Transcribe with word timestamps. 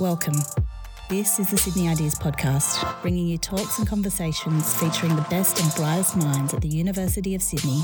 Welcome. 0.00 0.36
This 1.10 1.38
is 1.38 1.50
the 1.50 1.58
Sydney 1.58 1.86
Ideas 1.86 2.14
Podcast, 2.14 3.02
bringing 3.02 3.26
you 3.26 3.36
talks 3.36 3.78
and 3.78 3.86
conversations 3.86 4.74
featuring 4.80 5.14
the 5.14 5.26
best 5.28 5.62
and 5.62 5.74
brightest 5.74 6.16
minds 6.16 6.54
at 6.54 6.62
the 6.62 6.68
University 6.68 7.34
of 7.34 7.42
Sydney 7.42 7.82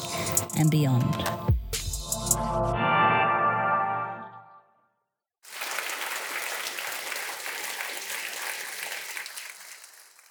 and 0.56 0.70
beyond. 0.70 1.45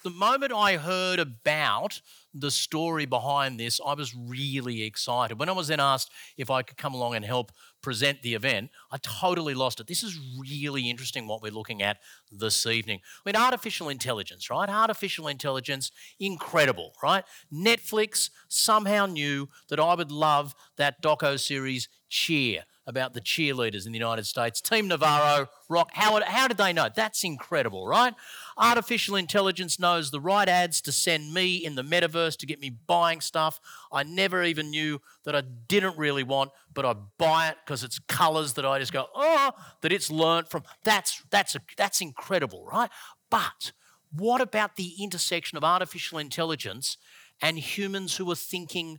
The 0.06 0.10
moment 0.10 0.52
I 0.52 0.76
heard 0.76 1.18
about 1.18 2.00
the 2.32 2.52
story 2.52 3.06
behind 3.06 3.58
this, 3.58 3.80
I 3.84 3.94
was 3.94 4.14
really 4.14 4.84
excited. 4.84 5.36
When 5.36 5.48
I 5.48 5.52
was 5.52 5.66
then 5.66 5.80
asked 5.80 6.12
if 6.36 6.48
I 6.48 6.62
could 6.62 6.76
come 6.76 6.94
along 6.94 7.16
and 7.16 7.24
help 7.24 7.50
present 7.82 8.22
the 8.22 8.34
event, 8.34 8.70
I 8.92 8.98
totally 8.98 9.52
lost 9.52 9.80
it. 9.80 9.88
This 9.88 10.04
is 10.04 10.16
really 10.38 10.88
interesting 10.88 11.26
what 11.26 11.42
we're 11.42 11.50
looking 11.50 11.82
at 11.82 11.96
this 12.30 12.66
evening. 12.66 13.00
I 13.02 13.28
mean, 13.28 13.34
artificial 13.34 13.88
intelligence, 13.88 14.48
right? 14.48 14.68
Artificial 14.68 15.26
intelligence, 15.26 15.90
incredible, 16.20 16.92
right? 17.02 17.24
Netflix 17.52 18.30
somehow 18.46 19.06
knew 19.06 19.48
that 19.70 19.80
I 19.80 19.96
would 19.96 20.12
love 20.12 20.54
that 20.76 21.02
doco 21.02 21.36
series 21.36 21.88
Cheer 22.08 22.62
about 22.86 23.14
the 23.14 23.20
cheerleaders 23.20 23.84
in 23.86 23.92
the 23.92 23.98
United 23.98 24.26
States. 24.26 24.60
Team 24.60 24.88
Navarro, 24.88 25.48
Rock, 25.68 25.90
how, 25.92 26.20
how 26.24 26.46
did 26.46 26.56
they 26.56 26.72
know? 26.72 26.88
That's 26.94 27.24
incredible, 27.24 27.86
right? 27.86 28.14
Artificial 28.56 29.16
intelligence 29.16 29.78
knows 29.78 30.10
the 30.10 30.20
right 30.20 30.48
ads 30.48 30.80
to 30.82 30.92
send 30.92 31.34
me 31.34 31.56
in 31.56 31.74
the 31.74 31.82
metaverse 31.82 32.36
to 32.38 32.46
get 32.46 32.60
me 32.60 32.70
buying 32.70 33.20
stuff 33.20 33.60
I 33.92 34.02
never 34.02 34.42
even 34.42 34.70
knew 34.70 35.00
that 35.24 35.34
I 35.34 35.40
didn't 35.40 35.96
really 35.96 36.22
want, 36.22 36.50
but 36.72 36.84
I 36.84 36.94
buy 37.18 37.48
it 37.48 37.56
because 37.64 37.82
it's 37.82 37.98
colors 37.98 38.54
that 38.54 38.66
I 38.66 38.78
just 38.78 38.92
go, 38.92 39.06
oh, 39.14 39.52
that 39.80 39.92
it's 39.92 40.10
learnt 40.10 40.50
from. 40.50 40.64
That's, 40.84 41.22
that's, 41.30 41.54
a, 41.54 41.60
that's 41.76 42.00
incredible, 42.00 42.66
right? 42.70 42.90
But 43.30 43.72
what 44.12 44.40
about 44.40 44.76
the 44.76 44.94
intersection 45.00 45.56
of 45.56 45.64
artificial 45.64 46.18
intelligence 46.18 46.96
and 47.40 47.58
humans 47.58 48.16
who 48.16 48.30
are 48.30 48.36
thinking 48.36 48.98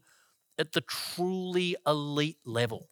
at 0.57 0.73
the 0.73 0.81
truly 0.81 1.75
elite 1.85 2.39
level? 2.45 2.89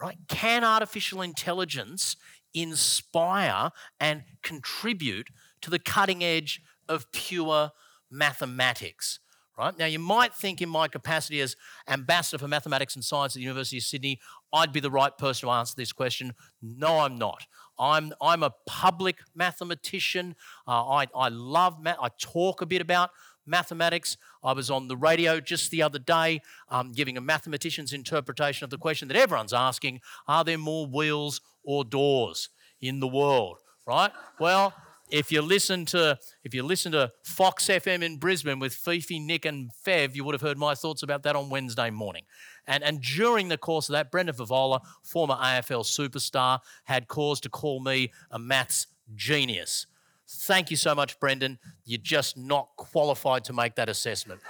Right? 0.00 0.16
Can 0.28 0.64
artificial 0.64 1.22
intelligence 1.22 2.16
inspire 2.54 3.70
and 4.00 4.22
contribute 4.42 5.28
to 5.62 5.70
the 5.70 5.78
cutting 5.78 6.22
edge 6.22 6.60
of 6.88 7.10
pure 7.12 7.72
mathematics? 8.10 9.20
Right? 9.58 9.76
Now, 9.76 9.86
you 9.86 9.98
might 9.98 10.32
think, 10.34 10.62
in 10.62 10.68
my 10.68 10.86
capacity 10.86 11.40
as 11.40 11.56
Ambassador 11.88 12.38
for 12.38 12.46
Mathematics 12.46 12.94
and 12.94 13.04
Science 13.04 13.34
at 13.34 13.40
the 13.40 13.42
University 13.42 13.78
of 13.78 13.82
Sydney, 13.82 14.20
I'd 14.52 14.72
be 14.72 14.78
the 14.78 14.90
right 14.90 15.16
person 15.18 15.48
to 15.48 15.52
answer 15.52 15.74
this 15.76 15.92
question. 15.92 16.32
No, 16.62 17.00
I'm 17.00 17.18
not. 17.18 17.44
I'm, 17.76 18.12
I'm 18.22 18.44
a 18.44 18.54
public 18.66 19.16
mathematician. 19.34 20.36
Uh, 20.66 20.86
I, 20.86 21.06
I 21.12 21.28
love 21.28 21.82
math. 21.82 21.98
I 22.00 22.08
talk 22.20 22.62
a 22.62 22.66
bit 22.66 22.80
about 22.80 23.10
mathematics. 23.48 24.16
I 24.42 24.52
was 24.52 24.70
on 24.70 24.88
the 24.88 24.96
radio 24.96 25.40
just 25.40 25.70
the 25.70 25.82
other 25.82 25.98
day 25.98 26.40
um, 26.68 26.92
giving 26.92 27.16
a 27.16 27.20
mathematician's 27.20 27.92
interpretation 27.92 28.64
of 28.64 28.70
the 28.70 28.78
question 28.78 29.08
that 29.08 29.16
everyone's 29.16 29.52
asking 29.52 30.00
Are 30.26 30.44
there 30.44 30.58
more 30.58 30.86
wheels 30.86 31.40
or 31.64 31.84
doors 31.84 32.50
in 32.80 33.00
the 33.00 33.08
world? 33.08 33.58
Right? 33.86 34.12
Well, 34.38 34.74
if 35.10 35.32
you 35.32 35.42
listen 35.42 35.86
to 35.86 36.18
if 36.44 36.54
you 36.54 36.62
listen 36.62 36.92
to 36.92 37.12
Fox 37.24 37.66
FM 37.66 38.02
in 38.02 38.18
Brisbane 38.18 38.58
with 38.58 38.74
Fifi, 38.74 39.18
Nick, 39.18 39.44
and 39.44 39.70
Fev, 39.86 40.14
you 40.14 40.24
would 40.24 40.34
have 40.34 40.42
heard 40.42 40.58
my 40.58 40.74
thoughts 40.74 41.02
about 41.02 41.22
that 41.22 41.36
on 41.36 41.48
Wednesday 41.48 41.90
morning. 41.90 42.24
And, 42.66 42.84
and 42.84 43.00
during 43.00 43.48
the 43.48 43.56
course 43.56 43.88
of 43.88 43.94
that, 43.94 44.10
Brendan 44.10 44.36
Fevola, 44.36 44.80
former 45.02 45.34
AFL 45.36 45.84
superstar, 45.84 46.60
had 46.84 47.08
cause 47.08 47.40
to 47.40 47.48
call 47.48 47.80
me 47.80 48.12
a 48.30 48.38
maths 48.38 48.86
genius. 49.14 49.86
Thank 50.30 50.70
you 50.70 50.76
so 50.76 50.94
much, 50.94 51.18
Brendan. 51.20 51.58
You're 51.84 52.00
just 52.02 52.36
not 52.36 52.68
qualified 52.76 53.44
to 53.44 53.54
make 53.54 53.76
that 53.76 53.88
assessment. 53.88 54.40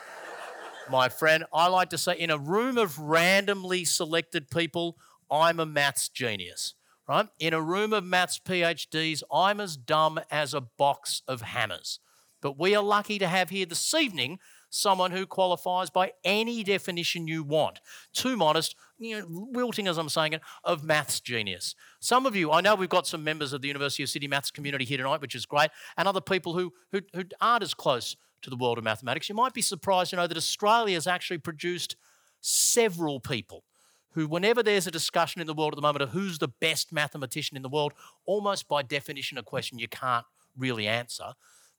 My 0.90 1.08
friend, 1.08 1.44
I 1.52 1.68
like 1.68 1.90
to 1.90 1.98
say 1.98 2.14
in 2.18 2.30
a 2.30 2.38
room 2.38 2.78
of 2.78 2.98
randomly 2.98 3.84
selected 3.84 4.50
people, 4.50 4.96
I'm 5.30 5.60
a 5.60 5.66
maths 5.66 6.08
genius, 6.08 6.74
right? 7.08 7.28
In 7.38 7.54
a 7.54 7.60
room 7.60 7.92
of 7.92 8.04
maths 8.04 8.40
PhDs, 8.44 9.22
I'm 9.32 9.60
as 9.60 9.76
dumb 9.76 10.18
as 10.30 10.52
a 10.52 10.60
box 10.62 11.22
of 11.28 11.42
hammers. 11.42 12.00
But 12.40 12.58
we 12.58 12.74
are 12.74 12.82
lucky 12.82 13.18
to 13.18 13.28
have 13.28 13.50
here 13.50 13.66
this 13.66 13.94
evening 13.94 14.38
someone 14.70 15.10
who 15.10 15.26
qualifies 15.26 15.90
by 15.90 16.12
any 16.24 16.62
definition 16.62 17.26
you 17.26 17.42
want. 17.42 17.80
Too 18.12 18.36
modest, 18.36 18.74
you 18.98 19.18
know, 19.18 19.26
wilting 19.28 19.88
as 19.88 19.98
I'm 19.98 20.08
saying 20.08 20.34
it, 20.34 20.42
of 20.64 20.84
maths 20.84 21.20
genius. 21.20 21.74
Some 22.00 22.26
of 22.26 22.36
you, 22.36 22.52
I 22.52 22.60
know 22.60 22.74
we've 22.74 22.88
got 22.88 23.06
some 23.06 23.24
members 23.24 23.52
of 23.52 23.62
the 23.62 23.68
University 23.68 24.02
of 24.02 24.08
Sydney 24.08 24.28
maths 24.28 24.50
community 24.50 24.84
here 24.84 24.98
tonight, 24.98 25.20
which 25.20 25.34
is 25.34 25.46
great, 25.46 25.70
and 25.96 26.06
other 26.06 26.20
people 26.20 26.54
who, 26.54 26.72
who, 26.92 27.00
who 27.14 27.24
aren't 27.40 27.62
as 27.62 27.74
close 27.74 28.16
to 28.42 28.50
the 28.50 28.56
world 28.56 28.78
of 28.78 28.84
mathematics. 28.84 29.28
You 29.28 29.34
might 29.34 29.54
be 29.54 29.62
surprised 29.62 30.10
to 30.10 30.16
know 30.16 30.26
that 30.26 30.36
Australia 30.36 30.94
has 30.94 31.06
actually 31.06 31.38
produced 31.38 31.96
several 32.40 33.20
people 33.20 33.64
who, 34.12 34.26
whenever 34.26 34.62
there's 34.62 34.86
a 34.86 34.90
discussion 34.90 35.40
in 35.40 35.46
the 35.46 35.54
world 35.54 35.72
at 35.72 35.76
the 35.76 35.82
moment 35.82 36.02
of 36.02 36.10
who's 36.10 36.38
the 36.38 36.48
best 36.48 36.92
mathematician 36.92 37.56
in 37.56 37.62
the 37.62 37.68
world, 37.68 37.92
almost 38.26 38.68
by 38.68 38.82
definition, 38.82 39.38
a 39.38 39.42
question 39.42 39.78
you 39.78 39.88
can't 39.88 40.24
really 40.56 40.86
answer, 40.86 41.34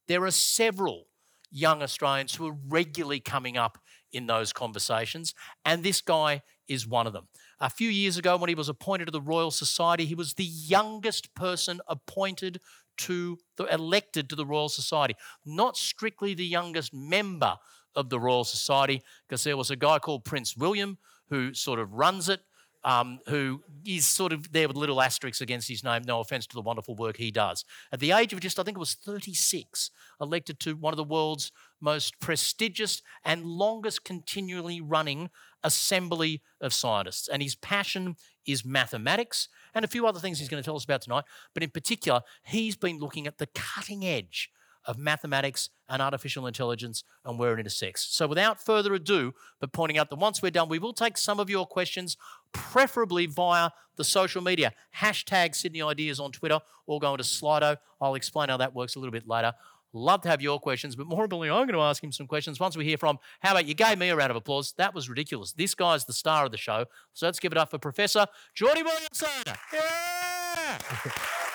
there 0.08 0.24
are 0.24 0.32
several 0.32 1.09
young 1.52 1.82
Australians 1.82 2.36
who 2.36 2.48
are 2.48 2.58
regularly 2.68 3.20
coming 3.20 3.58
up 3.58 3.78
in 4.12 4.28
those 4.28 4.54
conversations, 4.54 5.34
and 5.66 5.84
this 5.84 6.02
guy 6.02 6.42
is 6.68 6.88
one 6.88 7.08
of 7.08 7.14
them. 7.14 7.28
A 7.60 7.70
few 7.70 7.90
years 7.90 8.18
ago, 8.18 8.38
when 8.38 8.50
he 8.50 8.56
was 8.56 8.70
appointed 8.70 9.06
to 9.06 9.12
the 9.12 9.22
Royal 9.22 9.52
Society, 9.52 10.06
he 10.06 10.16
was 10.16 10.34
the 10.34 10.46
youngest 10.46 11.34
person 11.36 11.82
appointed 11.88 12.60
to 13.00 13.38
the 13.58 13.66
elected 13.66 14.30
to 14.30 14.36
the 14.36 14.46
Royal 14.46 14.70
Society, 14.70 15.16
not 15.46 15.78
strictly 15.78 16.34
the 16.34 16.46
youngest 16.46 16.94
member 16.94 17.56
of 17.96 18.10
the 18.10 18.20
Royal 18.20 18.44
Society, 18.44 19.02
because 19.28 19.44
there 19.44 19.58
was 19.58 19.72
a 19.72 19.76
guy 19.76 20.00
called 20.00 20.26
Prince 20.26 20.56
William 20.56 20.98
who 21.30 21.54
sort 21.54 21.80
of 21.80 21.94
runs 21.94 22.30
it, 22.30 22.42
um, 22.84 23.20
who 23.28 23.62
is 23.86 24.08
sort 24.08 24.32
of 24.32 24.52
there 24.52 24.68
with 24.68 24.78
little 24.78 25.02
asterisks 25.02 25.42
against 25.42 25.68
his 25.68 25.84
name, 25.84 26.04
no 26.06 26.20
offense 26.20 26.48
to 26.48 26.56
the 26.56 26.62
wonderful 26.62 26.96
work 26.96 27.18
he 27.18 27.32
does. 27.32 27.66
At 27.92 28.00
the 28.00 28.12
age 28.12 28.34
of 28.34 28.40
just, 28.40 28.60
I 28.60 28.64
think 28.64 28.78
it 28.78 28.80
was 28.80 28.94
36, 28.94 29.92
elected 30.22 30.60
to 30.62 30.76
one 30.76 30.94
of 30.94 30.98
the 30.98 31.04
world's 31.04 31.52
most 31.82 32.20
prestigious 32.20 33.02
and 33.24 33.46
longest 33.46 34.04
continually 34.04 34.82
running 34.82 35.30
assembly 35.64 36.42
of 36.62 36.74
scientists. 36.74 37.28
And 37.28 37.42
his 37.42 37.56
passion 37.56 38.16
is 38.46 38.66
mathematics 38.66 39.50
and 39.74 39.84
a 39.84 39.88
few 39.88 40.08
other 40.08 40.20
things 40.20 40.40
he's 40.40 40.50
going 40.50 40.62
to 40.62 40.66
tell 40.66 40.76
us 40.76 40.86
about 40.86 41.02
tonight. 41.02 41.26
But 41.54 41.64
in 41.64 41.70
particular, 41.70 42.22
he's 42.44 42.76
been 42.76 43.00
looking 43.00 43.28
at 43.28 43.38
the 43.38 43.48
cutting 43.48 44.06
edge 44.06 44.50
of 44.86 44.98
mathematics 44.98 45.70
and 45.88 46.02
artificial 46.02 46.48
intelligence 46.48 47.04
and 47.26 47.38
where 47.38 47.54
it 47.54 47.60
intersects. 47.60 48.08
So, 48.10 48.28
without 48.28 48.64
further 48.64 48.94
ado, 48.94 49.34
but 49.60 49.74
pointing 49.74 49.98
out 49.98 50.10
that 50.10 50.16
once 50.16 50.42
we're 50.42 50.52
done, 50.52 50.70
we 50.70 50.80
will 50.80 50.94
take 50.94 51.18
some 51.18 51.40
of 51.40 51.50
your 51.50 51.66
questions, 51.66 52.18
preferably 52.54 53.26
via 53.26 53.70
the 53.96 54.04
social 54.04 54.42
media. 54.42 54.74
Hashtag 54.96 55.56
Sydney 55.56 55.82
Ideas 55.82 56.20
on 56.20 56.32
Twitter 56.32 56.60
or 56.88 57.00
go 57.00 57.12
into 57.12 57.24
Slido. 57.24 57.78
I'll 58.02 58.16
explain 58.16 58.50
how 58.50 58.58
that 58.58 58.74
works 58.74 58.96
a 58.96 59.00
little 59.00 59.12
bit 59.12 59.28
later. 59.28 59.54
Love 59.92 60.22
to 60.22 60.30
have 60.30 60.40
your 60.40 60.60
questions, 60.60 60.96
but 60.96 61.08
more 61.08 61.24
importantly, 61.24 61.50
I'm 61.50 61.66
going 61.66 61.74
to 61.74 61.82
ask 61.82 62.04
him 62.04 62.12
some 62.12 62.28
questions 62.28 62.60
once 62.60 62.78
we 62.78 62.86
hear 62.86 62.98
from. 62.98 63.18
How 63.40 63.52
about 63.52 63.66
you 63.66 63.74
gave 63.74 63.98
me 63.98 64.10
a 64.10 64.16
round 64.16 64.30
of 64.30 64.38
applause? 64.38 64.74
That 64.78 64.94
was 64.94 65.10
ridiculous. 65.10 65.52
This 65.52 65.74
guy's 65.74 66.06
the 66.06 66.14
star 66.14 66.46
of 66.46 66.52
the 66.52 66.58
show. 66.58 66.86
So 67.14 67.26
let's 67.26 67.40
give 67.40 67.52
it 67.52 67.58
up 67.58 67.72
for 67.72 67.80
Professor 67.80 68.28
Geordie 68.54 68.84
Williamson. 68.84 69.30
Yeah! 69.74 70.78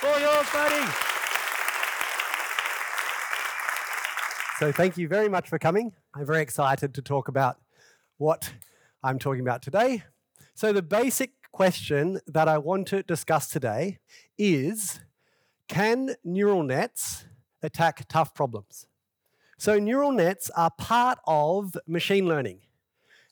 All 0.02 0.18
yours, 0.18 0.50
buddy. 0.52 0.90
So, 4.58 4.70
thank 4.70 4.96
you 4.96 5.08
very 5.08 5.28
much 5.28 5.48
for 5.48 5.58
coming. 5.58 5.92
I'm 6.14 6.26
very 6.26 6.40
excited 6.40 6.94
to 6.94 7.02
talk 7.02 7.28
about 7.28 7.58
what 8.18 8.52
I'm 9.02 9.18
talking 9.18 9.40
about 9.40 9.62
today. 9.62 10.04
So, 10.56 10.72
the 10.72 10.82
basic 10.82 11.32
question 11.50 12.20
that 12.28 12.46
I 12.46 12.58
want 12.58 12.86
to 12.88 13.02
discuss 13.02 13.48
today 13.48 13.98
is 14.38 15.00
Can 15.66 16.14
neural 16.22 16.62
nets 16.62 17.24
attack 17.60 18.06
tough 18.08 18.34
problems? 18.34 18.86
So, 19.58 19.80
neural 19.80 20.12
nets 20.12 20.50
are 20.56 20.70
part 20.78 21.18
of 21.26 21.76
machine 21.88 22.28
learning. 22.28 22.60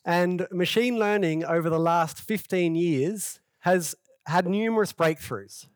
And 0.03 0.47
machine 0.51 0.99
learning 0.99 1.45
over 1.45 1.69
the 1.69 1.79
last 1.79 2.19
15 2.19 2.75
years 2.75 3.39
has 3.59 3.95
had 4.27 4.45
numerous 4.45 4.91
breakthroughs. 4.91 5.67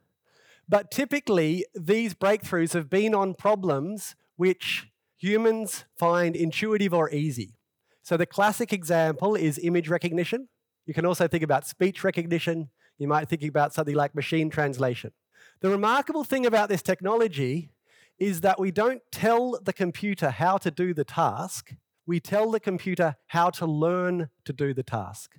But 0.67 0.91
typically, 0.91 1.65
these 1.73 2.13
breakthroughs 2.13 2.73
have 2.73 2.89
been 2.89 3.15
on 3.15 3.33
problems 3.33 4.15
which 4.35 4.91
humans 5.15 5.85
find 5.97 6.35
intuitive 6.35 6.93
or 6.93 7.09
easy. 7.09 7.55
So 8.03 8.17
the 8.17 8.25
classic 8.25 8.73
example 8.73 9.33
is 9.33 9.57
image 9.63 9.87
recognition. 9.87 10.49
You 10.87 10.93
can 10.93 11.05
also 11.05 11.27
think 11.27 11.43
about 11.43 11.67
speech 11.67 12.03
recognition. 12.03 12.69
You 12.97 13.07
might 13.07 13.29
think 13.29 13.43
about 13.43 13.73
something 13.73 13.93
like 13.93 14.15
machine 14.15 14.49
translation. 14.49 15.11
The 15.59 15.69
remarkable 15.69 16.23
thing 16.23 16.45
about 16.45 16.69
this 16.69 16.81
technology 16.81 17.69
is 18.17 18.41
that 18.41 18.59
we 18.59 18.71
don't 18.71 19.01
tell 19.11 19.59
the 19.61 19.73
computer 19.73 20.31
how 20.31 20.57
to 20.57 20.71
do 20.71 20.93
the 20.93 21.03
task, 21.03 21.75
we 22.07 22.19
tell 22.19 22.49
the 22.49 22.59
computer 22.59 23.17
how 23.27 23.49
to 23.51 23.65
learn 23.65 24.29
to 24.45 24.53
do 24.53 24.73
the 24.73 24.81
task. 24.81 25.35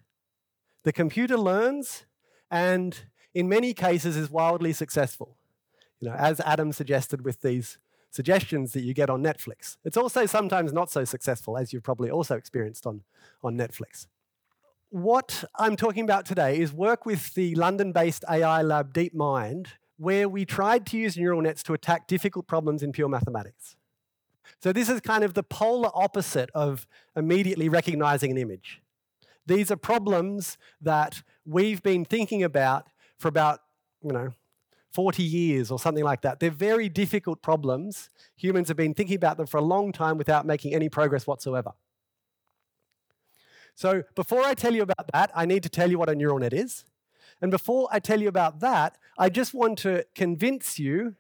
The 0.85 0.93
computer 0.93 1.37
learns 1.37 2.05
and, 2.51 2.97
in 3.35 3.49
many 3.49 3.73
cases, 3.73 4.17
is 4.17 4.31
wildly 4.31 4.73
successful. 4.75 5.37
You 5.99 6.11
know, 6.11 6.15
as 6.15 6.41
Adam 6.41 6.73
suggested 6.73 7.25
with 7.25 7.41
these 7.41 7.79
suggestions 8.11 8.73
that 8.73 8.83
you 8.83 8.95
get 8.95 9.11
on 9.11 9.23
Netflix. 9.23 9.77
It's 9.85 9.97
also 9.97 10.27
sometimes 10.27 10.73
not 10.73 10.91
so 10.91 11.05
successful, 11.05 11.59
as 11.59 11.73
you've 11.73 11.83
probably 11.83 12.11
also 12.11 12.37
experienced 12.37 12.87
on, 12.87 13.03
on 13.43 13.57
Netflix. 13.57 14.07
What 14.91 15.45
I'm 15.55 15.77
talking 15.77 16.05
about 16.05 16.25
today 16.25 16.59
is 16.59 16.73
work 16.73 17.05
with 17.05 17.35
the 17.35 17.55
London 17.57 17.93
based 17.93 18.25
AI 18.27 18.63
lab 18.63 18.95
DeepMind, 18.95 19.67
where 19.99 20.31
we 20.31 20.47
tried 20.47 20.87
to 20.87 20.97
use 20.97 21.15
neural 21.15 21.43
nets 21.43 21.63
to 21.65 21.75
attack 21.75 22.07
difficult 22.07 22.47
problems 22.47 22.83
in 22.83 22.93
pure 22.93 23.09
mathematics. 23.09 23.77
So, 24.63 24.73
this 24.73 24.89
is 24.89 25.03
kind 25.03 25.25
of 25.25 25.35
the 25.35 25.43
polar 25.43 25.91
opposite 25.93 26.49
of 26.55 26.87
immediately 27.15 27.69
recognizing 27.69 28.31
an 28.31 28.39
image. 28.39 28.81
These 29.45 29.71
are 29.71 29.77
problems 29.77 30.57
that 30.81 31.23
we've 31.45 31.83
been 31.83 32.07
thinking 32.07 32.43
about 32.43 32.87
for 33.19 33.29
about, 33.29 33.61
you 34.03 34.13
know, 34.13 34.31
40 34.93 35.23
years 35.23 35.71
or 35.71 35.79
something 35.79 36.05
like 36.05 36.23
that. 36.23 36.41
They're 36.41 36.51
very 36.51 36.89
difficult 36.89 37.43
problems. 37.43 38.09
Humans 38.37 38.69
have 38.69 38.79
been 38.79 38.95
thinking 38.95 39.17
about 39.17 39.37
them 39.37 39.47
for 39.47 39.59
a 39.59 39.63
long 39.63 39.93
time 39.93 40.17
without 40.17 40.47
making 40.47 40.75
any 40.75 40.89
progress 40.89 41.27
whatsoever. 41.27 41.73
So, 43.79 44.03
before 44.17 44.43
I 44.43 44.55
tell 44.55 44.75
you 44.75 44.83
about 44.83 45.09
that, 45.13 45.31
I 45.37 45.47
need 45.47 45.63
to 45.63 45.69
tell 45.69 45.89
you 45.89 46.01
what 46.01 46.09
a 46.09 46.15
neural 46.17 46.41
net 46.41 46.53
is. 46.53 46.85
And 47.41 47.49
before 47.49 47.87
I 47.93 48.01
tell 48.01 48.21
you 48.21 48.27
about 48.27 48.59
that, 48.59 48.99
I 49.17 49.29
just 49.29 49.55
want 49.55 49.79
to 49.79 50.05
convince 50.17 50.81
you 50.81 51.15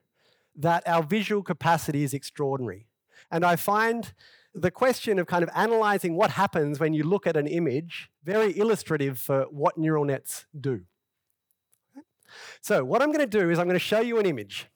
that 0.57 0.83
our 0.85 1.05
visual 1.05 1.45
capacity 1.45 2.03
is 2.03 2.13
extraordinary. 2.13 2.89
And 3.31 3.45
I 3.45 3.55
find 3.55 4.13
the 4.53 4.73
question 4.73 5.21
of 5.21 5.29
kind 5.29 5.45
of 5.45 5.51
analyzing 5.55 6.17
what 6.17 6.33
happens 6.33 6.81
when 6.81 6.95
you 6.95 7.05
look 7.05 7.29
at 7.29 7.37
an 7.37 7.47
image 7.47 8.11
very 8.25 8.59
illustrative 8.59 9.21
for 9.21 9.43
what 9.53 9.79
neural 9.79 10.05
nets 10.05 10.47
do. 10.61 10.81
So, 12.61 12.85
what 12.85 13.03
I'm 13.03 13.13
going 13.13 13.31
to 13.31 13.39
do 13.39 13.51
is 13.51 13.61
I'm 13.61 13.67
going 13.67 13.79
to 13.79 13.91
show 13.93 14.01
you 14.01 14.19
an 14.19 14.27
image. 14.27 14.67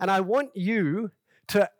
And 0.00 0.10
I 0.10 0.18
want 0.18 0.50
you 0.56 1.12
to 1.46 1.70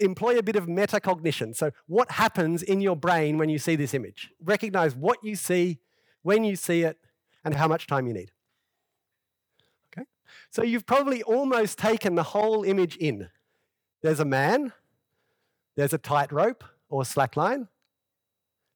employ 0.00 0.38
a 0.38 0.42
bit 0.42 0.56
of 0.56 0.66
metacognition. 0.66 1.54
So, 1.54 1.70
what 1.86 2.10
happens 2.12 2.62
in 2.62 2.80
your 2.80 2.96
brain 2.96 3.38
when 3.38 3.48
you 3.48 3.58
see 3.58 3.76
this 3.76 3.94
image? 3.94 4.30
Recognize 4.42 4.94
what 4.94 5.18
you 5.22 5.36
see, 5.36 5.78
when 6.22 6.44
you 6.44 6.56
see 6.56 6.82
it, 6.82 6.98
and 7.44 7.54
how 7.54 7.68
much 7.68 7.86
time 7.86 8.06
you 8.06 8.14
need. 8.14 8.32
Okay? 9.92 10.06
So, 10.50 10.62
you've 10.62 10.86
probably 10.86 11.22
almost 11.22 11.78
taken 11.78 12.14
the 12.14 12.22
whole 12.22 12.64
image 12.64 12.96
in. 12.96 13.28
There's 14.02 14.20
a 14.20 14.24
man, 14.24 14.72
there's 15.76 15.92
a 15.92 15.98
tightrope 15.98 16.64
or 16.88 17.02
slackline, 17.02 17.68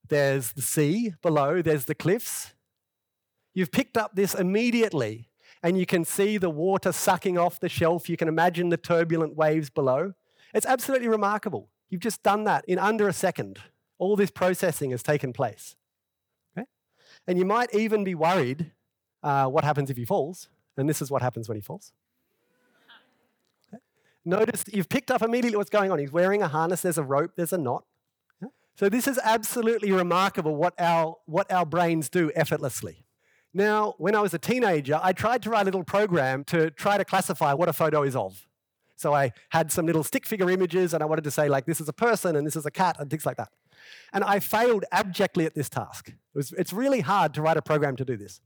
there's 0.07 0.51
the 0.51 0.61
sea 0.61 1.13
below, 1.21 1.61
there's 1.61 1.85
the 1.85 1.95
cliffs, 1.95 2.53
You've 3.53 3.71
picked 3.71 3.97
up 3.97 4.15
this 4.15 4.33
immediately, 4.33 5.29
and 5.61 5.77
you 5.77 5.85
can 5.85 6.05
see 6.05 6.37
the 6.37 6.49
water 6.49 6.91
sucking 6.91 7.37
off 7.37 7.59
the 7.59 7.69
shelf. 7.69 8.09
You 8.09 8.17
can 8.17 8.27
imagine 8.27 8.69
the 8.69 8.77
turbulent 8.77 9.35
waves 9.35 9.69
below. 9.69 10.13
It's 10.53 10.65
absolutely 10.65 11.07
remarkable. 11.07 11.69
You've 11.89 12.01
just 12.01 12.23
done 12.23 12.43
that 12.45 12.65
in 12.65 12.79
under 12.79 13.07
a 13.07 13.13
second. 13.13 13.59
All 13.97 14.15
this 14.15 14.31
processing 14.31 14.91
has 14.91 15.03
taken 15.03 15.33
place. 15.33 15.75
Okay? 16.57 16.67
And 17.27 17.37
you 17.37 17.45
might 17.45 17.73
even 17.73 18.03
be 18.03 18.15
worried 18.15 18.71
uh, 19.21 19.47
what 19.47 19.63
happens 19.63 19.89
if 19.89 19.97
he 19.97 20.05
falls. 20.05 20.49
And 20.77 20.89
this 20.89 21.01
is 21.01 21.11
what 21.11 21.21
happens 21.21 21.47
when 21.47 21.55
he 21.55 21.61
falls. 21.61 21.93
Okay? 23.67 23.81
Notice 24.25 24.65
you've 24.71 24.89
picked 24.89 25.11
up 25.11 25.21
immediately 25.21 25.57
what's 25.57 25.69
going 25.69 25.91
on. 25.91 25.99
He's 25.99 26.11
wearing 26.11 26.41
a 26.41 26.47
harness, 26.47 26.81
there's 26.81 26.97
a 26.97 27.03
rope, 27.03 27.31
there's 27.35 27.53
a 27.53 27.57
knot. 27.57 27.85
So, 28.75 28.89
this 28.89 29.07
is 29.07 29.19
absolutely 29.23 29.91
remarkable 29.91 30.55
what 30.55 30.73
our, 30.79 31.17
what 31.25 31.51
our 31.51 31.65
brains 31.65 32.09
do 32.09 32.31
effortlessly. 32.33 33.05
Now, 33.53 33.93
when 33.99 34.15
I 34.15 34.21
was 34.21 34.33
a 34.33 34.39
teenager, 34.39 34.99
I 35.01 35.13
tried 35.13 35.43
to 35.43 35.51
write 35.51 35.61
a 35.61 35.65
little 35.65 35.83
program 35.83 36.43
to 36.45 36.71
try 36.71 36.97
to 36.97 37.05
classify 37.05 37.53
what 37.53 37.69
a 37.69 37.73
photo 37.73 38.01
is 38.01 38.15
of. 38.15 38.47
So 38.95 39.13
I 39.13 39.31
had 39.49 39.71
some 39.71 39.85
little 39.85 40.03
stick 40.03 40.25
figure 40.25 40.49
images 40.49 40.93
and 40.93 41.01
I 41.01 41.05
wanted 41.05 41.23
to 41.23 41.31
say, 41.31 41.49
like, 41.49 41.65
this 41.65 41.81
is 41.81 41.89
a 41.89 41.93
person 41.93 42.35
and 42.35 42.45
this 42.45 42.55
is 42.55 42.65
a 42.65 42.71
cat 42.71 42.97
and 42.99 43.09
things 43.09 43.25
like 43.25 43.37
that. 43.37 43.49
And 44.13 44.23
I 44.23 44.39
failed 44.39 44.85
abjectly 44.91 45.45
at 45.45 45.55
this 45.55 45.69
task. 45.69 46.09
It 46.09 46.15
was, 46.33 46.53
it's 46.53 46.71
really 46.71 47.01
hard 47.01 47.33
to 47.33 47.41
write 47.41 47.57
a 47.57 47.61
program 47.61 47.95
to 47.97 48.05
do 48.05 48.15
this. 48.15 48.39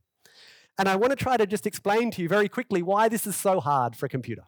And 0.80 0.88
I 0.88 0.96
want 0.96 1.12
to 1.12 1.16
try 1.16 1.38
to 1.38 1.46
just 1.46 1.66
explain 1.66 2.12
to 2.12 2.22
you 2.22 2.30
very 2.30 2.48
quickly 2.48 2.82
why 2.82 3.10
this 3.10 3.28
is 3.28 3.36
so 3.36 3.60
hard 3.60 3.96
for 3.96 4.06
a 4.06 4.10
computer. 4.10 4.44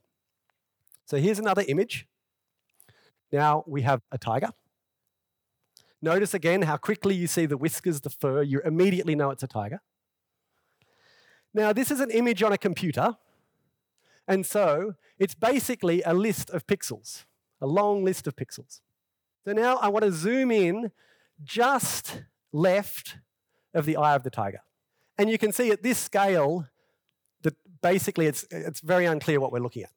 So 1.06 1.18
here's 1.18 1.40
another 1.40 1.63
image. 1.68 2.07
Now 3.31 3.63
we 3.68 3.81
have 3.81 4.01
a 4.12 4.18
tiger. 4.18 4.50
Notice 6.01 6.34
again 6.34 6.62
how 6.62 6.78
quickly 6.78 7.16
you 7.16 7.28
see 7.28 7.46
the 7.46 7.57
whiskers, 7.57 8.01
the 8.01 8.10
fur, 8.10 8.42
you 8.42 8.62
immediately 8.63 9.16
know 9.16 9.31
it's 9.31 9.44
a 9.44 9.48
tiger. 9.48 9.81
Now, 11.54 11.74
this 11.74 11.90
is 11.90 12.00
an 12.00 12.12
image 12.12 12.44
on 12.44 12.54
a 12.54 12.57
computer, 12.57 13.18
and 14.30 14.46
so 14.46 14.94
it's 15.18 15.34
basically 15.34 16.04
a 16.04 16.14
list 16.14 16.52
of 16.52 16.68
pixels, 16.68 17.26
a 17.60 17.68
long 17.68 18.06
list 18.06 18.28
of 18.28 18.36
pixels. 18.36 18.80
So 19.44 19.54
now 19.54 19.78
I 19.78 19.90
want 19.90 20.06
to 20.06 20.12
zoom 20.12 20.52
in 20.52 20.92
just 21.44 22.24
left 22.54 23.18
of 23.74 23.86
the 23.86 23.98
eye 23.98 24.16
of 24.16 24.22
the 24.22 24.30
tiger. 24.30 24.62
And 25.18 25.31
you 25.31 25.40
can 25.40 25.52
see 25.52 25.72
at 25.72 25.81
this 25.81 25.98
scale 25.98 26.68
that 27.42 27.56
basically 27.81 28.28
it's, 28.28 28.46
it's 28.52 28.81
very 28.81 29.06
unclear 29.06 29.40
what 29.40 29.52
we're 29.52 29.60
looking 29.60 29.84
at. 29.84 29.92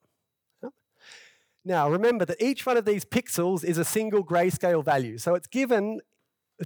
Now, 1.64 1.88
remember 1.88 2.24
that 2.24 2.42
each 2.42 2.66
one 2.66 2.76
of 2.76 2.84
these 2.84 3.04
pixels 3.04 3.62
is 3.62 3.78
a 3.78 3.84
single 3.84 4.24
grayscale 4.24 4.84
value. 4.84 5.18
So 5.18 5.36
it's 5.36 5.46
given 5.46 6.00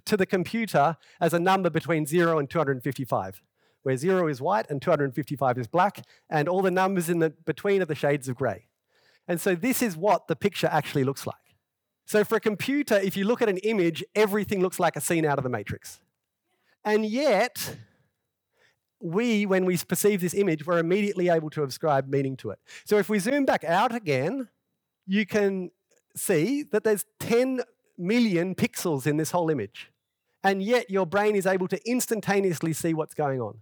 to 0.07 0.17
the 0.17 0.25
computer 0.25 0.97
as 1.21 1.35
a 1.35 1.39
number 1.39 1.69
between 1.69 2.07
0 2.07 2.39
and 2.39 2.49
255 2.49 3.43
where 3.87 3.97
0 3.97 4.27
is 4.27 4.41
white 4.41 4.69
and 4.69 4.83
255 4.83 5.59
is 5.59 5.69
black, 5.69 6.05
and 6.29 6.49
all 6.49 6.61
the 6.61 6.73
numbers 6.73 7.09
in 7.09 7.21
the 7.21 7.31
between 7.45 7.81
are 7.81 7.85
the 7.85 7.95
shades 7.95 8.29
of 8.29 8.35
grey. 8.35 8.67
And 9.29 9.41
so 9.41 9.55
this 9.55 9.81
is 9.81 9.97
what 9.97 10.27
the 10.27 10.35
picture 10.35 10.67
actually 10.67 11.05
looks 11.05 11.25
like. 11.25 11.37
So 12.05 12.25
for 12.25 12.35
a 12.35 12.41
computer, 12.41 12.97
if 12.97 13.17
you 13.17 13.25
look 13.25 13.43
at 13.43 13.49
an 13.49 13.59
image, 13.59 14.03
everything 14.17 14.61
looks 14.61 14.81
like 14.81 14.97
a 14.97 15.01
scene 15.01 15.25
out 15.25 15.39
of 15.39 15.45
the 15.45 15.51
Matrix. 15.51 16.01
And 16.85 17.07
yet, 17.07 17.77
we, 18.99 19.47
when 19.47 19.65
we 19.65 19.77
perceive 19.77 20.21
this 20.21 20.35
image, 20.35 20.67
we're 20.67 20.79
immediately 20.79 21.29
able 21.29 21.51
to 21.51 21.63
ascribe 21.63 22.09
meaning 22.09 22.37
to 22.39 22.51
it. 22.51 22.59
So 22.87 22.99
if 22.99 23.09
we 23.09 23.21
zoom 23.21 23.45
back 23.45 23.63
out 23.63 23.95
again, 23.95 24.49
you 25.07 25.27
can 25.27 25.71
see 26.17 26.65
that 26.73 26.83
there's 26.83 27.05
10 27.21 27.61
million 27.97 28.57
pixels 28.57 29.07
in 29.07 29.17
this 29.17 29.31
whole 29.31 29.49
image. 29.49 29.93
And 30.43 30.61
yet 30.61 30.91
your 30.91 31.07
brain 31.07 31.37
is 31.37 31.47
able 31.47 31.69
to 31.69 31.89
instantaneously 31.89 32.73
see 32.73 32.93
what's 32.93 33.15
going 33.15 33.41
on. 33.41 33.61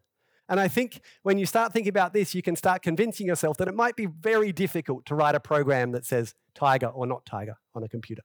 And 0.48 0.60
I 0.60 0.68
think 0.68 1.00
when 1.22 1.38
you 1.38 1.46
start 1.46 1.72
thinking 1.72 1.90
about 1.90 2.12
this, 2.12 2.34
you 2.34 2.42
can 2.42 2.54
start 2.56 2.82
convincing 2.82 3.26
yourself 3.26 3.56
that 3.58 3.68
it 3.68 3.74
might 3.74 3.96
be 3.96 4.06
very 4.06 4.52
difficult 4.52 5.06
to 5.06 5.14
write 5.14 5.34
a 5.34 5.40
program 5.40 5.92
that 5.92 6.04
says 6.04 6.34
tiger 6.54 6.88
or 6.88 7.06
not 7.06 7.24
tiger 7.24 7.56
on 7.74 7.82
a 7.82 7.88
computer. 7.88 8.22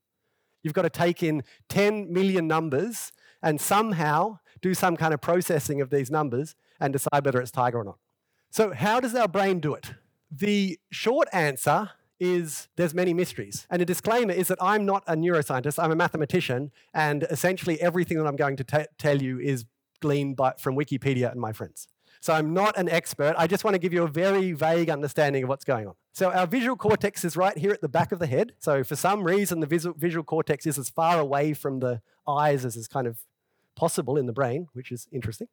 You've 0.61 0.73
got 0.73 0.81
to 0.81 0.89
take 0.89 1.23
in 1.23 1.43
10 1.69 2.11
million 2.11 2.47
numbers 2.47 3.11
and 3.41 3.61
somehow 3.61 4.39
do 4.61 4.73
some 4.73 4.97
kind 4.97 5.13
of 5.13 5.21
processing 5.21 5.79
of 5.79 5.89
these 5.89 6.11
numbers 6.11 6.55
and 6.79 6.91
decide 6.91 7.23
whether 7.23 7.39
it's 7.39 7.51
tiger 7.51 7.77
or 7.77 7.83
not. 7.85 7.97
So, 8.51 8.73
how 8.73 8.99
does 8.99 9.15
our 9.15 9.27
brain 9.27 9.59
do 9.59 9.73
it? 9.73 9.93
The 10.31 10.77
short 10.91 11.27
answer 11.31 11.91
is 12.19 12.67
there's 12.75 12.93
many 12.93 13.13
mysteries. 13.13 13.65
And 13.69 13.81
a 13.81 13.85
disclaimer 13.85 14.33
is 14.33 14.49
that 14.49 14.57
I'm 14.61 14.85
not 14.85 15.03
a 15.07 15.15
neuroscientist, 15.15 15.81
I'm 15.81 15.91
a 15.91 15.95
mathematician, 15.95 16.71
and 16.93 17.23
essentially 17.23 17.79
everything 17.79 18.17
that 18.17 18.27
I'm 18.27 18.35
going 18.35 18.57
to 18.57 18.63
t- 18.63 18.85
tell 18.97 19.21
you 19.21 19.39
is 19.39 19.65
gleaned 20.01 20.35
by, 20.35 20.53
from 20.57 20.75
Wikipedia 20.75 21.31
and 21.31 21.39
my 21.39 21.53
friends. 21.53 21.87
So 22.21 22.33
I'm 22.33 22.53
not 22.53 22.77
an 22.77 22.89
expert. 22.89 23.35
I 23.37 23.47
just 23.47 23.63
want 23.63 23.75
to 23.75 23.79
give 23.79 23.93
you 23.93 24.03
a 24.03 24.07
very 24.07 24.51
vague 24.51 24.89
understanding 24.89 25.43
of 25.43 25.49
what's 25.49 25.63
going 25.63 25.87
on. 25.87 25.93
So 26.11 26.31
our 26.31 26.47
visual 26.47 26.75
cortex 26.75 27.23
is 27.23 27.37
right 27.37 27.57
here 27.57 27.71
at 27.71 27.81
the 27.81 27.87
back 27.87 28.11
of 28.11 28.19
the 28.19 28.27
head. 28.27 28.53
So 28.59 28.83
for 28.83 28.95
some 28.95 29.23
reason, 29.23 29.61
the 29.61 29.67
visual, 29.67 29.95
visual 29.97 30.23
cortex 30.23 30.65
is 30.65 30.77
as 30.77 30.89
far 30.89 31.19
away 31.19 31.53
from 31.53 31.79
the 31.79 32.01
eyes 32.27 32.65
as 32.65 32.75
is 32.75 32.87
kind 32.87 33.07
of 33.07 33.19
possible 33.75 34.17
in 34.17 34.25
the 34.25 34.33
brain, 34.33 34.67
which 34.73 34.91
is 34.91 35.07
interesting. 35.11 35.47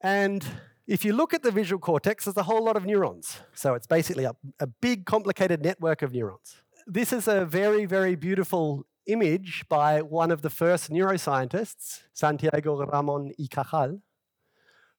And 0.00 0.44
if 0.86 1.04
you 1.04 1.12
look 1.12 1.34
at 1.34 1.42
the 1.42 1.50
visual 1.50 1.80
cortex, 1.80 2.24
there's 2.24 2.36
a 2.36 2.44
whole 2.44 2.64
lot 2.64 2.76
of 2.76 2.86
neurons. 2.86 3.40
So 3.52 3.74
it's 3.74 3.86
basically 3.86 4.24
a, 4.24 4.34
a 4.58 4.66
big, 4.66 5.04
complicated 5.04 5.62
network 5.62 6.00
of 6.00 6.12
neurons. 6.12 6.62
This 6.86 7.12
is 7.12 7.28
a 7.28 7.44
very, 7.44 7.84
very 7.84 8.14
beautiful 8.14 8.86
image 9.06 9.64
by 9.68 10.02
one 10.02 10.30
of 10.30 10.42
the 10.42 10.50
first 10.50 10.90
neuroscientists, 10.90 12.02
Santiago 12.12 12.84
Ramon 12.86 13.32
y 13.38 13.46
Cajal, 13.50 14.00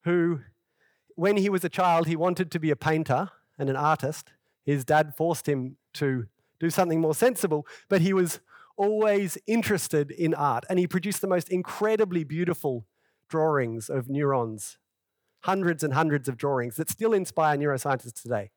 who 0.04 0.42
when 1.18 1.36
he 1.38 1.50
was 1.50 1.66
a 1.66 1.70
child, 1.70 2.08
he 2.08 2.16
wanted 2.16 2.52
to 2.52 2.60
be 2.60 2.70
a 2.70 2.76
painter 2.76 3.30
and 3.58 3.72
an 3.72 3.76
artist. 3.76 4.32
His 4.64 4.86
dad 4.86 5.16
forced 5.18 5.50
him 5.50 5.78
to 5.96 6.28
do 6.60 6.70
something 6.70 7.02
more 7.02 7.16
sensible, 7.16 7.66
but 7.90 8.02
he 8.02 8.14
was 8.14 8.40
always 8.78 9.36
interested 9.48 10.12
in 10.12 10.36
art. 10.36 10.64
And 10.70 10.78
he 10.78 10.86
produced 10.86 11.22
the 11.22 11.28
most 11.28 11.50
incredibly 11.50 12.24
beautiful 12.24 12.86
drawings 13.30 13.90
of 13.90 14.08
neurons, 14.08 14.78
hundreds 15.42 15.84
and 15.84 15.96
hundreds 15.96 16.30
of 16.30 16.38
drawings 16.38 16.76
that 16.76 16.88
still 16.88 17.14
inspire 17.14 17.58
neuroscientists 17.58 18.22
today. 18.22 18.52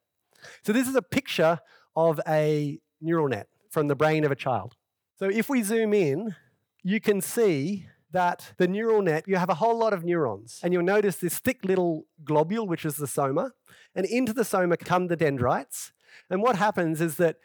So, 0.62 0.74
this 0.74 0.86
is 0.86 0.94
a 0.94 1.02
picture 1.02 1.60
of 1.96 2.20
a 2.28 2.78
neural 3.00 3.28
net 3.28 3.48
from 3.70 3.88
the 3.88 3.96
brain 3.96 4.24
of 4.24 4.30
a 4.30 4.36
child. 4.36 4.76
So, 5.18 5.30
if 5.30 5.48
we 5.48 5.62
zoom 5.62 5.94
in, 5.94 6.36
you 6.82 7.00
can 7.00 7.22
see 7.22 7.86
that 8.12 8.52
the 8.56 8.66
neural 8.66 9.02
net, 9.02 9.24
you 9.26 9.36
have 9.36 9.50
a 9.50 9.54
whole 9.54 9.78
lot 9.78 9.92
of 9.92 10.04
neurons, 10.04 10.60
and 10.62 10.72
you'll 10.72 10.82
notice 10.82 11.16
this 11.16 11.38
thick 11.38 11.64
little 11.64 12.06
globule, 12.24 12.66
which 12.66 12.84
is 12.84 12.96
the 12.96 13.06
soma, 13.06 13.52
and 13.94 14.06
into 14.06 14.32
the 14.32 14.44
soma 14.44 14.76
come 14.76 15.06
the 15.06 15.16
dendrites, 15.16 15.92
And 16.28 16.42
what 16.42 16.56
happens 16.56 17.00
is 17.00 17.16
that 17.16 17.36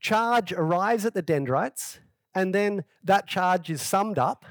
charge 0.00 0.52
arrives 0.52 1.04
at 1.04 1.14
the 1.14 1.22
dendrites, 1.22 2.00
and 2.34 2.54
then 2.54 2.84
that 3.04 3.26
charge 3.26 3.70
is 3.70 3.82
summed 3.82 4.18
up. 4.18 4.44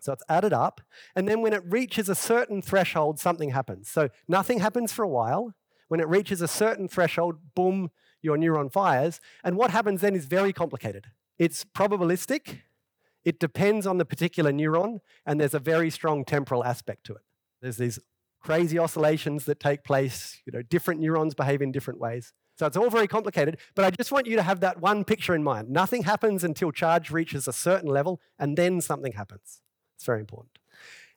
So 0.00 0.12
it's 0.12 0.22
added 0.28 0.52
up. 0.52 0.80
And 1.16 1.28
then 1.28 1.42
when 1.42 1.52
it 1.52 1.62
reaches 1.66 2.08
a 2.08 2.14
certain 2.14 2.62
threshold, 2.62 3.18
something 3.18 3.50
happens. 3.50 3.88
So 3.88 4.08
nothing 4.28 4.60
happens 4.60 4.92
for 4.92 5.02
a 5.02 5.08
while. 5.08 5.54
When 5.88 6.00
it 6.00 6.08
reaches 6.08 6.40
a 6.40 6.48
certain 6.48 6.86
threshold, 6.86 7.36
boom, 7.54 7.90
your 8.22 8.36
neuron 8.36 8.72
fires. 8.72 9.20
And 9.42 9.56
what 9.56 9.70
happens 9.70 10.00
then 10.00 10.14
is 10.14 10.26
very 10.26 10.52
complicated. 10.52 11.06
It's 11.38 11.64
probabilistic, 11.64 12.60
it 13.24 13.38
depends 13.38 13.86
on 13.86 13.98
the 13.98 14.04
particular 14.04 14.52
neuron, 14.52 15.00
and 15.26 15.40
there's 15.40 15.54
a 15.54 15.58
very 15.58 15.90
strong 15.90 16.24
temporal 16.24 16.64
aspect 16.64 17.04
to 17.04 17.14
it. 17.14 17.22
There's 17.60 17.76
these 17.76 17.98
crazy 18.40 18.78
oscillations 18.78 19.44
that 19.46 19.60
take 19.60 19.84
place, 19.84 20.40
you 20.46 20.52
know, 20.52 20.62
different 20.62 21.00
neurons 21.00 21.34
behave 21.34 21.60
in 21.60 21.72
different 21.72 22.00
ways. 22.00 22.32
So 22.56 22.66
it's 22.66 22.76
all 22.76 22.90
very 22.90 23.06
complicated, 23.06 23.58
but 23.76 23.84
I 23.84 23.90
just 23.90 24.10
want 24.10 24.26
you 24.26 24.36
to 24.36 24.42
have 24.42 24.60
that 24.60 24.80
one 24.80 25.04
picture 25.04 25.34
in 25.34 25.44
mind. 25.44 25.70
Nothing 25.70 26.02
happens 26.02 26.42
until 26.42 26.72
charge 26.72 27.10
reaches 27.10 27.46
a 27.46 27.52
certain 27.52 27.88
level, 27.88 28.20
and 28.38 28.56
then 28.56 28.80
something 28.80 29.12
happens. 29.12 29.60
It's 29.96 30.04
very 30.04 30.20
important. 30.20 30.58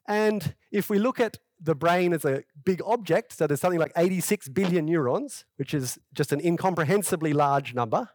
And 0.07 0.55
if 0.71 0.89
we 0.89 0.99
look 0.99 1.19
at 1.19 1.37
the 1.59 1.75
brain 1.75 2.13
as 2.13 2.25
a 2.25 2.43
big 2.63 2.81
object, 2.85 3.33
so 3.33 3.47
there's 3.47 3.61
something 3.61 3.79
like 3.79 3.91
86 3.95 4.49
billion 4.49 4.85
neurons, 4.85 5.45
which 5.57 5.73
is 5.73 5.99
just 6.13 6.31
an 6.31 6.39
incomprehensibly 6.39 7.33
large 7.33 7.73
number 7.73 8.09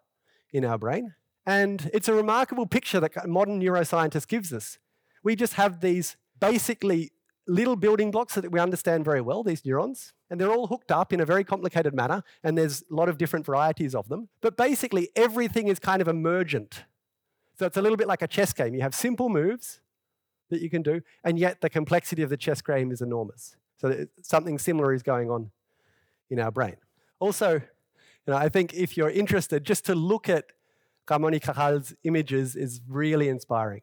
in 0.52 0.64
our 0.64 0.78
brain. 0.78 1.14
And 1.46 1.90
it's 1.94 2.08
a 2.08 2.12
remarkable 2.12 2.66
picture 2.66 2.98
that 3.00 3.28
modern 3.28 3.60
neuroscientists 3.60 4.26
gives 4.26 4.52
us. 4.52 4.78
We 5.22 5.36
just 5.36 5.54
have 5.54 5.80
these 5.80 6.16
basically 6.40 7.12
little 7.46 7.76
building 7.76 8.10
blocks 8.10 8.34
that 8.34 8.50
we 8.50 8.58
understand 8.58 9.04
very 9.04 9.20
well, 9.20 9.44
these 9.44 9.64
neurons, 9.64 10.12
and 10.28 10.40
they're 10.40 10.50
all 10.50 10.66
hooked 10.66 10.90
up 10.90 11.12
in 11.12 11.20
a 11.20 11.24
very 11.24 11.44
complicated 11.44 11.94
manner, 11.94 12.24
and 12.42 12.58
there's 12.58 12.82
a 12.90 12.94
lot 12.94 13.08
of 13.08 13.18
different 13.18 13.46
varieties 13.46 13.94
of 13.94 14.08
them. 14.08 14.28
But 14.40 14.56
basically, 14.56 15.10
everything 15.14 15.68
is 15.68 15.78
kind 15.78 16.02
of 16.02 16.08
emergent. 16.08 16.84
So 17.58 17.66
it's 17.66 17.76
a 17.76 17.82
little 17.82 17.96
bit 17.96 18.08
like 18.08 18.22
a 18.22 18.26
chess 18.26 18.52
game. 18.52 18.74
You 18.74 18.82
have 18.82 18.94
simple 18.94 19.28
moves 19.28 19.80
that 20.50 20.60
you 20.60 20.68
can 20.68 20.82
do, 20.82 21.02
and 21.22 21.38
yet 21.38 21.60
the 21.60 21.70
complexity 21.70 22.22
of 22.22 22.30
the 22.30 22.36
chess 22.36 22.60
game 22.60 22.90
is 22.90 23.00
enormous. 23.00 23.56
So 23.78 24.06
something 24.22 24.58
similar 24.58 24.92
is 24.92 25.02
going 25.02 25.30
on 25.30 25.50
in 26.28 26.40
our 26.40 26.50
brain. 26.50 26.76
Also, 27.20 27.54
you 27.54 28.32
know, 28.32 28.36
I 28.36 28.48
think 28.48 28.74
if 28.74 28.96
you're 28.96 29.10
interested, 29.10 29.64
just 29.64 29.84
to 29.86 29.94
look 29.94 30.28
at 30.28 30.46
Ramon 31.08 31.32
y 31.32 31.38
Cajal's 31.38 31.94
images 32.04 32.56
is 32.56 32.80
really 32.88 33.28
inspiring. 33.28 33.82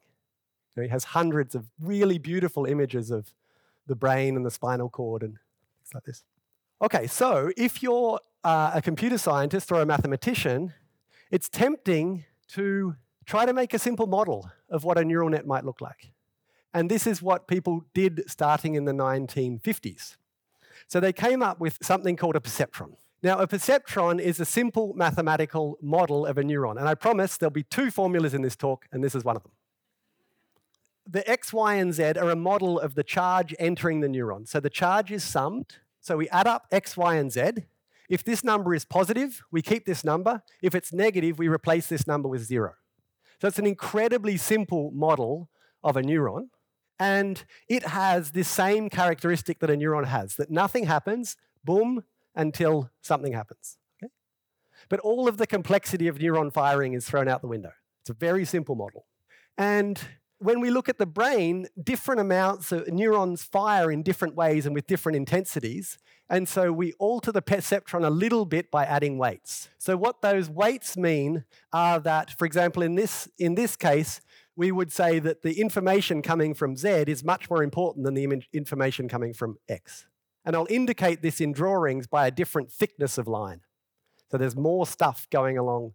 You 0.76 0.82
know, 0.82 0.88
he 0.88 0.90
has 0.90 1.04
hundreds 1.06 1.56
of 1.56 1.66
really 1.80 2.18
beautiful 2.18 2.66
images 2.66 3.12
of 3.12 3.34
the 3.88 3.96
brain 3.96 4.36
and 4.36 4.46
the 4.46 4.52
spinal 4.52 4.90
cord 4.90 5.24
and 5.24 5.34
things 5.34 5.94
like 5.94 6.04
this. 6.04 6.24
Okay, 6.82 7.08
so 7.08 7.52
if 7.56 7.82
you're 7.82 8.20
uh, 8.44 8.72
a 8.74 8.82
computer 8.82 9.18
scientist 9.18 9.72
or 9.72 9.82
a 9.82 9.86
mathematician, 9.86 10.74
it's 11.32 11.48
tempting 11.50 12.26
to 12.50 12.96
try 13.26 13.46
to 13.46 13.54
make 13.54 13.74
a 13.74 13.80
simple 13.80 14.08
model 14.08 14.50
of 14.70 14.84
what 14.84 14.98
a 14.98 15.06
neural 15.06 15.30
net 15.30 15.48
might 15.48 15.64
look 15.64 15.82
like. 15.82 16.12
And 16.74 16.90
this 16.90 17.06
is 17.06 17.22
what 17.22 17.48
people 17.48 17.86
did 17.94 18.24
starting 18.28 18.76
in 18.76 18.86
the 18.86 18.92
1950s. 18.92 20.18
So 20.88 21.00
they 21.00 21.14
came 21.14 21.42
up 21.42 21.60
with 21.60 21.78
something 21.82 22.16
called 22.16 22.36
a 22.36 22.40
perceptron. 22.40 22.96
Now, 23.24 23.40
a 23.40 23.48
perceptron 23.48 24.20
is 24.20 24.42
a 24.42 24.46
simple 24.46 24.94
mathematical 24.96 25.78
model 25.82 26.26
of 26.26 26.38
a 26.38 26.44
neuron. 26.44 26.78
And 26.78 26.90
I 26.90 26.94
promise 26.94 27.38
there'll 27.38 27.52
be 27.52 27.64
two 27.64 27.90
formulas 27.90 28.34
in 28.34 28.42
this 28.42 28.58
talk, 28.58 28.86
and 28.92 29.02
this 29.02 29.16
is 29.16 29.24
one 29.24 29.38
of 29.38 29.44
them 29.44 29.54
the 31.06 31.30
x, 31.30 31.52
y, 31.52 31.76
and 31.76 31.94
z 31.94 32.04
are 32.04 32.30
a 32.30 32.36
model 32.36 32.80
of 32.80 32.96
the 32.96 33.04
charge 33.04 33.54
entering 33.60 34.00
the 34.00 34.08
neuron. 34.08 34.48
So 34.48 34.60
the 34.60 34.70
charge 34.70 35.12
is 35.12 35.24
summed. 35.24 35.76
So 36.00 36.18
we 36.18 36.30
add 36.30 36.48
up 36.48 36.68
x, 36.72 36.96
y, 36.96 37.16
and 37.16 37.32
z. 37.32 37.52
If 38.10 38.24
this 38.24 38.44
number 38.44 38.74
is 38.74 38.86
positive, 38.86 39.42
we 39.52 39.62
keep 39.62 39.86
this 39.86 40.04
number. 40.04 40.44
If 40.62 40.76
it's 40.76 40.94
negative, 40.94 41.40
we 41.40 41.48
replace 41.48 41.88
this 41.88 42.08
number 42.08 42.30
with 42.30 42.44
zero. 42.44 42.74
So 43.42 43.48
it's 43.48 43.60
an 43.60 43.66
incredibly 43.66 44.38
simple 44.38 44.92
model 44.92 45.50
of 45.84 45.98
a 45.98 46.02
neuron. 46.02 46.50
And 47.00 47.44
it 47.68 47.88
has 47.88 48.32
this 48.32 48.48
same 48.48 48.90
characteristic 48.90 49.60
that 49.60 49.70
a 49.70 49.74
neuron 49.74 50.06
has 50.06 50.36
that 50.36 50.52
nothing 50.52 50.86
happens, 50.86 51.36
boom, 51.64 52.04
until 52.36 52.90
something 53.02 53.34
happens. 53.34 53.78
Okay? 54.04 54.12
But 54.90 55.00
all 55.00 55.28
of 55.28 55.38
the 55.38 55.48
complexity 55.48 56.08
of 56.08 56.18
neuron 56.18 56.52
firing 56.52 56.94
is 56.94 57.06
thrown 57.06 57.28
out 57.28 57.42
the 57.42 57.48
window. 57.48 57.72
It's 58.02 58.10
a 58.10 58.14
very 58.14 58.46
simple 58.46 58.76
model. 58.76 59.06
And 59.58 60.00
when 60.40 60.60
we 60.60 60.70
look 60.70 60.90
at 60.90 60.98
the 60.98 61.06
brain, 61.06 61.68
different 61.82 62.20
amounts 62.20 62.74
of 62.74 62.88
neurons 62.90 63.44
fire 63.44 63.90
in 63.90 64.04
different 64.04 64.36
ways 64.36 64.66
and 64.66 64.76
with 64.76 64.88
different 64.88 65.16
intensities. 65.16 65.98
And 66.30 66.50
so 66.50 66.74
we 66.74 66.92
alter 66.94 67.32
the 67.32 67.42
perceptron 67.42 68.06
a 68.06 68.10
little 68.10 68.46
bit 68.46 68.70
by 68.70 68.84
adding 68.84 69.18
weights. 69.18 69.70
So 69.78 69.96
what 69.96 70.22
those 70.22 70.50
weights 70.50 70.98
mean 70.98 71.46
are 71.72 72.00
that, 72.02 72.38
for 72.38 72.46
example, 72.46 72.84
in 72.84 72.96
this, 72.96 73.30
in 73.38 73.56
this 73.56 73.78
case, 73.78 74.20
we 74.56 74.72
would 74.72 74.92
say 74.92 75.20
that 75.20 75.44
the 75.44 75.62
information 75.62 76.22
coming 76.22 76.54
from 76.54 76.76
Z 76.76 77.06
is 77.08 77.24
much 77.24 77.50
more 77.50 77.64
important 77.64 78.06
than 78.06 78.14
the 78.14 78.44
information 78.52 79.08
coming 79.08 79.34
from 79.34 79.58
X. 79.70 80.08
And 80.46 80.56
I'll 80.56 80.68
indicate 80.70 81.22
this 81.22 81.40
in 81.40 81.54
drawings 81.54 82.08
by 82.08 82.28
a 82.28 82.32
different 82.32 82.72
thickness 82.72 83.18
of 83.18 83.28
line. 83.28 83.62
So 84.30 84.38
there's 84.38 84.56
more 84.56 84.86
stuff 84.86 85.28
going 85.30 85.58
along 85.58 85.94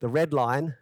the 0.00 0.08
red 0.08 0.32
line 0.32 0.76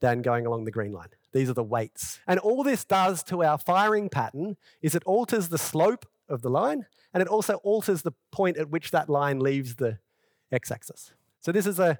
than 0.00 0.22
going 0.22 0.46
along 0.46 0.64
the 0.64 0.70
green 0.70 0.92
line. 0.92 1.08
These 1.32 1.48
are 1.48 1.54
the 1.54 1.62
weights. 1.62 2.20
And 2.26 2.40
all 2.40 2.62
this 2.62 2.84
does 2.84 3.22
to 3.24 3.42
our 3.42 3.58
firing 3.58 4.08
pattern 4.08 4.56
is 4.80 4.94
it 4.94 5.02
alters 5.04 5.48
the 5.48 5.58
slope 5.58 6.06
of 6.28 6.42
the 6.42 6.50
line 6.50 6.86
and 7.14 7.22
it 7.22 7.28
also 7.28 7.54
alters 7.56 8.02
the 8.02 8.12
point 8.30 8.56
at 8.56 8.70
which 8.70 8.90
that 8.90 9.08
line 9.08 9.38
leaves 9.38 9.76
the 9.76 9.98
x-axis. 10.50 11.12
So 11.40 11.52
this 11.52 11.66
is 11.66 11.78
a 11.78 11.98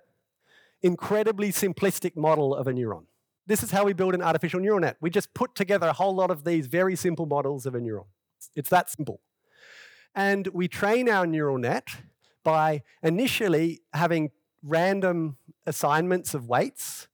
incredibly 0.83 1.53
simplistic 1.53 2.17
model 2.17 2.55
of 2.55 2.67
a 2.67 2.73
neuron. 2.73 3.05
This 3.47 3.63
is 3.63 3.71
how 3.71 3.85
we 3.85 3.93
build 3.93 4.15
an 4.15 4.23
artificial 4.23 4.61
neural 4.61 4.81
net. 4.81 4.97
We 5.01 5.11
just 5.11 5.33
put 5.35 5.55
together 5.55 5.89
a 5.89 5.93
whole 5.93 6.15
lot 6.15 6.31
of 6.31 6.45
these 6.45 6.67
very 6.67 6.97
simple 6.97 7.27
models 7.27 7.67
of 7.67 7.75
a 7.75 7.81
neuron. 7.81 8.07
It's 8.55 8.71
that 8.71 8.91
simple. 8.91 9.21
And 10.15 10.49
we 10.49 10.69
train 10.69 11.09
our 11.09 11.27
neural 11.27 11.59
net 11.59 11.89
by 12.45 12.83
initially 13.03 13.81
having 13.95 14.31
random 14.63 15.37
assignments 15.67 16.35
of 16.35 16.49
weights. 16.49 17.09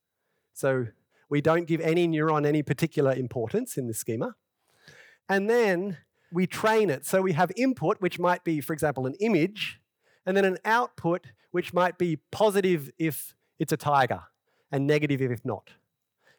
So 0.52 0.88
we 1.28 1.40
don't 1.40 1.66
give 1.66 1.80
any 1.80 2.08
neuron 2.08 2.46
any 2.46 2.62
particular 2.62 3.12
importance 3.12 3.76
in 3.76 3.86
the 3.86 3.94
schema. 3.94 4.34
And 5.28 5.48
then 5.48 5.98
we 6.32 6.46
train 6.46 6.90
it. 6.90 7.06
So 7.06 7.22
we 7.22 7.32
have 7.32 7.52
input, 7.56 8.00
which 8.00 8.18
might 8.18 8.44
be, 8.44 8.60
for 8.60 8.72
example, 8.72 9.06
an 9.06 9.14
image, 9.20 9.80
and 10.26 10.36
then 10.36 10.44
an 10.44 10.58
output, 10.64 11.26
which 11.50 11.72
might 11.72 11.98
be 11.98 12.16
positive 12.30 12.90
if 12.98 13.34
it's 13.58 13.72
a 13.72 13.76
tiger 13.76 14.22
and 14.70 14.86
negative 14.86 15.22
if 15.22 15.44
not. 15.44 15.70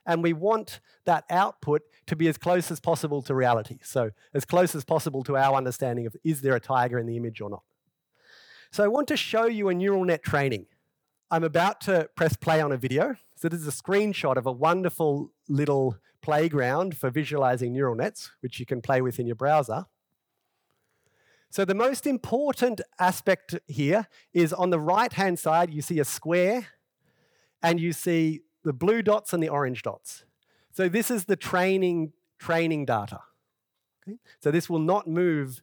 And 0.10 0.24
we 0.24 0.34
want 0.34 0.80
that 1.06 1.24
output 1.30 1.84
to 2.08 2.16
be 2.16 2.28
as 2.28 2.36
close 2.36 2.72
as 2.72 2.80
possible 2.80 3.22
to 3.22 3.36
reality. 3.36 3.78
So, 3.84 4.10
as 4.34 4.44
close 4.44 4.74
as 4.74 4.84
possible 4.84 5.24
to 5.26 5.38
our 5.38 5.56
understanding 5.56 6.08
of 6.08 6.16
is 6.24 6.42
there 6.42 6.56
a 6.56 6.60
tiger 6.60 6.98
in 6.98 7.06
the 7.06 7.16
image 7.16 7.42
or 7.42 7.50
not. 7.52 7.62
So, 8.72 8.84
I 8.84 8.88
want 8.88 9.08
to 9.10 9.16
show 9.16 9.46
you 9.46 9.70
a 9.70 9.74
neural 9.76 10.04
net 10.04 10.24
training. 10.24 10.66
I'm 11.30 11.44
about 11.44 11.80
to 11.82 12.10
press 12.16 12.36
play 12.36 12.60
on 12.60 12.72
a 12.72 12.78
video. 12.78 13.18
So 13.36 13.50
this 13.50 13.62
is 13.62 13.68
a 13.68 13.72
screenshot 13.72 14.36
of 14.36 14.48
a 14.48 14.52
wonderful 14.52 15.32
little 15.48 15.98
playground 16.24 16.98
for 16.98 17.12
visualizing 17.12 17.72
neural 17.72 17.94
nets, 17.94 18.32
which 18.40 18.60
you 18.60 18.66
can 18.66 18.82
play 18.82 19.02
with 19.02 19.20
in 19.20 19.28
your 19.28 19.36
browser. 19.36 19.86
So 21.52 21.66
the 21.66 21.76
most 21.76 22.08
important 22.08 22.82
aspect 23.00 23.60
here 23.68 24.08
is 24.34 24.54
on 24.54 24.72
the 24.72 24.80
right-hand 24.80 25.38
side, 25.38 25.72
you 25.72 25.84
see 25.84 26.00
a 26.00 26.06
square, 26.06 26.68
and 27.62 27.80
you 27.80 27.94
see 27.94 28.42
the 28.64 28.74
blue 28.74 29.02
dots 29.02 29.34
and 29.34 29.42
the 29.42 29.50
orange 29.50 29.84
dots. 29.84 30.26
So 30.72 30.90
this 30.90 31.10
is 31.10 31.26
the 31.26 31.36
training, 31.36 32.14
training 32.38 32.86
data. 32.86 33.22
Okay? 34.08 34.18
So 34.40 34.52
this 34.52 34.70
will 34.70 34.80
not 34.80 35.08
move 35.08 35.62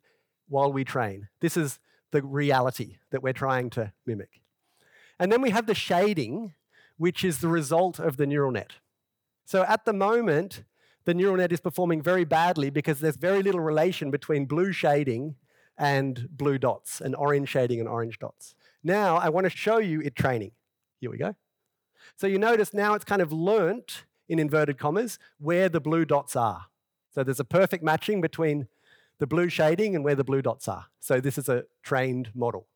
while 0.49 0.73
we 0.73 0.85
train. 0.85 1.29
This 1.41 1.57
is 1.57 1.79
the 2.11 2.23
reality 2.23 2.99
that 3.11 3.23
we're 3.23 3.33
trying 3.33 3.71
to 3.71 3.93
mimic. 4.05 4.41
And 5.19 5.33
then 5.33 5.43
we 5.43 5.51
have 5.51 5.67
the 5.67 5.75
shading, 5.75 6.55
which 6.97 7.25
is 7.25 7.39
the 7.39 7.49
result 7.49 7.99
of 7.99 8.17
the 8.17 8.27
neural 8.27 8.53
net. 8.53 8.73
So 9.45 9.63
at 9.65 9.85
the 9.85 9.93
moment, 9.93 10.65
the 11.05 11.15
neural 11.15 11.37
net 11.37 11.53
is 11.53 11.61
performing 11.61 12.03
very 12.03 12.25
badly 12.25 12.71
because 12.71 13.01
there's 13.01 13.17
very 13.17 13.43
little 13.43 13.61
relation 13.61 14.11
between 14.11 14.47
blue 14.47 14.73
shading 14.73 15.37
and 15.79 16.29
blue 16.31 16.59
dots 16.59 17.01
and 17.01 17.15
orange 17.15 17.49
shading 17.49 17.81
and 17.81 17.89
orange 17.89 18.19
dots. 18.19 18.55
Now 18.83 19.17
I 19.17 19.29
want 19.29 19.45
to 19.45 19.51
show 19.51 19.79
you 19.79 20.01
it 20.01 20.17
training. 20.17 20.53
Here 21.01 21.11
we 21.11 21.19
go. 21.19 21.35
So 22.17 22.27
you 22.27 22.39
notice 22.39 22.73
now 22.73 22.95
it's 22.95 23.05
kind 23.05 23.21
of 23.21 23.33
learnt, 23.33 24.05
in 24.29 24.39
inverted 24.39 24.79
commas, 24.79 25.19
where 25.39 25.69
the 25.69 25.81
blue 25.81 26.05
dots 26.05 26.35
are. 26.35 26.67
So 27.15 27.23
there's 27.23 27.41
a 27.41 27.45
perfect 27.45 27.85
matching 27.85 28.21
between 28.21 28.69
the 29.19 29.27
blue 29.27 29.49
shading 29.49 29.95
and 29.95 30.05
where 30.05 30.15
the 30.15 30.25
blue 30.25 30.43
dots 30.43 30.67
are. 30.69 30.87
So 31.01 31.21
this 31.21 31.39
is 31.39 31.49
a 31.49 31.65
trained 31.83 32.31
model. 32.35 32.67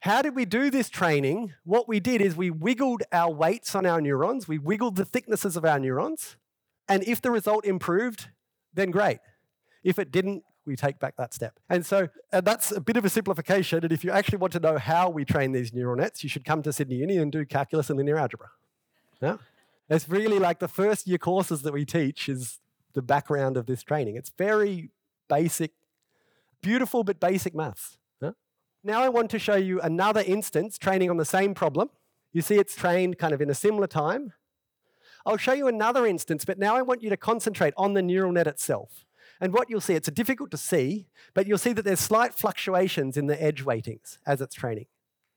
How 0.00 0.22
did 0.22 0.36
we 0.36 0.44
do 0.44 0.70
this 0.70 0.88
training? 0.88 1.54
What 1.64 1.88
we 1.88 1.98
did 1.98 2.20
is 2.20 2.36
we 2.36 2.50
wiggled 2.50 3.02
our 3.10 3.32
weights 3.32 3.74
on 3.74 3.84
our 3.84 4.00
neurons, 4.00 4.46
we 4.46 4.58
wiggled 4.58 4.96
the 4.96 5.04
thicknesses 5.04 5.56
of 5.56 5.64
our 5.64 5.80
neurons, 5.80 6.36
and 6.88 7.02
if 7.04 7.20
the 7.20 7.30
result 7.30 7.64
improved, 7.64 8.28
then 8.72 8.90
great. 8.90 9.18
If 9.82 9.98
it 9.98 10.12
didn't, 10.12 10.44
we 10.68 10.76
take 10.76 11.00
back 11.00 11.16
that 11.16 11.34
step. 11.34 11.58
And 11.68 11.84
so 11.84 12.08
and 12.30 12.46
that's 12.46 12.70
a 12.70 12.80
bit 12.80 12.96
of 12.96 13.04
a 13.04 13.08
simplification. 13.08 13.82
And 13.82 13.92
if 13.92 14.04
you 14.04 14.12
actually 14.12 14.38
want 14.38 14.52
to 14.52 14.60
know 14.60 14.78
how 14.78 15.10
we 15.10 15.24
train 15.24 15.50
these 15.52 15.72
neural 15.72 15.96
nets, 15.96 16.22
you 16.22 16.28
should 16.28 16.44
come 16.44 16.62
to 16.62 16.72
Sydney 16.72 16.96
Uni 16.96 17.16
and 17.16 17.32
do 17.32 17.44
calculus 17.44 17.90
and 17.90 17.96
linear 17.96 18.18
algebra. 18.18 18.50
Yeah? 19.20 19.38
It's 19.90 20.08
really 20.08 20.38
like 20.38 20.60
the 20.60 20.68
first 20.68 21.08
year 21.08 21.18
courses 21.18 21.62
that 21.62 21.72
we 21.72 21.84
teach 21.84 22.28
is 22.28 22.60
the 22.92 23.02
background 23.02 23.56
of 23.56 23.66
this 23.66 23.82
training. 23.82 24.16
It's 24.16 24.30
very 24.38 24.90
basic, 25.28 25.72
beautiful 26.62 27.02
but 27.02 27.18
basic 27.18 27.54
maths. 27.54 27.96
Now 28.84 29.02
I 29.02 29.08
want 29.08 29.28
to 29.32 29.40
show 29.40 29.56
you 29.56 29.80
another 29.80 30.22
instance 30.24 30.78
training 30.78 31.10
on 31.10 31.16
the 31.16 31.24
same 31.24 31.52
problem. 31.52 31.90
You 32.32 32.42
see 32.42 32.54
it's 32.54 32.76
trained 32.76 33.18
kind 33.18 33.34
of 33.34 33.40
in 33.40 33.50
a 33.50 33.54
similar 33.54 33.88
time. 33.88 34.32
I'll 35.26 35.36
show 35.36 35.52
you 35.52 35.66
another 35.66 36.06
instance, 36.06 36.44
but 36.44 36.58
now 36.58 36.76
I 36.76 36.82
want 36.82 37.02
you 37.02 37.10
to 37.10 37.16
concentrate 37.16 37.74
on 37.76 37.94
the 37.94 38.02
neural 38.02 38.30
net 38.32 38.46
itself. 38.46 39.04
And 39.40 39.52
what 39.52 39.70
you'll 39.70 39.80
see, 39.80 39.94
it's 39.94 40.10
difficult 40.10 40.50
to 40.50 40.56
see, 40.56 41.06
but 41.34 41.46
you'll 41.46 41.58
see 41.58 41.72
that 41.72 41.84
there's 41.84 42.00
slight 42.00 42.34
fluctuations 42.34 43.16
in 43.16 43.26
the 43.26 43.40
edge 43.40 43.64
weightings 43.64 44.18
as 44.26 44.40
it's 44.40 44.54
training. 44.54 44.86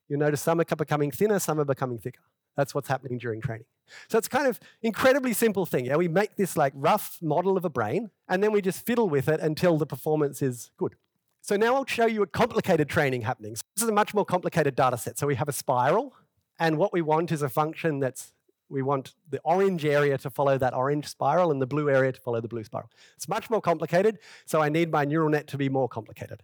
You'll 0.09 0.19
notice 0.19 0.41
some 0.41 0.59
are 0.59 0.65
becoming 0.65 1.11
thinner, 1.11 1.39
some 1.39 1.59
are 1.59 1.65
becoming 1.65 1.99
thicker. 1.99 2.21
That's 2.57 2.75
what's 2.75 2.87
happening 2.87 3.17
during 3.17 3.41
training. 3.41 3.65
So 4.09 4.17
it's 4.17 4.27
kind 4.27 4.47
of 4.47 4.59
incredibly 4.81 5.33
simple 5.33 5.65
thing. 5.65 5.85
Yeah, 5.85 5.95
we 5.95 6.07
make 6.07 6.35
this 6.35 6.57
like 6.57 6.73
rough 6.75 7.17
model 7.21 7.57
of 7.57 7.65
a 7.65 7.69
brain, 7.69 8.09
and 8.27 8.43
then 8.43 8.51
we 8.51 8.61
just 8.61 8.85
fiddle 8.85 9.09
with 9.09 9.27
it 9.27 9.39
until 9.39 9.77
the 9.77 9.85
performance 9.85 10.41
is 10.41 10.71
good. 10.77 10.95
So 11.41 11.55
now 11.55 11.75
I'll 11.75 11.85
show 11.85 12.05
you 12.05 12.21
a 12.23 12.27
complicated 12.27 12.89
training 12.89 13.21
happening. 13.21 13.55
So 13.55 13.61
this 13.75 13.83
is 13.83 13.89
a 13.89 13.93
much 13.93 14.13
more 14.13 14.25
complicated 14.25 14.75
data 14.75 14.97
set. 14.97 15.17
So 15.17 15.27
we 15.27 15.35
have 15.35 15.47
a 15.49 15.53
spiral, 15.53 16.13
and 16.59 16.77
what 16.77 16.93
we 16.93 17.01
want 17.01 17.31
is 17.31 17.41
a 17.41 17.49
function 17.49 17.99
that's 17.99 18.33
we 18.71 18.81
want 18.81 19.13
the 19.29 19.39
orange 19.43 19.85
area 19.85 20.17
to 20.19 20.29
follow 20.29 20.57
that 20.57 20.73
orange 20.73 21.07
spiral 21.07 21.51
and 21.51 21.61
the 21.61 21.67
blue 21.67 21.89
area 21.89 22.11
to 22.11 22.21
follow 22.21 22.41
the 22.41 22.47
blue 22.47 22.63
spiral. 22.63 22.89
It's 23.15 23.27
much 23.27 23.49
more 23.49 23.61
complicated, 23.61 24.19
so 24.45 24.61
I 24.61 24.69
need 24.69 24.91
my 24.91 25.05
neural 25.05 25.29
net 25.29 25.47
to 25.47 25.57
be 25.57 25.69
more 25.69 25.89
complicated. 25.89 26.41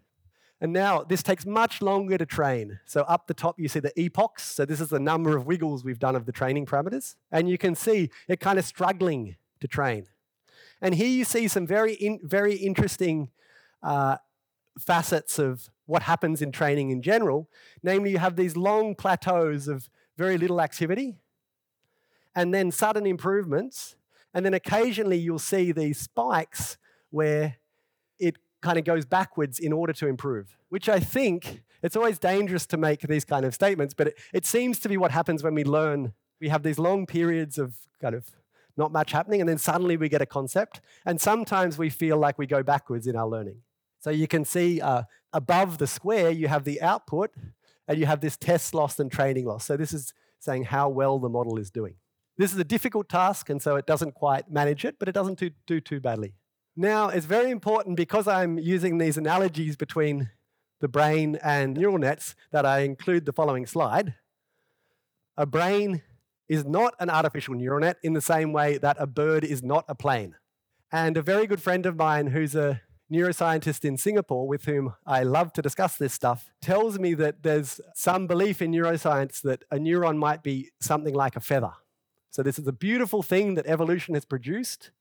And 0.59 0.73
now 0.73 1.03
this 1.03 1.21
takes 1.21 1.45
much 1.45 1.81
longer 1.81 2.17
to 2.17 2.25
train. 2.25 2.79
So 2.85 3.01
up 3.01 3.27
the 3.27 3.33
top, 3.33 3.59
you 3.59 3.67
see 3.67 3.79
the 3.79 3.97
epochs. 3.99 4.43
So 4.43 4.65
this 4.65 4.81
is 4.81 4.89
the 4.89 4.99
number 4.99 5.37
of 5.37 5.45
wiggles 5.45 5.83
we've 5.83 5.99
done 5.99 6.15
of 6.15 6.25
the 6.25 6.31
training 6.31 6.65
parameters. 6.65 7.15
And 7.31 7.47
you 7.47 7.57
can 7.57 7.75
see 7.75 8.09
it 8.27 8.39
kind 8.39 8.57
of 8.57 8.65
struggling 8.65 9.35
to 9.59 9.67
train. 9.67 10.07
And 10.81 10.95
here 10.95 11.07
you 11.07 11.25
see 11.25 11.47
some 11.47 11.67
very, 11.67 11.93
in, 11.93 12.19
very 12.23 12.55
interesting 12.55 13.29
uh, 13.83 14.17
facets 14.79 15.37
of 15.37 15.69
what 15.85 16.03
happens 16.03 16.41
in 16.41 16.51
training 16.51 16.89
in 16.89 17.01
general. 17.01 17.49
Namely, 17.83 18.11
you 18.11 18.17
have 18.17 18.35
these 18.35 18.57
long 18.57 18.95
plateaus 18.95 19.67
of 19.67 19.89
very 20.17 20.37
little 20.37 20.59
activity, 20.59 21.15
and 22.37 22.53
then 22.53 22.71
sudden 22.71 23.07
improvements. 23.07 23.95
And 24.31 24.45
then 24.45 24.53
occasionally 24.53 25.17
you'll 25.17 25.39
see 25.39 25.71
these 25.71 25.99
spikes 25.99 26.77
where 27.09 27.57
it 28.19 28.35
kind 28.61 28.77
of 28.77 28.85
goes 28.85 29.05
backwards 29.05 29.57
in 29.57 29.73
order 29.73 29.91
to 29.93 30.07
improve, 30.07 30.55
which 30.69 30.87
I 30.87 30.99
think 30.99 31.63
it's 31.81 31.95
always 31.95 32.19
dangerous 32.19 32.67
to 32.67 32.77
make 32.77 33.01
these 33.01 33.25
kind 33.25 33.43
of 33.43 33.55
statements, 33.55 33.95
but 33.95 34.09
it, 34.09 34.17
it 34.33 34.45
seems 34.45 34.77
to 34.81 34.89
be 34.89 34.97
what 34.97 35.09
happens 35.09 35.41
when 35.41 35.55
we 35.55 35.63
learn. 35.63 36.13
We 36.39 36.49
have 36.49 36.61
these 36.61 36.77
long 36.77 37.07
periods 37.07 37.57
of 37.57 37.75
kind 37.99 38.13
of 38.13 38.29
not 38.77 38.91
much 38.91 39.11
happening, 39.11 39.41
and 39.41 39.49
then 39.49 39.57
suddenly 39.57 39.97
we 39.97 40.07
get 40.07 40.21
a 40.21 40.27
concept. 40.27 40.81
And 41.07 41.19
sometimes 41.19 41.79
we 41.79 41.89
feel 41.89 42.17
like 42.17 42.37
we 42.37 42.45
go 42.45 42.61
backwards 42.61 43.07
in 43.07 43.15
our 43.15 43.27
learning. 43.27 43.61
So 43.99 44.11
you 44.11 44.27
can 44.27 44.45
see 44.45 44.79
uh, 44.79 45.03
above 45.33 45.79
the 45.79 45.87
square, 45.87 46.29
you 46.29 46.47
have 46.47 46.65
the 46.65 46.79
output, 46.83 47.31
and 47.87 47.97
you 47.97 48.05
have 48.05 48.21
this 48.21 48.37
test 48.37 48.75
loss 48.75 48.99
and 48.99 49.11
training 49.11 49.45
loss. 49.45 49.65
So 49.65 49.75
this 49.75 49.91
is 49.91 50.13
saying 50.37 50.65
how 50.65 50.87
well 50.89 51.17
the 51.17 51.29
model 51.29 51.57
is 51.57 51.71
doing. 51.71 51.95
This 52.37 52.53
is 52.53 52.59
a 52.59 52.63
difficult 52.63 53.09
task, 53.09 53.49
and 53.49 53.61
so 53.61 53.75
it 53.75 53.87
doesn't 53.87 54.13
quite 54.13 54.51
manage 54.51 54.85
it, 54.85 54.97
but 54.99 55.09
it 55.09 55.13
doesn't 55.13 55.39
do, 55.39 55.49
do 55.65 55.81
too 55.81 55.99
badly. 55.99 56.35
Now, 56.75 57.09
it's 57.09 57.25
very 57.25 57.49
important 57.49 57.97
because 57.97 58.27
I'm 58.27 58.59
using 58.59 58.99
these 58.99 59.17
analogies 59.17 59.75
between 59.75 60.29
the 60.79 60.87
brain 60.87 61.39
and 61.43 61.75
neural 61.75 61.97
nets 61.97 62.35
that 62.51 62.65
I 62.65 62.79
include 62.81 63.25
the 63.25 63.33
following 63.33 63.65
slide. 63.65 64.13
A 65.35 65.47
brain 65.47 66.03
is 66.47 66.65
not 66.65 66.93
an 66.99 67.09
artificial 67.09 67.55
neural 67.55 67.79
net 67.79 67.97
in 68.03 68.13
the 68.13 68.21
same 68.21 68.53
way 68.53 68.77
that 68.77 68.97
a 68.99 69.07
bird 69.07 69.43
is 69.43 69.63
not 69.63 69.85
a 69.87 69.95
plane. 69.95 70.35
And 70.91 71.17
a 71.17 71.23
very 71.23 71.47
good 71.47 71.61
friend 71.61 71.85
of 71.87 71.95
mine 71.95 72.27
who's 72.27 72.55
a 72.55 72.81
neuroscientist 73.11 73.83
in 73.83 73.97
Singapore 73.97 74.47
with 74.47 74.65
whom 74.65 74.93
I 75.05 75.23
love 75.23 75.53
to 75.53 75.61
discuss 75.61 75.95
this 75.95 76.13
stuff 76.13 76.49
tells 76.61 76.99
me 76.99 77.13
that 77.15 77.41
there's 77.41 77.81
some 77.95 78.27
belief 78.27 78.61
in 78.61 78.71
neuroscience 78.71 79.41
that 79.41 79.63
a 79.71 79.77
neuron 79.77 80.17
might 80.17 80.43
be 80.43 80.69
something 80.79 81.13
like 81.13 81.35
a 81.35 81.39
feather. 81.41 81.73
So, 82.37 82.43
this 82.43 82.59
is 82.59 82.67
a 82.67 82.71
beautiful 82.71 83.23
thing 83.23 83.55
that 83.55 83.65
evolution 83.65 84.13
has 84.13 84.23
produced, 84.23 84.91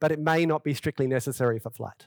but 0.00 0.10
it 0.10 0.18
may 0.18 0.46
not 0.46 0.64
be 0.64 0.72
strictly 0.72 1.06
necessary 1.06 1.58
for 1.58 1.68
flight. 1.68 2.06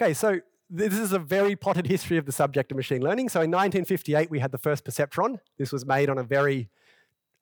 Okay, 0.00 0.14
so 0.14 0.38
this 0.70 0.96
is 0.96 1.12
a 1.12 1.18
very 1.18 1.56
potted 1.56 1.88
history 1.88 2.16
of 2.16 2.26
the 2.26 2.30
subject 2.30 2.70
of 2.70 2.76
machine 2.76 3.02
learning. 3.02 3.28
So 3.28 3.40
in 3.40 3.50
1958, 3.50 4.30
we 4.30 4.38
had 4.38 4.52
the 4.52 4.58
first 4.58 4.84
perceptron. 4.84 5.40
This 5.58 5.72
was 5.72 5.84
made 5.84 6.08
on 6.08 6.16
a 6.16 6.22
very, 6.22 6.68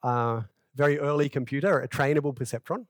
uh, 0.02 0.44
very 0.74 0.98
early 0.98 1.28
computer, 1.28 1.78
a 1.78 1.86
trainable 1.86 2.34
perceptron. 2.34 2.86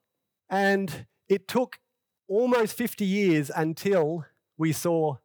And 0.48 1.07
it 1.28 1.48
took 1.48 1.81
almost 2.28 2.76
50 2.76 3.04
years 3.04 3.50
until 3.52 4.26
we 4.57 4.70
saw 4.70 5.16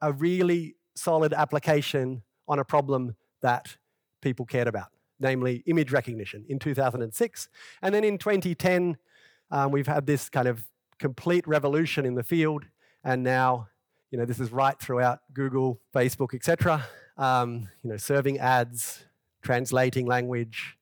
a 0.00 0.10
really 0.10 0.76
solid 0.94 1.34
application 1.34 2.22
on 2.48 2.58
a 2.58 2.64
problem 2.64 3.14
that 3.42 3.76
people 4.22 4.46
cared 4.46 4.68
about, 4.68 4.88
namely 5.22 5.62
image 5.66 5.92
recognition 5.92 6.44
in 6.48 6.58
2006. 6.58 7.48
And 7.80 7.94
then 7.94 8.04
in 8.04 8.18
2010, 8.18 8.98
um, 9.50 9.70
we've 9.70 9.86
had 9.86 10.06
this 10.06 10.28
kind 10.28 10.48
of 10.48 10.64
complete 10.98 11.46
revolution 11.46 12.04
in 12.04 12.14
the 12.14 12.22
field, 12.22 12.64
and 13.04 13.22
now 13.22 13.68
you 14.10 14.18
know 14.18 14.24
this 14.24 14.40
is 14.40 14.52
right 14.52 14.78
throughout 14.78 15.20
Google, 15.32 15.80
Facebook, 15.94 16.34
etc. 16.34 16.84
Um, 17.16 17.68
you 17.82 17.90
know, 17.90 17.96
serving 17.96 18.38
ads, 18.38 19.04
translating 19.42 20.06
language, 20.06 20.76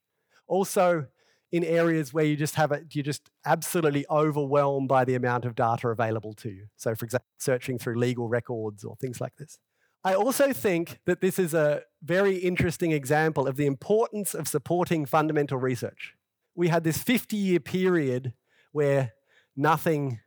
also 0.47 1.07
in 1.53 1.65
areas 1.65 2.15
where 2.15 2.25
you 2.25 2.37
just 2.37 2.55
have 2.55 2.71
it, 2.71 2.85
you're 2.93 3.03
just 3.03 3.31
absolutely 3.45 4.07
overwhelmed 4.09 4.89
by 4.89 5.05
the 5.05 5.15
amount 5.15 5.45
of 5.45 5.55
data 5.57 5.89
available 5.89 6.33
to 6.35 6.49
you. 6.49 6.67
So, 6.77 6.95
for 6.95 7.05
example, 7.05 7.27
searching 7.39 7.79
through 7.79 7.99
legal 7.99 8.29
records 8.29 8.85
or 8.85 8.95
things 8.97 9.21
like 9.21 9.35
this. 9.37 9.59
I 10.05 10.15
also 10.15 10.53
think 10.53 11.01
that 11.07 11.21
this 11.21 11.39
is 11.39 11.53
a 11.53 11.83
very 12.03 12.37
interesting 12.37 12.93
example 12.93 13.47
of 13.47 13.57
the 13.57 13.67
importance 13.67 14.35
of 14.35 14.49
supporting 14.49 15.07
fundamental 15.07 15.59
research. 15.59 16.15
We 16.55 16.69
had 16.69 16.85
this 16.85 16.99
50 16.99 17.37
year 17.37 17.61
period 17.61 18.33
where 18.73 19.13
nothing 19.57 20.21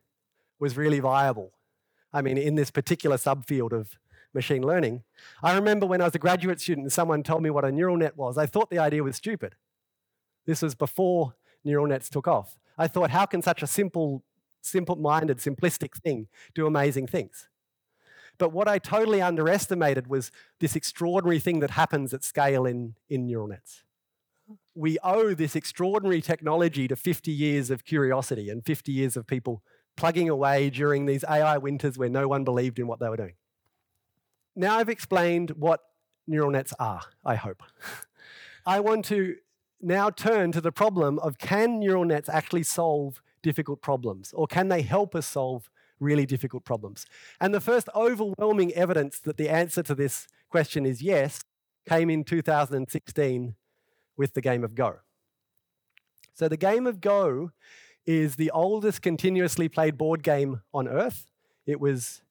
was 0.60 0.78
really 0.78 1.00
viable. 1.00 1.52
I 2.12 2.22
mean, 2.22 2.38
in 2.38 2.56
this 2.56 2.72
particular 2.72 3.18
subfield 3.18 3.72
of 3.72 3.98
machine 4.34 4.64
learning. 4.64 5.04
I 5.42 5.56
remember 5.56 5.86
when 5.86 6.02
I 6.02 6.06
was 6.06 6.16
a 6.16 6.20
graduate 6.20 6.60
student 6.60 6.86
and 6.86 6.92
someone 6.92 7.24
told 7.24 7.44
me 7.44 7.50
what 7.50 7.66
a 7.66 7.72
neural 7.72 7.98
net 7.98 8.18
was, 8.18 8.38
I 8.38 8.46
thought 8.46 8.70
the 8.70 8.80
idea 8.80 9.04
was 9.04 9.16
stupid. 9.16 9.56
This 10.46 10.62
was 10.62 10.76
before 10.76 11.36
neural 11.64 11.88
nets 11.88 12.10
took 12.10 12.28
off. 12.28 12.58
I 12.78 12.88
thought, 12.88 13.12
how 13.12 13.26
can 13.26 13.42
such 13.42 13.62
a 13.62 13.68
simple, 13.68 14.24
simple-minded, 14.62 15.38
simplistic 15.38 15.96
thing 16.04 16.28
do 16.56 16.66
amazing 16.66 17.08
things? 17.08 17.48
But 18.38 18.52
what 18.52 18.68
I 18.68 18.80
totally 18.80 19.22
underestimated 19.22 20.08
was 20.08 20.32
this 20.60 20.76
extraordinary 20.76 21.40
thing 21.40 21.60
that 21.60 21.72
happens 21.72 22.14
at 22.14 22.24
scale 22.24 22.66
in, 22.66 22.96
in 23.10 23.26
neural 23.26 23.48
nets 23.48 23.84
we 24.76 24.98
owe 25.04 25.34
this 25.34 25.56
extraordinary 25.56 26.22
technology 26.22 26.88
to 26.88 26.96
50 26.96 27.32
years 27.32 27.70
of 27.70 27.86
curiosity 27.86 28.50
and 28.50 28.66
50 28.66 28.92
years 28.92 29.16
of 29.16 29.28
people 29.28 29.62
plugging 29.96 30.30
away 30.30 30.70
during 30.70 31.06
these 31.06 31.24
AI 31.30 31.58
winters 31.58 31.98
where 31.98 32.10
no 32.10 32.28
one 32.28 32.44
believed 32.44 32.80
in 32.80 32.88
what 32.88 33.00
they 33.00 33.10
were 33.10 33.18
doing. 33.18 33.36
Now 34.56 34.78
I've 34.78 34.90
explained 34.90 35.52
what 35.52 35.82
neural 36.28 36.52
nets 36.52 36.74
are, 36.80 37.02
I 37.24 37.36
hope. 37.36 37.62
I 38.66 38.80
want 38.80 39.06
to 39.06 39.36
now 39.82 40.10
turn 40.10 40.52
to 40.54 40.62
the 40.62 40.72
problem 40.72 41.20
of 41.20 41.38
can 41.38 41.80
neural 41.80 42.06
nets 42.06 42.30
actually 42.30 42.64
solve 42.64 43.22
difficult 43.42 43.82
problems 43.82 44.32
or 44.34 44.48
can 44.48 44.70
they 44.70 44.82
help 44.82 45.16
us 45.16 45.26
solve 45.26 45.70
really 46.04 46.26
difficult 46.26 46.66
problems? 46.66 47.06
And 47.40 47.54
the 47.54 47.62
first 47.62 47.90
overwhelming 47.96 48.74
evidence 48.74 49.20
that 49.20 49.38
the 49.38 49.50
answer 49.50 49.82
to 49.84 49.96
this 49.96 50.28
question 50.50 50.86
is 50.86 51.02
yes 51.02 51.42
came 51.88 52.10
in 52.10 52.24
2016 52.24 53.56
with 54.16 54.34
the 54.34 54.42
game 54.42 54.64
of 54.64 54.76
Go. 54.76 54.98
So, 56.34 56.48
the 56.48 56.58
game 56.58 56.88
of 56.88 57.02
Go 57.02 57.52
is 58.06 58.36
the 58.36 58.52
oldest 58.52 59.02
continuously 59.02 59.70
played 59.70 59.98
board 59.98 60.24
game 60.24 60.62
on 60.74 60.88
Earth. 60.88 61.32
It 61.66 61.80
was 61.80 62.22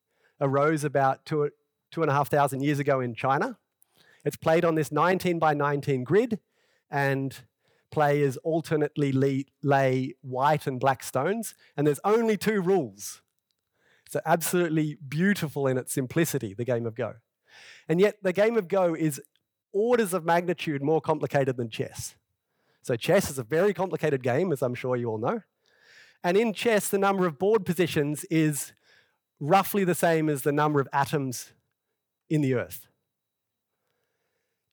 arose 0.41 0.85
about 0.85 1.25
two, 1.25 1.51
two 1.91 2.03
and 2.03 2.11
a 2.11 2.15
half 2.15 2.29
thousand 2.29 2.63
years 2.63 2.79
ago 2.79 3.01
in 3.01 3.15
China. 3.15 3.59
It's 4.25 4.37
played 4.37 4.65
on 4.65 4.75
this 4.75 4.93
19 4.93 5.39
by 5.39 5.55
19 5.55 6.05
grid, 6.05 6.39
and 6.91 7.35
players 7.91 8.37
alternately 8.39 9.13
lay, 9.13 9.47
lay 9.63 10.15
white 10.23 10.67
and 10.67 10.79
black 10.79 11.03
stones, 11.03 11.55
and 11.77 11.87
there's 11.87 12.01
only 12.05 12.37
two 12.37 12.61
rules. 12.61 13.23
It's 14.15 14.23
absolutely 14.27 14.99
beautiful 15.09 15.67
in 15.67 15.79
its 15.79 15.95
simplicity, 15.95 16.53
the 16.53 16.67
game 16.67 16.85
of 16.85 16.95
Go. 16.95 17.15
And 17.89 17.99
yet, 17.99 18.17
the 18.23 18.35
game 18.35 18.59
of 18.59 18.69
Go 18.69 18.95
is 18.95 19.23
orders 19.73 20.13
of 20.13 20.23
magnitude 20.23 20.83
more 20.83 21.01
complicated 21.01 21.57
than 21.57 21.71
chess. 21.71 22.15
So, 22.83 22.95
chess 22.95 23.31
is 23.31 23.39
a 23.39 23.43
very 23.43 23.73
complicated 23.73 24.23
game, 24.23 24.53
as 24.53 24.61
I'm 24.61 24.75
sure 24.75 24.97
you 24.97 25.09
all 25.09 25.17
know. 25.17 25.41
And 26.23 26.37
in 26.37 26.53
chess, 26.53 26.91
the 26.91 26.99
number 26.99 27.27
of 27.27 27.39
board 27.39 27.65
positions 27.65 28.25
is 28.25 28.75
roughly 29.41 29.83
the 29.83 29.95
same 29.95 30.29
as 30.29 30.43
the 30.43 30.53
number 30.53 30.79
of 30.79 30.89
atoms 30.93 31.55
in 32.29 32.43
the 32.43 32.53
Earth. 32.53 32.89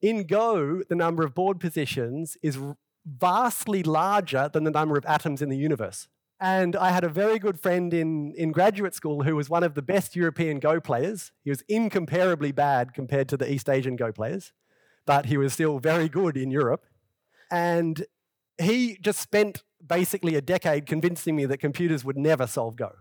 In 0.01 0.23
Go, 0.23 0.83
the 0.89 0.95
number 0.95 1.23
of 1.23 1.33
board 1.33 1.61
positions 1.61 2.35
is 2.41 2.59
vastly 3.05 3.83
larger 3.83 4.49
than 4.51 4.65
the 4.65 4.71
number 4.71 4.97
of 4.97 5.05
atoms 5.05 5.41
in 5.41 5.47
the 5.47 5.57
universe. 5.57 6.09
And 6.41 6.75
I 6.75 6.91
had 6.91 7.03
a 7.03 7.09
very 7.09 7.37
good 7.37 7.59
friend 7.59 7.93
in, 7.93 8.33
in 8.37 8.51
graduate 8.51 8.95
school 8.95 9.23
who 9.23 9.35
was 9.35 9.49
one 9.49 9.63
of 9.63 9.75
the 9.75 9.81
best 9.81 10.15
European 10.15 10.59
Go 10.59 10.79
players. 10.79 11.33
He 11.43 11.49
was 11.49 11.63
incomparably 11.67 12.53
bad 12.53 12.93
compared 12.93 13.27
to 13.29 13.37
the 13.37 13.51
East 13.51 13.69
Asian 13.69 13.97
Go 13.97 14.13
players, 14.13 14.53
but 15.05 15.25
he 15.25 15.35
was 15.37 15.53
still 15.53 15.79
very 15.79 16.07
good 16.07 16.37
in 16.37 16.49
Europe. 16.49 16.85
And 17.51 18.05
he 18.57 18.97
just 19.01 19.19
spent 19.19 19.63
basically 19.85 20.35
a 20.35 20.41
decade 20.41 20.85
convincing 20.85 21.35
me 21.35 21.45
that 21.45 21.57
computers 21.57 22.05
would 22.05 22.17
never 22.17 22.47
solve 22.47 22.77
Go. 22.77 22.91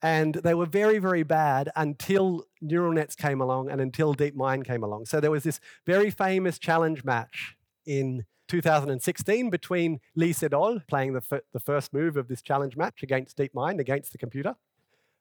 And 0.00 0.34
they 0.34 0.54
were 0.54 0.66
very, 0.66 1.00
very 1.00 1.24
bad 1.24 1.70
until 1.74 2.44
neural 2.60 2.92
nets 2.92 3.16
came 3.16 3.40
along 3.40 3.68
and 3.68 3.80
until 3.80 4.14
DeepMind 4.14 4.64
came 4.64 4.84
along. 4.84 5.06
So 5.06 5.18
there 5.18 5.32
was 5.32 5.42
this 5.42 5.58
very 5.86 6.10
famous 6.10 6.60
challenge 6.60 7.02
match 7.02 7.56
in 7.84 8.24
2016 8.48 9.50
between 9.50 10.00
Lee 10.14 10.32
Sedol 10.32 10.86
playing 10.86 11.12
the, 11.12 11.42
the 11.52 11.60
first 11.60 11.92
move 11.92 12.16
of 12.16 12.28
this 12.28 12.42
challenge 12.42 12.76
match 12.76 13.02
against 13.02 13.36
DeepMind, 13.36 13.78
against 13.78 14.12
the 14.12 14.18
computer. 14.18 14.56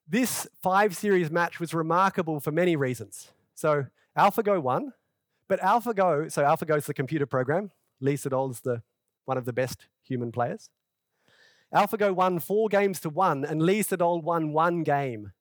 This 0.07 0.47
five 0.61 0.95
series 0.95 1.29
match 1.29 1.59
was 1.59 1.73
remarkable 1.73 2.39
for 2.39 2.51
many 2.51 2.75
reasons. 2.75 3.31
So 3.53 3.87
AlphaGo 4.17 4.61
won, 4.61 4.93
but 5.47 5.59
AlphaGo, 5.59 6.31
so 6.31 6.43
AlphaGo 6.43 6.77
is 6.77 6.85
the 6.85 6.93
computer 6.93 7.25
program. 7.25 7.71
Lee 7.99 8.15
Sedol 8.15 8.51
is 8.51 8.61
the, 8.61 8.83
one 9.25 9.37
of 9.37 9.45
the 9.45 9.53
best 9.53 9.87
human 10.03 10.31
players. 10.31 10.69
AlphaGo 11.73 12.15
won 12.15 12.39
four 12.39 12.69
games 12.69 12.99
to 13.01 13.09
one, 13.09 13.43
and 13.43 13.61
Lee 13.61 13.83
Sedol 13.83 14.23
won 14.23 14.53
one 14.53 14.83
game. 14.83 15.33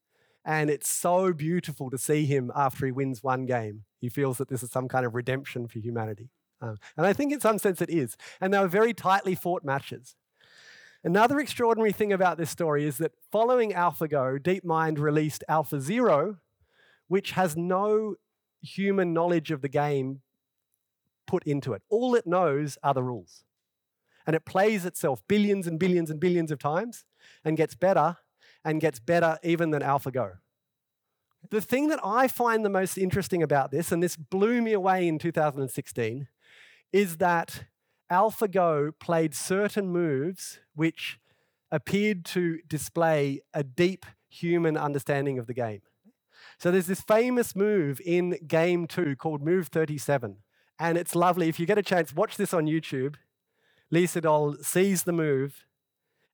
And 0.45 0.71
it's 0.71 0.89
so 0.89 1.33
beautiful 1.33 1.91
to 1.91 1.99
see 1.99 2.25
him 2.25 2.53
after 2.55 2.87
he 2.87 2.93
wins 2.93 3.23
one 3.23 3.47
game. 3.47 3.85
He 4.01 4.09
feels 4.09 4.39
that 4.39 4.49
this 4.49 4.63
is 4.63 4.71
some 4.71 4.89
kind 4.89 5.05
of 5.05 5.15
redemption 5.15 5.67
for 5.67 5.79
humanity. 5.79 6.31
Um, 6.61 6.79
and 6.97 7.07
I 7.07 7.13
think 7.13 7.33
in 7.33 7.41
some 7.41 7.59
sense 7.59 7.81
it 7.81 7.91
is. 7.91 8.17
And 8.41 8.53
they 8.53 8.59
were 8.59 8.69
very 8.69 8.95
tightly 8.95 9.35
fought 9.35 9.65
matches. 9.65 10.17
Another 11.05 11.39
extraordinary 11.39 11.93
thing 11.93 12.13
about 12.13 12.39
this 12.39 12.51
story 12.51 12.85
is 12.85 12.99
that 12.99 13.13
following 13.31 13.73
AlphaGo, 13.73 14.41
DeepMind 14.41 14.99
released 14.99 15.45
AlphaZero, 15.49 16.39
which 17.09 17.33
has 17.33 17.57
no 17.57 18.17
human 18.63 19.13
knowledge 19.13 19.51
of 19.51 19.63
the 19.63 19.69
game 19.69 20.23
put 21.27 21.45
into 21.45 21.73
it. 21.73 21.83
All 21.89 22.15
it 22.15 22.27
knows 22.27 22.79
are 22.83 22.95
the 22.95 23.03
rules 23.03 23.45
and 24.27 24.35
it 24.35 24.45
plays 24.45 24.85
itself 24.85 25.23
billions 25.29 25.67
and 25.67 25.79
billions 25.79 26.11
and 26.11 26.19
billions 26.19 26.51
of 26.51 26.59
times 26.59 27.05
and 27.45 27.57
gets 27.57 27.75
better 27.75 28.17
and 28.65 28.81
gets 28.81 28.99
better 28.99 29.39
even 29.43 29.71
than 29.71 29.83
AlphaGo. 29.83 30.39
The 31.51 31.61
thing 31.61 31.89
that 31.89 32.01
I 32.03 32.27
find 32.27 32.65
the 32.65 32.71
most 32.71 32.99
interesting 32.99 33.43
about 33.43 33.71
this, 33.71 33.93
and 33.93 34.03
this 34.03 34.17
blew 34.17 34.61
me 34.61 34.73
away 34.73 35.07
in 35.07 35.19
2016, 35.21 36.27
is 36.93 37.17
that 37.19 37.65
AlphaGo 38.11 38.93
played 38.99 39.35
certain 39.35 39.89
moves 39.89 40.61
which 40.75 41.19
appeared 41.71 42.25
to 42.25 42.61
display 42.69 43.41
a 43.53 43.65
deep 43.65 44.07
human 44.29 44.77
understanding 44.77 45.39
of 45.39 45.47
the 45.47 45.55
game. 45.55 45.83
So 46.59 46.71
there's 46.71 46.87
this 46.87 47.01
famous 47.01 47.55
move 47.55 48.01
in 48.05 48.39
game 48.47 48.87
two 48.87 49.17
called 49.17 49.43
Move 49.43 49.69
37. 49.69 50.37
And 50.79 50.99
it's 50.99 51.15
lovely. 51.15 51.49
If 51.49 51.59
you 51.59 51.67
get 51.67 51.79
a 51.79 51.83
chance, 51.83 52.15
watch 52.15 52.37
this 52.37 52.55
on 52.55 52.67
YouTube. 52.67 53.17
Lee 53.91 54.07
Sedol 54.07 54.63
sees 54.65 55.05
the 55.05 55.13
move, 55.13 55.65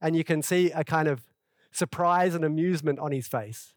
and 0.01 0.17
you 0.17 0.25
can 0.25 0.43
see 0.43 0.71
a 0.71 0.85
kind 0.85 1.07
of 1.07 1.23
surprise 1.71 2.35
and 2.35 2.45
amusement 2.45 2.99
on 2.99 3.13
his 3.13 3.29
face. 3.29 3.75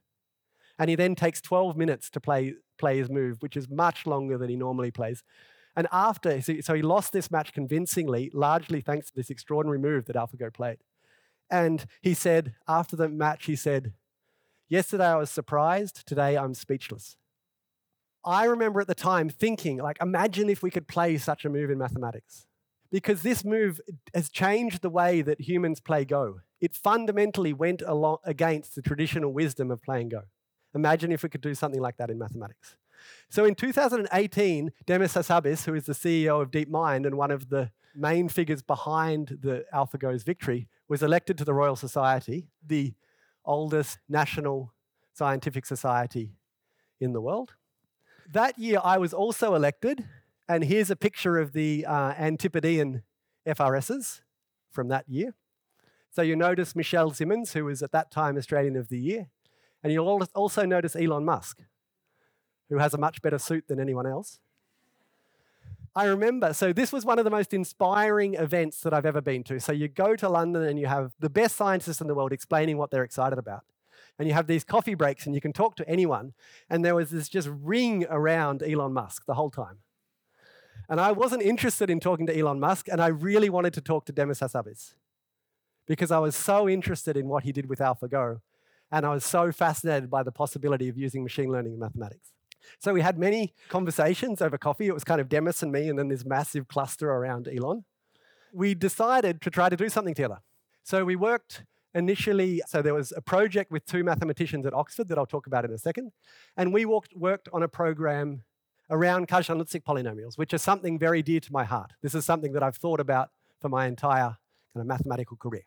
And 0.80 0.90
he 0.90 0.96
then 0.96 1.16
takes 1.16 1.42
12 1.42 1.78
minutes 1.78 2.10
to 2.12 2.20
play, 2.20 2.56
play 2.78 2.98
his 2.98 3.10
move, 3.10 3.42
which 3.42 3.56
is 3.56 3.70
much 3.70 4.06
longer 4.06 4.38
than 4.38 4.50
he 4.50 4.56
normally 4.56 4.92
plays. 4.92 5.24
And 5.76 5.88
after, 5.92 6.42
so 6.42 6.74
he 6.74 6.82
lost 6.82 7.12
this 7.12 7.30
match 7.30 7.52
convincingly, 7.54 8.32
largely 8.34 8.82
thanks 8.82 9.08
to 9.08 9.16
this 9.16 9.30
extraordinary 9.30 9.80
move 9.80 10.06
that 10.06 10.16
AlphaGo 10.16 10.54
played. 10.54 10.78
And 11.50 11.86
he 12.02 12.14
said, 12.14 12.54
after 12.68 12.96
the 12.96 13.10
match, 13.10 13.46
he 13.46 13.56
said, 13.56 13.94
Yesterday 14.68 15.06
I 15.06 15.16
was 15.16 15.30
surprised, 15.30 16.08
today 16.08 16.38
I'm 16.38 16.54
speechless. 16.56 17.18
I 18.24 18.46
remember 18.46 18.82
at 18.82 18.88
the 18.88 18.96
time 18.96 19.30
thinking, 19.30 19.78
like, 19.78 19.98
imagine 20.02 20.50
if 20.50 20.64
we 20.64 20.72
could 20.72 20.88
play 20.88 21.18
such 21.18 21.46
a 21.46 21.50
move 21.50 21.70
in 21.70 21.78
mathematics 21.78 22.48
because 22.92 23.22
this 23.22 23.44
move 23.44 23.80
has 24.14 24.30
changed 24.30 24.82
the 24.82 24.90
way 24.90 25.22
that 25.22 25.42
humans 25.42 25.80
play 25.80 26.06
Go. 26.06 26.40
It 26.60 26.74
fundamentally 26.74 27.54
went 27.54 27.84
along 27.86 28.18
against 28.24 28.74
the 28.74 28.82
traditional 28.82 29.32
wisdom 29.32 29.70
of 29.70 29.84
playing 29.84 30.10
Go. 30.10 30.24
Imagine 30.74 31.12
if 31.12 31.22
we 31.22 31.30
could 31.30 31.42
do 31.42 31.54
something 31.54 31.82
like 31.82 31.98
that 31.98 32.10
in 32.10 32.18
mathematics. 32.18 32.78
So 33.30 33.46
in 33.46 33.56
2018, 33.56 34.72
Demis 34.86 35.14
Hassabis, 35.14 35.66
who 35.66 35.74
is 35.74 35.86
the 35.86 35.94
CEO 35.94 36.42
of 36.42 36.52
DeepMind 36.52 37.06
and 37.06 37.16
one 37.16 37.32
of 37.32 37.50
the 37.50 37.72
main 37.96 38.30
figures 38.30 38.62
behind 38.62 39.40
the 39.42 39.66
AlphaGo's 39.74 40.24
victory, 40.24 40.68
was 40.88 41.02
elected 41.02 41.38
to 41.38 41.46
the 41.46 41.54
Royal 41.54 41.76
Society, 41.76 42.48
the 42.66 42.94
oldest 43.44 44.00
national 44.10 44.74
scientific 45.14 45.66
society 45.66 46.36
in 47.00 47.14
the 47.14 47.22
world. 47.22 47.54
That 48.32 48.58
year, 48.58 48.80
I 48.84 48.98
was 48.98 49.14
also 49.14 49.56
elected 49.56 50.06
and 50.48 50.64
here's 50.64 50.92
a 50.92 50.96
picture 50.96 51.38
of 51.40 51.54
the 51.54 51.86
uh, 51.86 52.14
Antipodean 52.18 53.04
FRSs 53.48 54.22
from 54.72 54.90
that 54.90 55.06
year. 55.10 55.34
So 56.12 56.22
you 56.22 56.36
notice 56.36 56.76
Michelle 56.76 57.12
Simmons, 57.12 57.54
who 57.54 57.66
was 57.66 57.82
at 57.82 57.92
that 57.92 58.12
time 58.12 58.38
Australian 58.38 58.76
of 58.76 58.90
the 58.90 59.00
Year. 59.00 59.30
And 59.84 59.92
you'll 59.92 60.24
also 60.34 60.66
notice 60.66 60.96
Elon 60.96 61.26
Musk, 61.26 61.64
who 62.69 62.78
has 62.78 62.93
a 62.93 62.97
much 62.97 63.21
better 63.21 63.38
suit 63.38 63.67
than 63.67 63.80
anyone 63.80 64.06
else. 64.06 64.39
I 65.95 66.06
remember, 66.06 66.54
so 66.54 66.73
this 66.73 66.91
was 66.91 67.06
one 67.06 67.19
of 67.19 67.25
the 67.25 67.32
most 67.32 67.54
inspiring 67.54 68.34
events 68.34 68.82
that 68.82 68.93
I've 68.93 69.06
ever 69.06 69.21
been 69.21 69.43
to. 69.45 69.60
So 69.62 69.71
you 69.71 69.88
go 69.88 70.15
to 70.17 70.28
London 70.28 70.63
and 70.63 70.78
you 70.78 70.88
have 70.88 71.13
the 71.19 71.30
best 71.30 71.56
scientists 71.56 72.01
in 72.01 72.08
the 72.08 72.15
world 72.15 72.34
explaining 72.34 72.78
what 72.78 72.91
they're 72.91 73.04
excited 73.04 73.39
about. 73.39 73.63
And 74.19 74.28
you 74.28 74.34
have 74.34 74.47
these 74.47 74.65
coffee 74.65 74.95
breaks 74.95 75.25
and 75.25 75.34
you 75.34 75.39
can 75.39 75.54
talk 75.54 75.75
to 75.78 75.88
anyone. 75.88 76.34
And 76.69 76.84
there 76.84 76.95
was 76.95 77.12
this 77.12 77.30
just 77.30 77.49
ring 77.49 78.06
around 78.10 78.62
Elon 78.62 78.91
Musk 78.91 79.25
the 79.25 79.36
whole 79.36 79.49
time. 79.49 79.78
And 80.89 80.99
I 80.99 81.12
wasn't 81.13 81.41
interested 81.41 81.89
in 81.89 81.99
talking 81.99 82.28
to 82.28 82.38
Elon 82.38 82.60
Musk, 82.60 82.88
and 82.88 83.01
I 83.01 83.08
really 83.08 83.49
wanted 83.49 83.73
to 83.73 83.82
talk 83.82 84.06
to 84.06 84.12
Demis 84.12 84.39
Hassabis 84.39 84.93
because 85.88 86.12
I 86.12 86.19
was 86.19 86.36
so 86.36 86.69
interested 86.69 87.17
in 87.17 87.28
what 87.28 87.43
he 87.43 87.51
did 87.51 87.67
with 87.67 87.80
AlphaGo, 87.80 88.41
and 88.91 89.06
I 89.06 89.10
was 89.10 89.25
so 89.25 89.51
fascinated 89.51 90.10
by 90.10 90.21
the 90.21 90.32
possibility 90.32 90.88
of 90.88 90.97
using 90.97 91.23
machine 91.23 91.51
learning 91.51 91.73
in 91.73 91.80
mathematics. 91.80 92.35
So 92.80 92.93
we 92.93 93.01
had 93.01 93.17
many 93.17 93.54
conversations 93.69 94.41
over 94.41 94.58
coffee. 94.58 94.88
It 94.88 94.93
was 94.93 95.04
kind 95.04 95.21
of 95.21 95.30
Demis 95.30 95.63
and 95.63 95.71
me, 95.71 95.89
and 95.89 95.97
then 95.97 96.08
this 96.08 96.25
massive 96.25 96.67
cluster 96.67 97.10
around 97.10 97.47
Elon. 97.47 97.86
We 98.54 98.73
decided 98.73 99.41
to 99.41 99.49
try 99.49 99.69
to 99.69 99.75
do 99.75 99.89
something 99.89 100.13
together. 100.13 100.39
So 100.84 101.04
we 101.04 101.15
worked 101.15 101.63
initially, 101.93 102.62
so 102.67 102.82
there 102.82 102.93
was 102.93 103.13
a 103.15 103.21
project 103.21 103.71
with 103.71 103.86
two 103.86 104.04
mathematicians 104.04 104.65
at 104.65 104.73
Oxford 104.73 105.08
that 105.08 105.17
I'll 105.17 105.25
talk 105.25 105.47
about 105.47 105.65
in 105.65 105.71
a 105.71 105.78
second, 105.78 106.12
and 106.58 106.73
we 106.73 106.86
walked, 106.86 107.15
worked 107.15 107.49
on 107.54 107.63
a 107.63 107.67
program 107.67 108.43
around 108.89 109.28
Kazhdan-Lusztig 109.28 109.84
polynomials, 109.84 110.38
which 110.38 110.54
is 110.54 110.62
something 110.62 110.99
very 110.99 111.23
dear 111.23 111.39
to 111.39 111.51
my 111.51 111.63
heart. 111.63 111.93
This 112.01 112.13
is 112.13 112.25
something 112.25 112.54
that 112.54 112.62
I've 112.62 112.75
thought 112.75 112.99
about 112.99 113.30
for 113.60 113.69
my 113.69 113.88
entire 113.88 114.38
kind 114.73 114.82
of 114.82 114.86
mathematical 114.86 115.38
career. 115.38 115.63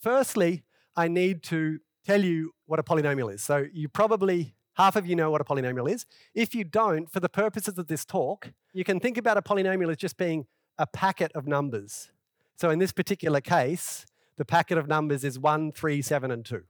Firstly, 0.00 0.64
I 0.96 1.08
need 1.08 1.42
to 1.44 1.78
tell 2.04 2.24
you 2.24 2.52
what 2.66 2.80
a 2.80 2.82
polynomial 2.82 3.32
is. 3.32 3.42
So 3.42 3.66
you 3.72 3.88
probably, 3.88 4.54
half 4.74 4.96
of 4.96 5.06
you 5.06 5.16
know 5.16 5.30
what 5.30 5.40
a 5.40 5.44
polynomial 5.44 5.90
is. 5.90 6.06
If 6.34 6.54
you 6.54 6.64
don't, 6.64 7.10
for 7.10 7.20
the 7.20 7.28
purposes 7.28 7.78
of 7.78 7.86
this 7.86 8.04
talk, 8.04 8.52
you 8.72 8.84
can 8.84 9.00
think 9.00 9.18
about 9.18 9.36
a 9.36 9.42
polynomial 9.42 9.90
as 9.90 9.96
just 9.96 10.16
being 10.16 10.46
a 10.78 10.86
packet 10.86 11.32
of 11.34 11.46
numbers. 11.46 12.10
So 12.56 12.70
in 12.70 12.78
this 12.78 12.92
particular 12.92 13.40
case, 13.40 14.06
the 14.36 14.44
packet 14.44 14.78
of 14.78 14.88
numbers 14.88 15.24
is 15.24 15.38
1, 15.38 15.72
3, 15.72 16.02
7, 16.02 16.30
and 16.30 16.44
2. 16.44 16.62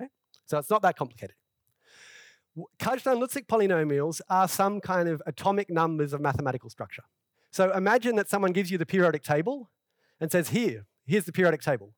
Okay? 0.00 0.10
So 0.46 0.58
it's 0.58 0.70
not 0.70 0.82
that 0.82 0.96
complicated. 0.96 1.36
Kazhdan-Lusztig 2.78 3.46
polynomials 3.46 4.20
are 4.28 4.46
some 4.46 4.80
kind 4.80 5.08
of 5.08 5.22
atomic 5.26 5.70
numbers 5.70 6.12
of 6.12 6.20
mathematical 6.20 6.68
structure. 6.68 7.04
So 7.50 7.72
imagine 7.72 8.16
that 8.16 8.28
someone 8.28 8.52
gives 8.52 8.70
you 8.70 8.78
the 8.78 8.86
periodic 8.86 9.22
table 9.22 9.70
and 10.20 10.30
says, 10.30 10.50
here, 10.50 10.86
here's 11.06 11.24
the 11.24 11.32
periodic 11.32 11.62
table. 11.62 11.94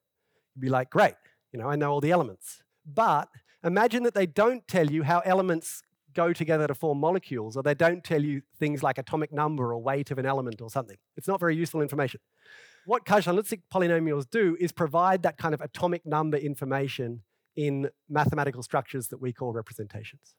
You'd 0.54 0.62
be 0.62 0.68
like, 0.68 0.90
great, 0.90 1.14
you 1.52 1.58
know, 1.58 1.68
I 1.68 1.76
know 1.76 1.90
all 1.90 2.00
the 2.00 2.12
elements. 2.12 2.62
But 2.86 3.28
imagine 3.64 4.02
that 4.04 4.14
they 4.14 4.26
don't 4.26 4.66
tell 4.68 4.90
you 4.90 5.02
how 5.02 5.20
elements 5.20 5.82
go 6.14 6.32
together 6.32 6.68
to 6.68 6.74
form 6.74 6.98
molecules, 6.98 7.56
or 7.56 7.62
they 7.62 7.74
don't 7.74 8.04
tell 8.04 8.22
you 8.22 8.42
things 8.58 8.82
like 8.82 8.98
atomic 8.98 9.32
number 9.32 9.72
or 9.72 9.82
weight 9.82 10.12
of 10.12 10.18
an 10.18 10.26
element 10.26 10.60
or 10.60 10.70
something. 10.70 10.96
It's 11.16 11.26
not 11.26 11.40
very 11.40 11.56
useful 11.56 11.82
information. 11.82 12.20
What 12.86 13.04
Kazhdan-Lusztig 13.04 13.62
polynomials 13.72 14.28
do 14.30 14.56
is 14.60 14.70
provide 14.70 15.22
that 15.24 15.38
kind 15.38 15.54
of 15.54 15.60
atomic 15.60 16.06
number 16.06 16.36
information 16.36 17.22
in 17.56 17.90
mathematical 18.08 18.62
structures 18.62 19.08
that 19.08 19.20
we 19.20 19.32
call 19.32 19.52
representations. 19.52 20.36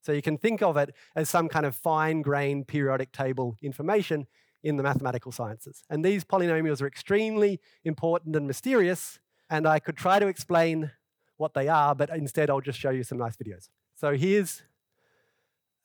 So 0.00 0.12
you 0.12 0.22
can 0.22 0.38
think 0.38 0.62
of 0.62 0.76
it 0.76 0.94
as 1.16 1.28
some 1.28 1.48
kind 1.48 1.66
of 1.66 1.74
fine-grained 1.74 2.68
periodic 2.68 3.12
table 3.12 3.56
information 3.60 4.26
in 4.62 4.76
the 4.76 4.82
mathematical 4.82 5.32
sciences. 5.32 5.82
And 5.90 6.04
these 6.04 6.24
polynomials 6.24 6.80
are 6.80 6.86
extremely 6.86 7.60
important 7.84 8.36
and 8.36 8.46
mysterious, 8.46 9.18
and 9.50 9.66
I 9.66 9.78
could 9.78 9.96
try 9.96 10.18
to 10.18 10.26
explain 10.26 10.92
what 11.38 11.54
they 11.54 11.68
are, 11.68 11.94
but 11.94 12.10
instead 12.10 12.50
I'll 12.50 12.60
just 12.60 12.78
show 12.78 12.90
you 12.90 13.02
some 13.02 13.18
nice 13.18 13.36
videos. 13.36 13.68
So 13.94 14.14
here's 14.14 14.62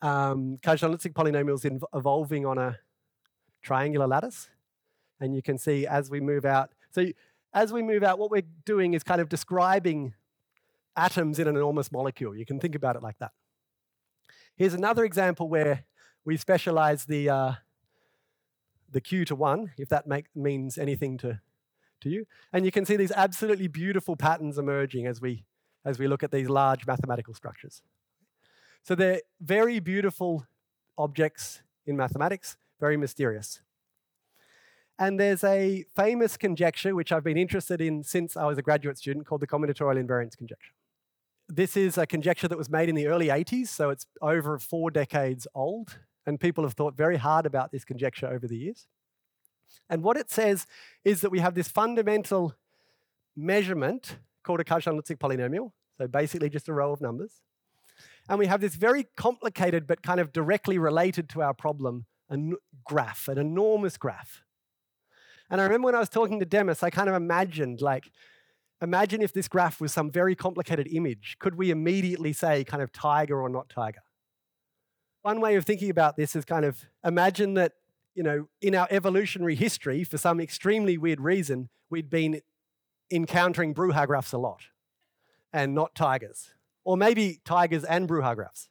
um, 0.02 0.58
Kazhdan-Lusztig 0.62 1.14
polynomials 1.14 1.64
in, 1.64 1.80
evolving 1.96 2.46
on 2.46 2.58
a 2.58 2.80
triangular 3.62 4.08
lattice. 4.08 4.50
And 5.20 5.34
you 5.34 5.42
can 5.42 5.58
see 5.58 5.88
as 5.88 6.10
we 6.10 6.20
move 6.20 6.44
out, 6.44 6.72
so 6.92 7.06
as 7.54 7.72
we 7.72 7.82
move 7.82 8.04
out, 8.04 8.20
what 8.20 8.30
we're 8.30 8.44
doing 8.66 8.94
is 8.94 9.04
kind 9.04 9.22
of 9.22 9.30
describing 9.30 10.14
atoms 10.98 11.40
in 11.40 11.48
an 11.48 11.56
enormous 11.56 11.92
molecule. 11.92 12.36
You 12.36 12.46
can 12.46 12.60
think 12.60 12.76
about 12.76 12.96
it 12.96 13.04
like 13.04 13.18
that. 13.20 13.32
Here's 14.56 14.74
another 14.74 15.06
example 15.06 15.48
where 15.48 15.86
we 16.26 16.38
specialize 16.38 17.06
the, 17.06 17.30
uh, 17.30 17.54
the 18.92 19.02
q 19.02 19.26
to 19.26 19.36
1, 19.36 19.72
if 19.78 19.90
that 19.90 20.08
make, 20.08 20.26
means 20.36 20.78
anything 20.78 21.18
to, 21.20 21.40
to 22.04 22.10
you. 22.10 22.26
And 22.52 22.66
you 22.66 22.72
can 22.72 22.86
see 22.86 22.96
these 22.96 23.12
absolutely 23.12 23.68
beautiful 23.68 24.16
patterns 24.16 24.58
emerging 24.58 25.08
as 25.08 25.20
we, 25.20 25.46
as 25.84 26.00
we 26.00 26.08
look 26.08 26.24
at 26.24 26.32
these 26.32 26.50
large 26.50 26.86
mathematical 26.86 27.34
structures. 27.34 27.82
So 28.84 28.96
they're 28.96 29.22
very 29.42 29.80
beautiful 29.80 30.46
objects 30.98 31.62
in 31.86 31.98
mathematics, 31.98 32.58
very 32.80 32.98
mysterious. 32.98 33.62
And 35.00 35.20
there's 35.20 35.44
a 35.44 35.86
famous 35.96 36.38
conjecture 36.38 36.96
which 36.96 37.12
I've 37.12 37.24
been 37.24 37.38
interested 37.38 37.82
in 37.82 38.04
since 38.04 38.38
I 38.38 38.46
was 38.46 38.58
a 38.58 38.62
graduate 38.62 38.98
student 38.98 39.26
called 39.26 39.42
the 39.42 39.48
combinatorial 39.48 40.04
invariance 40.06 40.38
conjecture. 40.38 40.74
This 41.50 41.76
is 41.76 41.98
a 41.98 42.06
conjecture 42.06 42.48
that 42.48 42.58
was 42.58 42.70
made 42.70 42.90
in 42.90 42.96
the 42.96 43.08
early 43.08 43.28
80s, 43.28 43.68
so 43.68 43.90
it's 43.90 44.06
over 44.22 44.60
four 44.60 44.92
decades 44.92 45.48
old, 45.54 45.98
and 46.26 46.40
people 46.40 46.64
have 46.64 46.74
thought 46.74 46.96
very 46.96 47.18
hard 47.18 47.46
about 47.46 47.72
this 47.72 47.84
conjecture 47.84 48.28
over 48.28 48.48
the 48.48 48.58
years. 48.58 48.88
And 49.90 50.04
what 50.04 50.18
it 50.18 50.32
says 50.32 50.66
is 51.04 51.22
that 51.22 51.30
we 51.30 51.40
have 51.40 51.56
this 51.56 51.68
fundamental 51.68 52.56
measurement 53.36 54.18
called 54.44 54.60
a 54.60 54.64
Kazhdan-Lusztig 54.64 55.18
polynomial, 55.18 55.72
so 55.98 56.08
basically 56.08 56.50
just 56.50 56.70
a 56.70 56.74
row 56.74 56.92
of 56.92 57.02
numbers. 57.02 57.42
And 58.30 58.40
we 58.40 58.48
have 58.48 58.62
this 58.62 58.76
very 58.76 59.08
complicated 59.16 59.86
but 59.86 60.02
kind 60.02 60.20
of 60.20 60.32
directly 60.32 60.78
related 60.78 61.30
to 61.30 61.42
our 61.42 61.54
problem 61.54 62.06
a 62.30 62.38
graph, 62.86 63.28
an 63.28 63.38
enormous 63.38 63.98
graph. 63.98 64.44
And 65.50 65.62
I 65.62 65.66
remember 65.66 65.88
when 65.88 65.96
I 65.96 66.00
was 66.00 66.10
talking 66.10 66.40
to 66.40 66.46
Demis, 66.46 66.82
I 66.82 66.90
kind 66.90 67.10
of 67.10 67.16
imagined 67.16 67.82
like, 67.82 68.10
imagine 68.82 69.22
if 69.22 69.34
this 69.34 69.48
graph 69.48 69.80
was 69.80 69.94
some 69.94 70.10
very 70.10 70.36
complicated 70.36 70.88
image. 70.92 71.36
Could 71.40 71.56
we 71.56 71.70
immediately 71.70 72.34
say 72.34 72.64
kind 72.64 72.82
of 72.82 72.92
tiger 72.92 73.40
or 73.40 73.50
not 73.50 73.70
tiger? 73.70 74.02
One 75.22 75.42
way 75.42 75.56
of 75.56 75.66
thinking 75.66 75.90
about 75.90 76.18
this 76.18 76.36
is 76.36 76.44
kind 76.44 76.66
of 76.66 76.84
imagine 77.06 77.54
that, 77.56 77.74
you 78.16 78.24
know, 78.24 78.48
in 78.62 78.76
our 78.76 78.88
evolutionary 78.92 79.56
history, 79.56 80.04
for 80.04 80.18
some 80.18 80.40
extremely 80.40 80.98
weird 80.98 81.20
reason, 81.20 81.70
we'd 81.90 82.10
been 82.10 82.42
encountering 83.12 83.74
Bruhat 83.74 84.08
graphs 84.08 84.34
a 84.34 84.38
lot 84.38 84.62
and 85.52 85.74
not 85.74 85.96
tigers. 85.96 86.54
Or 86.84 86.98
maybe 86.98 87.40
tigers 87.46 87.84
and 87.84 88.08
Bruhat 88.08 88.36
graphs. 88.36 88.70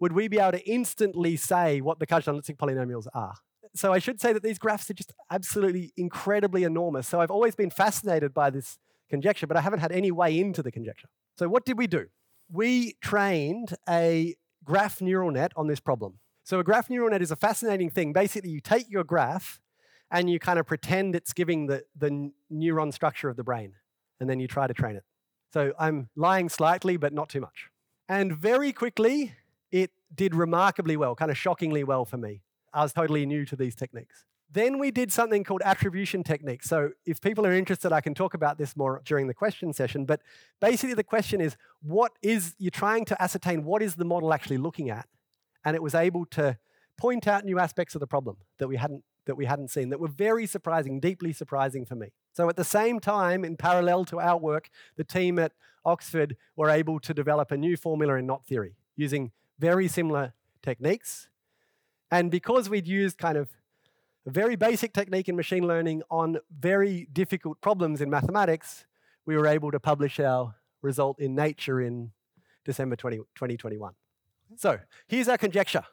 Would 0.00 0.12
we 0.12 0.28
be 0.28 0.38
able 0.38 0.52
to 0.52 0.68
instantly 0.68 1.36
say 1.36 1.80
what 1.80 1.98
the 1.98 2.06
Kazhdan-Lusztig 2.06 2.56
polynomials 2.56 3.06
are? 3.14 3.34
So 3.74 3.92
I 3.92 3.98
should 3.98 4.20
say 4.20 4.32
that 4.32 4.42
these 4.42 4.58
graphs 4.58 4.90
are 4.90 4.94
just 4.94 5.12
absolutely 5.30 5.92
incredibly 5.96 6.64
enormous. 6.64 7.08
So 7.08 7.20
I've 7.20 7.30
always 7.30 7.54
been 7.54 7.70
fascinated 7.70 8.32
by 8.34 8.50
this 8.50 8.78
conjecture, 9.08 9.46
but 9.46 9.56
I 9.56 9.60
haven't 9.60 9.80
had 9.80 9.92
any 9.92 10.10
way 10.10 10.38
into 10.38 10.62
the 10.62 10.72
conjecture. 10.72 11.08
So 11.38 11.48
what 11.48 11.64
did 11.64 11.78
we 11.78 11.86
do? 11.86 12.06
We 12.50 12.94
trained 13.02 13.74
a 13.88 14.34
graph 14.64 15.00
neural 15.00 15.30
net 15.30 15.52
on 15.56 15.66
this 15.66 15.80
problem. 15.80 16.18
So 16.46 16.60
a 16.60 16.62
graph 16.62 16.88
neural 16.88 17.10
net 17.10 17.22
is 17.22 17.32
a 17.32 17.36
fascinating 17.36 17.90
thing. 17.90 18.12
Basically, 18.12 18.50
you 18.50 18.60
take 18.60 18.88
your 18.88 19.02
graph 19.02 19.60
and 20.12 20.30
you 20.30 20.38
kind 20.38 20.60
of 20.60 20.66
pretend 20.66 21.16
it's 21.16 21.32
giving 21.32 21.66
the, 21.66 21.84
the 21.98 22.30
neuron 22.52 22.94
structure 22.94 23.28
of 23.28 23.36
the 23.36 23.42
brain, 23.42 23.72
and 24.20 24.30
then 24.30 24.38
you 24.38 24.46
try 24.46 24.68
to 24.68 24.72
train 24.72 24.94
it. 24.94 25.02
So 25.52 25.72
I'm 25.76 26.08
lying 26.14 26.48
slightly, 26.48 26.96
but 26.98 27.12
not 27.12 27.28
too 27.28 27.40
much. 27.40 27.70
And 28.08 28.32
very 28.32 28.72
quickly, 28.72 29.32
it 29.72 29.90
did 30.14 30.36
remarkably 30.36 30.96
well, 30.96 31.16
kind 31.16 31.32
of 31.32 31.36
shockingly 31.36 31.82
well 31.82 32.04
for 32.04 32.16
me. 32.16 32.42
I 32.72 32.84
was 32.84 32.92
totally 32.92 33.26
new 33.26 33.44
to 33.46 33.56
these 33.56 33.74
techniques. 33.74 34.24
Then 34.48 34.78
we 34.78 34.92
did 34.92 35.12
something 35.12 35.42
called 35.42 35.62
attribution 35.64 36.22
techniques. 36.22 36.68
So 36.68 36.90
if 37.04 37.20
people 37.20 37.44
are 37.44 37.52
interested, 37.52 37.90
I 37.90 38.00
can 38.00 38.14
talk 38.14 38.34
about 38.34 38.56
this 38.56 38.76
more 38.76 39.02
during 39.04 39.26
the 39.26 39.34
question 39.34 39.72
session. 39.72 40.04
But 40.04 40.20
basically, 40.60 40.94
the 40.94 41.02
question 41.02 41.40
is 41.40 41.56
what 41.82 42.12
is, 42.22 42.54
you're 42.56 42.70
trying 42.70 43.04
to 43.06 43.20
ascertain 43.20 43.64
what 43.64 43.82
is 43.82 43.96
the 43.96 44.04
model 44.04 44.32
actually 44.32 44.58
looking 44.58 44.90
at? 44.90 45.08
And 45.66 45.76
it 45.76 45.82
was 45.82 45.94
able 45.94 46.24
to 46.26 46.56
point 46.96 47.26
out 47.26 47.44
new 47.44 47.58
aspects 47.58 47.94
of 47.94 48.00
the 48.00 48.06
problem 48.06 48.38
that 48.56 48.68
we 48.68 48.76
hadn't, 48.76 49.04
that 49.26 49.36
we 49.36 49.44
hadn't 49.44 49.68
seen 49.68 49.90
that 49.90 50.00
were 50.00 50.08
very 50.08 50.46
surprising, 50.46 50.98
deeply 50.98 51.34
surprising 51.34 51.84
for 51.84 51.96
me. 51.96 52.12
So 52.32 52.48
at 52.48 52.56
the 52.56 52.64
same 52.64 53.00
time, 53.00 53.44
in 53.44 53.58
parallel 53.58 54.06
to 54.06 54.20
our 54.20 54.38
work, 54.38 54.70
the 54.96 55.04
team 55.04 55.38
at 55.38 55.52
Oxford 55.84 56.38
were 56.56 56.70
able 56.70 57.00
to 57.00 57.12
develop 57.12 57.50
a 57.50 57.58
new 57.58 57.76
formula 57.76 58.14
in 58.14 58.26
knot 58.26 58.46
theory 58.46 58.76
using 58.96 59.32
very 59.58 59.88
similar 59.88 60.32
techniques 60.62 61.28
and 62.10 62.30
because 62.30 62.70
we'd 62.70 62.86
used 62.86 63.18
kind 63.18 63.36
of 63.36 63.48
a 64.26 64.30
very 64.30 64.56
basic 64.56 64.92
technique 64.92 65.28
in 65.28 65.36
machine 65.36 65.66
learning 65.66 66.02
on 66.10 66.38
very 66.56 67.08
difficult 67.12 67.60
problems 67.60 68.00
in 68.00 68.10
mathematics, 68.10 68.86
we 69.24 69.36
were 69.36 69.46
able 69.46 69.70
to 69.70 69.80
publish 69.80 70.20
our 70.20 70.54
result 70.82 71.20
in 71.20 71.34
Nature 71.34 71.80
in 71.80 72.12
December 72.64 72.96
20, 72.96 73.18
2021. 73.18 73.94
So 74.54 74.78
here's 75.08 75.28
our 75.28 75.38
conjecture. 75.38 75.84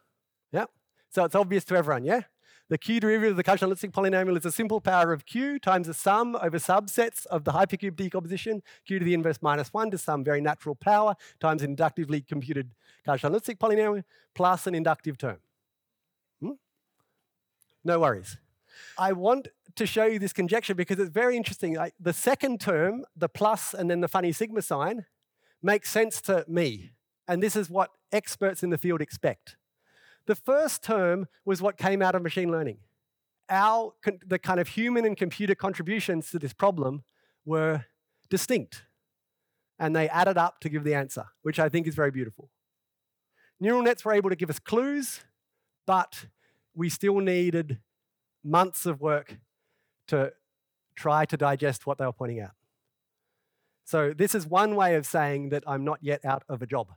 Yeah. 0.51 0.65
So 1.09 1.25
it's 1.25 1.35
obvious 1.35 1.63
to 1.65 1.75
everyone, 1.75 2.05
yeah? 2.05 2.21
The 2.69 2.77
Q 2.77 2.99
derivative 2.99 3.31
of 3.31 3.37
the 3.37 3.43
Kazhdan-Lusztig 3.43 3.91
polynomial 3.91 4.37
is 4.37 4.45
a 4.45 4.51
simple 4.51 4.79
power 4.79 5.11
of 5.11 5.25
Q 5.25 5.59
times 5.59 5.87
the 5.87 5.93
sum 5.93 6.35
over 6.41 6.57
subsets 6.57 7.25
of 7.25 7.43
the 7.43 7.51
hypercube 7.51 7.95
decomposition, 7.95 8.63
Q 8.85 8.99
to 8.99 9.05
the 9.05 9.13
inverse 9.13 9.39
minus 9.41 9.73
1 9.73 9.91
to 9.91 9.97
some 9.97 10.23
very 10.23 10.41
natural 10.41 10.73
power 10.73 11.15
times 11.39 11.61
inductively 11.61 12.21
computed 12.21 12.73
Kazhdan-Lusztig 13.05 13.57
polynomial 13.57 14.03
plus 14.33 14.65
an 14.65 14.75
inductive 14.75 15.17
term. 15.17 15.37
Hmm? 16.39 16.51
No 17.83 17.99
worries. 17.99 18.37
I 18.97 19.11
want 19.11 19.49
to 19.75 19.85
show 19.85 20.05
you 20.05 20.19
this 20.19 20.33
conjecture 20.33 20.73
because 20.73 20.99
it's 20.99 21.11
very 21.11 21.35
interesting. 21.35 21.75
Like 21.75 21.93
the 21.99 22.13
second 22.13 22.61
term, 22.61 23.05
the 23.15 23.29
plus 23.29 23.73
and 23.73 23.89
then 23.89 24.01
the 24.01 24.07
funny 24.07 24.31
sigma 24.31 24.61
sign, 24.61 25.05
makes 25.61 25.89
sense 25.89 26.21
to 26.21 26.45
me. 26.47 26.91
And 27.27 27.41
this 27.41 27.55
is 27.55 27.69
what 27.69 27.91
experts 28.11 28.63
in 28.63 28.69
the 28.69 28.77
field 28.77 29.01
expect. 29.01 29.55
The 30.25 30.35
first 30.35 30.83
term 30.83 31.27
was 31.45 31.61
what 31.61 31.77
came 31.77 32.01
out 32.01 32.15
of 32.15 32.21
machine 32.21 32.51
learning. 32.51 32.77
Our, 33.49 33.93
the 34.25 34.39
kind 34.39 34.59
of 34.59 34.69
human 34.69 35.05
and 35.05 35.17
computer 35.17 35.55
contributions 35.55 36.31
to 36.31 36.39
this 36.39 36.53
problem 36.53 37.03
were 37.45 37.85
distinct. 38.29 38.83
And 39.79 39.95
they 39.95 40.07
added 40.09 40.37
up 40.37 40.59
to 40.61 40.69
give 40.69 40.83
the 40.83 40.93
answer, 40.93 41.25
which 41.41 41.59
I 41.59 41.67
think 41.67 41.87
is 41.87 41.95
very 41.95 42.11
beautiful. 42.11 42.49
Neural 43.59 43.81
nets 43.81 44.05
were 44.05 44.13
able 44.13 44.29
to 44.29 44.35
give 44.35 44.49
us 44.49 44.59
clues, 44.59 45.21
but 45.85 46.27
we 46.73 46.89
still 46.89 47.19
needed 47.19 47.79
months 48.43 48.85
of 48.85 49.01
work 49.01 49.37
to 50.07 50.33
try 50.95 51.25
to 51.25 51.37
digest 51.37 51.85
what 51.85 51.97
they 51.97 52.05
were 52.05 52.13
pointing 52.13 52.39
out. 52.39 52.51
So, 53.85 54.13
this 54.13 54.33
is 54.33 54.47
one 54.47 54.75
way 54.75 54.95
of 54.95 55.05
saying 55.05 55.49
that 55.49 55.63
I'm 55.67 55.83
not 55.83 55.99
yet 56.01 56.23
out 56.23 56.43
of 56.47 56.61
a 56.61 56.65
job. 56.65 56.87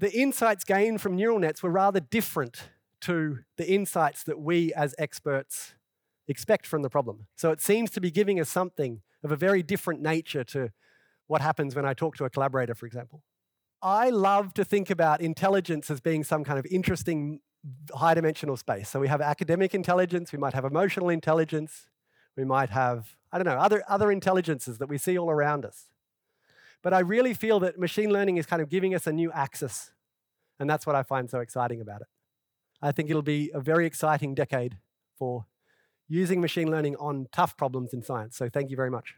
The 0.00 0.12
insights 0.12 0.64
gained 0.64 1.00
from 1.00 1.14
neural 1.14 1.38
nets 1.38 1.62
were 1.62 1.70
rather 1.70 2.00
different 2.00 2.70
to 3.02 3.40
the 3.56 3.70
insights 3.70 4.24
that 4.24 4.40
we 4.40 4.72
as 4.74 4.94
experts 4.98 5.74
expect 6.26 6.66
from 6.66 6.82
the 6.82 6.90
problem. 6.90 7.26
So, 7.36 7.50
it 7.50 7.60
seems 7.60 7.90
to 7.92 8.00
be 8.00 8.10
giving 8.10 8.40
us 8.40 8.48
something 8.48 9.02
of 9.22 9.30
a 9.30 9.36
very 9.36 9.62
different 9.62 10.00
nature 10.00 10.42
to 10.44 10.70
what 11.26 11.40
happens 11.40 11.76
when 11.76 11.84
I 11.84 11.94
talk 11.94 12.16
to 12.16 12.24
a 12.24 12.30
collaborator, 12.30 12.74
for 12.74 12.86
example. 12.86 13.22
I 13.82 14.10
love 14.10 14.52
to 14.54 14.64
think 14.64 14.90
about 14.90 15.20
intelligence 15.20 15.90
as 15.90 16.00
being 16.00 16.24
some 16.24 16.44
kind 16.44 16.58
of 16.58 16.66
interesting 16.66 17.40
high 17.94 18.14
dimensional 18.14 18.56
space. 18.56 18.88
So 18.88 19.00
we 19.00 19.08
have 19.08 19.20
academic 19.20 19.74
intelligence, 19.74 20.32
we 20.32 20.38
might 20.38 20.54
have 20.54 20.64
emotional 20.64 21.08
intelligence, 21.08 21.86
we 22.36 22.44
might 22.44 22.70
have, 22.70 23.16
I 23.32 23.38
don't 23.38 23.46
know, 23.46 23.58
other, 23.58 23.82
other 23.88 24.10
intelligences 24.10 24.78
that 24.78 24.88
we 24.88 24.98
see 24.98 25.18
all 25.18 25.30
around 25.30 25.64
us. 25.64 25.88
But 26.82 26.94
I 26.94 27.00
really 27.00 27.34
feel 27.34 27.60
that 27.60 27.78
machine 27.78 28.10
learning 28.10 28.38
is 28.38 28.46
kind 28.46 28.62
of 28.62 28.68
giving 28.68 28.94
us 28.94 29.06
a 29.06 29.12
new 29.12 29.30
axis. 29.32 29.90
And 30.58 30.68
that's 30.68 30.86
what 30.86 30.96
I 30.96 31.02
find 31.02 31.28
so 31.28 31.40
exciting 31.40 31.80
about 31.80 32.00
it. 32.00 32.06
I 32.82 32.92
think 32.92 33.10
it'll 33.10 33.22
be 33.22 33.50
a 33.52 33.60
very 33.60 33.86
exciting 33.86 34.34
decade 34.34 34.78
for 35.18 35.46
using 36.08 36.40
machine 36.40 36.70
learning 36.70 36.96
on 36.96 37.26
tough 37.32 37.56
problems 37.56 37.92
in 37.92 38.02
science. 38.02 38.36
So 38.36 38.48
thank 38.48 38.70
you 38.70 38.76
very 38.76 38.90
much. 38.90 39.14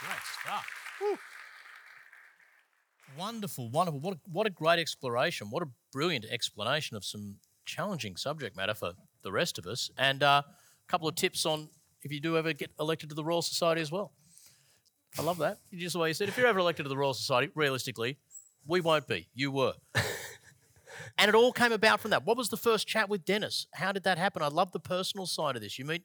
Great 0.00 0.20
stuff. 0.40 0.66
Woo. 1.00 1.18
Wonderful, 3.18 3.68
wonderful. 3.70 4.00
What 4.00 4.14
a, 4.14 4.18
what 4.30 4.46
a 4.46 4.50
great 4.50 4.78
exploration. 4.78 5.48
What 5.50 5.62
a 5.62 5.68
brilliant 5.92 6.24
explanation 6.30 6.96
of 6.96 7.04
some 7.04 7.36
challenging 7.66 8.16
subject 8.16 8.56
matter 8.56 8.74
for 8.74 8.92
the 9.22 9.32
rest 9.32 9.58
of 9.58 9.66
us. 9.66 9.90
And 9.98 10.22
uh, 10.22 10.42
a 10.46 10.88
couple 10.88 11.08
of 11.08 11.14
tips 11.14 11.44
on 11.44 11.68
if 12.02 12.12
you 12.12 12.20
do 12.20 12.36
ever 12.36 12.52
get 12.52 12.70
elected 12.78 13.08
to 13.10 13.14
the 13.14 13.24
Royal 13.24 13.42
Society 13.42 13.80
as 13.80 13.90
well. 13.90 14.12
I 15.18 15.22
love 15.22 15.38
that. 15.38 15.58
Just 15.72 15.92
the 15.92 15.98
way 15.98 16.08
you 16.08 16.14
said, 16.14 16.28
if 16.28 16.36
you're 16.36 16.46
ever 16.46 16.58
elected 16.58 16.84
to 16.84 16.88
the 16.88 16.96
Royal 16.96 17.14
Society, 17.14 17.50
realistically, 17.54 18.18
we 18.66 18.80
won't 18.80 19.06
be. 19.06 19.28
You 19.34 19.50
were. 19.50 19.74
and 21.18 21.28
it 21.28 21.34
all 21.34 21.52
came 21.52 21.72
about 21.72 22.00
from 22.00 22.12
that. 22.12 22.24
What 22.24 22.36
was 22.36 22.48
the 22.48 22.56
first 22.56 22.86
chat 22.86 23.08
with 23.08 23.24
Demis? 23.24 23.66
How 23.74 23.92
did 23.92 24.04
that 24.04 24.18
happen? 24.18 24.42
I 24.42 24.48
love 24.48 24.72
the 24.72 24.80
personal 24.80 25.26
side 25.26 25.54
of 25.54 25.62
this. 25.62 25.78
You 25.78 25.84
meet 25.84 26.04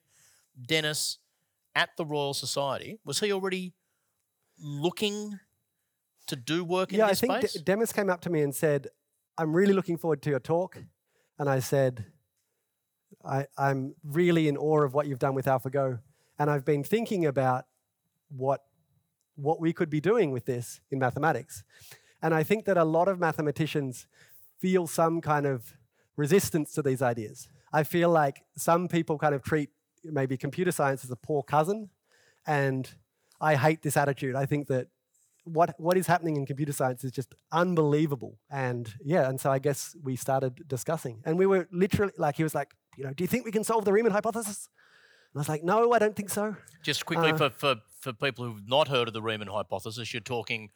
Demis 0.61 1.19
at 1.77 1.89
the 1.95 2.05
Royal 2.05 2.33
Society, 2.33 2.99
was 3.05 3.19
he 3.19 3.31
already 3.31 3.71
looking 4.59 5.39
to 6.25 6.35
do 6.35 6.63
work 6.63 6.91
in 6.91 6.99
yeah, 6.99 7.05
I 7.05 7.13
think 7.13 7.37
space? 7.37 7.53
D- 7.53 7.61
Demis 7.63 7.93
came 7.93 8.09
up 8.09 8.19
to 8.21 8.31
me 8.31 8.41
and 8.41 8.53
said, 8.53 8.87
I'm 9.37 9.55
really 9.55 9.73
looking 9.73 9.95
forward 9.95 10.23
to 10.23 10.31
your 10.31 10.39
talk. 10.39 10.77
And 11.37 11.47
I 11.47 11.59
said, 11.59 12.05
I, 13.25 13.47
I'm 13.57 13.95
really 14.03 14.47
in 14.47 14.57
awe 14.57 14.81
of 14.81 14.93
what 14.93 15.07
you've 15.07 15.19
done 15.19 15.35
with 15.35 15.45
AlphaGo. 15.45 15.99
And 16.39 16.49
I've 16.49 16.65
been 16.65 16.83
thinking 16.83 17.25
about 17.25 17.65
what, 18.29 18.63
what 19.35 19.59
we 19.59 19.73
could 19.73 19.89
be 19.89 19.99
doing 19.99 20.31
with 20.31 20.45
this 20.45 20.81
in 20.91 20.99
mathematics. 20.99 21.63
And 22.21 22.33
I 22.33 22.43
think 22.43 22.65
that 22.65 22.77
a 22.77 22.83
lot 22.83 23.07
of 23.07 23.19
mathematicians 23.19 24.07
feel 24.59 24.87
some 24.87 25.21
kind 25.21 25.45
of 25.45 25.73
resistance 26.15 26.73
to 26.73 26.81
these 26.81 27.01
ideas. 27.01 27.47
I 27.71 27.83
feel 27.83 28.09
like 28.09 28.43
some 28.55 28.87
people 28.87 29.17
kind 29.17 29.35
of 29.35 29.43
treat 29.43 29.69
maybe 30.03 30.37
computer 30.37 30.71
science 30.71 31.03
as 31.03 31.11
a 31.11 31.15
poor 31.15 31.43
cousin. 31.43 31.89
And 32.45 32.89
I 33.39 33.55
hate 33.55 33.81
this 33.81 33.97
attitude. 33.97 34.35
I 34.35 34.45
think 34.45 34.67
that 34.67 34.87
what 35.43 35.75
what 35.79 35.97
is 35.97 36.07
happening 36.07 36.35
in 36.35 36.45
computer 36.45 36.73
science 36.73 37.03
is 37.03 37.11
just 37.11 37.35
unbelievable. 37.51 38.37
And 38.49 38.93
yeah, 39.03 39.29
and 39.29 39.39
so 39.39 39.51
I 39.51 39.59
guess 39.59 39.95
we 40.03 40.15
started 40.15 40.67
discussing, 40.67 41.21
and 41.25 41.37
we 41.37 41.45
were 41.45 41.67
literally 41.71 42.13
like, 42.17 42.35
he 42.35 42.43
was 42.43 42.55
like, 42.55 42.73
you 42.97 43.05
know, 43.05 43.13
do 43.13 43.23
you 43.23 43.27
think 43.27 43.45
we 43.45 43.51
can 43.51 43.63
solve 43.63 43.85
the 43.85 43.93
Riemann 43.93 44.11
hypothesis? 44.11 44.67
And 45.33 45.39
I 45.39 45.41
was 45.41 45.49
like, 45.49 45.63
no, 45.63 45.93
I 45.93 45.99
don't 45.99 46.15
think 46.15 46.29
so. 46.29 46.55
Just 46.83 47.05
quickly 47.05 47.31
Uh, 47.31 47.37
for, 47.37 47.49
for, 47.51 47.75
for 48.01 48.11
people 48.13 48.43
who've 48.45 48.67
not 48.67 48.87
heard 48.89 49.07
of 49.07 49.13
the 49.13 49.21
Riemann 49.21 49.47
hypothesis, 49.47 50.13
you're 50.13 50.21
talking 50.21 50.71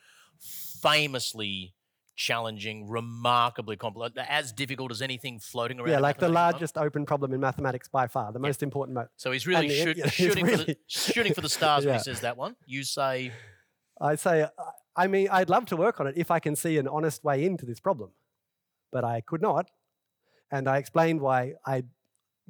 famously 0.82 1.74
challenging, 2.16 2.88
remarkably 2.88 3.76
complex, 3.76 4.16
as 4.28 4.52
difficult 4.52 4.92
as 4.92 5.02
anything 5.02 5.40
floating 5.40 5.80
around. 5.80 5.90
yeah, 5.90 6.00
like 6.00 6.18
the 6.20 6.24
mathematics 6.24 6.24
at 6.24 6.28
moment. 6.28 6.54
largest 6.54 6.78
open 6.78 7.06
problem 7.06 7.34
in 7.34 7.40
mathematics 7.40 7.88
by 7.88 8.06
far, 8.08 8.32
the 8.32 8.40
most 8.40 8.62
important. 8.62 8.96
Mo- 8.96 9.08
So 9.18 9.32
he's 9.32 9.48
really 9.48 9.70
shoot, 9.70 9.98
yeah, 9.98 10.04
he's 10.10 10.14
shooting, 10.14 10.46
For 10.46 10.58
the, 10.58 10.78
shooting 10.88 11.34
for 11.34 11.42
the 11.42 11.50
stars 11.50 11.86
when 11.86 11.96
he 11.96 12.00
says 12.04 12.20
that 12.22 12.38
one. 12.38 12.56
You 12.68 12.84
say, 12.84 13.32
I 14.00 14.16
say, 14.16 14.46
I 14.96 15.08
mean, 15.08 15.30
I'd 15.32 15.50
love 15.50 15.66
to 15.68 15.76
work 15.78 16.00
on 16.00 16.08
it 16.08 16.14
if 16.18 16.30
I 16.30 16.40
can 16.40 16.56
see 16.56 16.78
an 16.78 16.88
honest 16.88 17.24
way 17.24 17.44
into 17.46 17.66
this 17.66 17.80
problem, 17.80 18.12
but 18.92 19.04
I 19.04 19.22
could 19.22 19.42
not. 19.42 19.72
And 20.52 20.68
I 20.68 20.78
explained 20.78 21.22
why 21.22 21.54
I, 21.66 21.84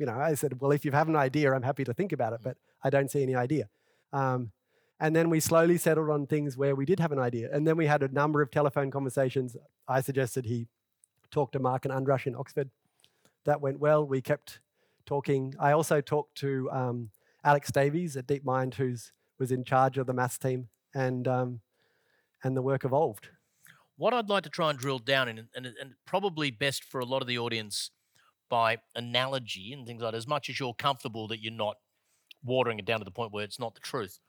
you 0.02 0.08
know, 0.08 0.20
I 0.20 0.34
said, 0.34 0.60
well, 0.60 0.72
if 0.72 0.84
you 0.84 0.92
have 0.92 1.08
an 1.10 1.16
idea, 1.16 1.54
I'm 1.54 1.62
happy 1.62 1.84
to 1.84 1.94
think 1.94 2.12
about 2.12 2.34
it, 2.34 2.40
but 2.42 2.58
I 2.84 2.90
don't 2.90 3.12
see 3.12 3.22
any 3.22 3.36
idea. 3.36 3.70
Um, 4.12 4.52
and 5.00 5.16
then 5.16 5.30
we 5.30 5.40
slowly 5.40 5.78
settled 5.78 6.10
on 6.10 6.26
things 6.26 6.58
where 6.58 6.76
we 6.76 6.86
did 6.86 7.00
have 7.00 7.12
an 7.12 7.20
idea. 7.20 7.50
And 7.54 7.68
then 7.68 7.78
we 7.78 7.86
had 7.86 8.02
a 8.02 8.08
number 8.08 8.42
of 8.42 8.50
telephone 8.50 8.90
conversations. 8.90 9.56
I 9.88 10.02
suggested 10.02 10.46
he 10.46 10.68
talk 11.30 11.52
to 11.52 11.60
Marc 11.60 11.86
and 11.86 11.94
András 11.94 12.26
in 12.26 12.36
Oxford. 12.36 12.72
That 13.46 13.62
went 13.62 13.80
well. 13.80 14.04
We 14.04 14.22
kept 14.22 14.60
talking. 15.06 15.54
I 15.60 15.72
also 15.72 16.02
talked 16.02 16.34
to 16.40 16.68
um, 16.72 17.12
Alex 17.44 17.72
Davies 17.72 18.18
at 18.18 18.26
DeepMind, 18.26 18.74
who's 18.74 19.12
was 19.38 19.52
in 19.52 19.64
charge 19.64 20.00
of 20.00 20.08
the 20.08 20.14
maths 20.14 20.40
team, 20.40 20.70
and 20.96 21.28
um, 21.28 21.62
and 22.44 22.58
the 22.58 22.64
work 22.64 22.86
evolved. 22.86 23.30
what 23.98 24.16
I'd 24.16 24.30
like 24.30 24.44
to 24.44 24.50
try 24.50 24.72
and 24.72 24.80
drill 24.80 24.98
down 25.00 25.30
in, 25.30 25.48
and, 25.56 25.66
and 25.66 25.94
probably 26.06 26.50
best 26.50 26.84
for 26.84 27.00
a 27.00 27.06
lot 27.06 27.22
of 27.22 27.28
the 27.28 27.38
audience 27.38 27.92
by 28.52 28.78
analogy 28.96 29.72
and 29.72 29.88
things 29.88 30.04
like 30.04 30.12
that, 30.12 30.18
as 30.18 30.28
much 30.28 30.50
as 30.50 30.60
you're 30.60 30.74
comfortable 30.74 31.30
that 31.30 31.42
you're 31.42 31.54
not 31.54 31.78
watering 32.44 32.78
it 32.78 32.86
down 32.86 33.00
to 33.00 33.06
the 33.06 33.12
point 33.12 33.32
where 33.32 33.46
it's 33.46 33.60
not 33.60 33.74
the 33.74 33.80
truth. 33.80 34.20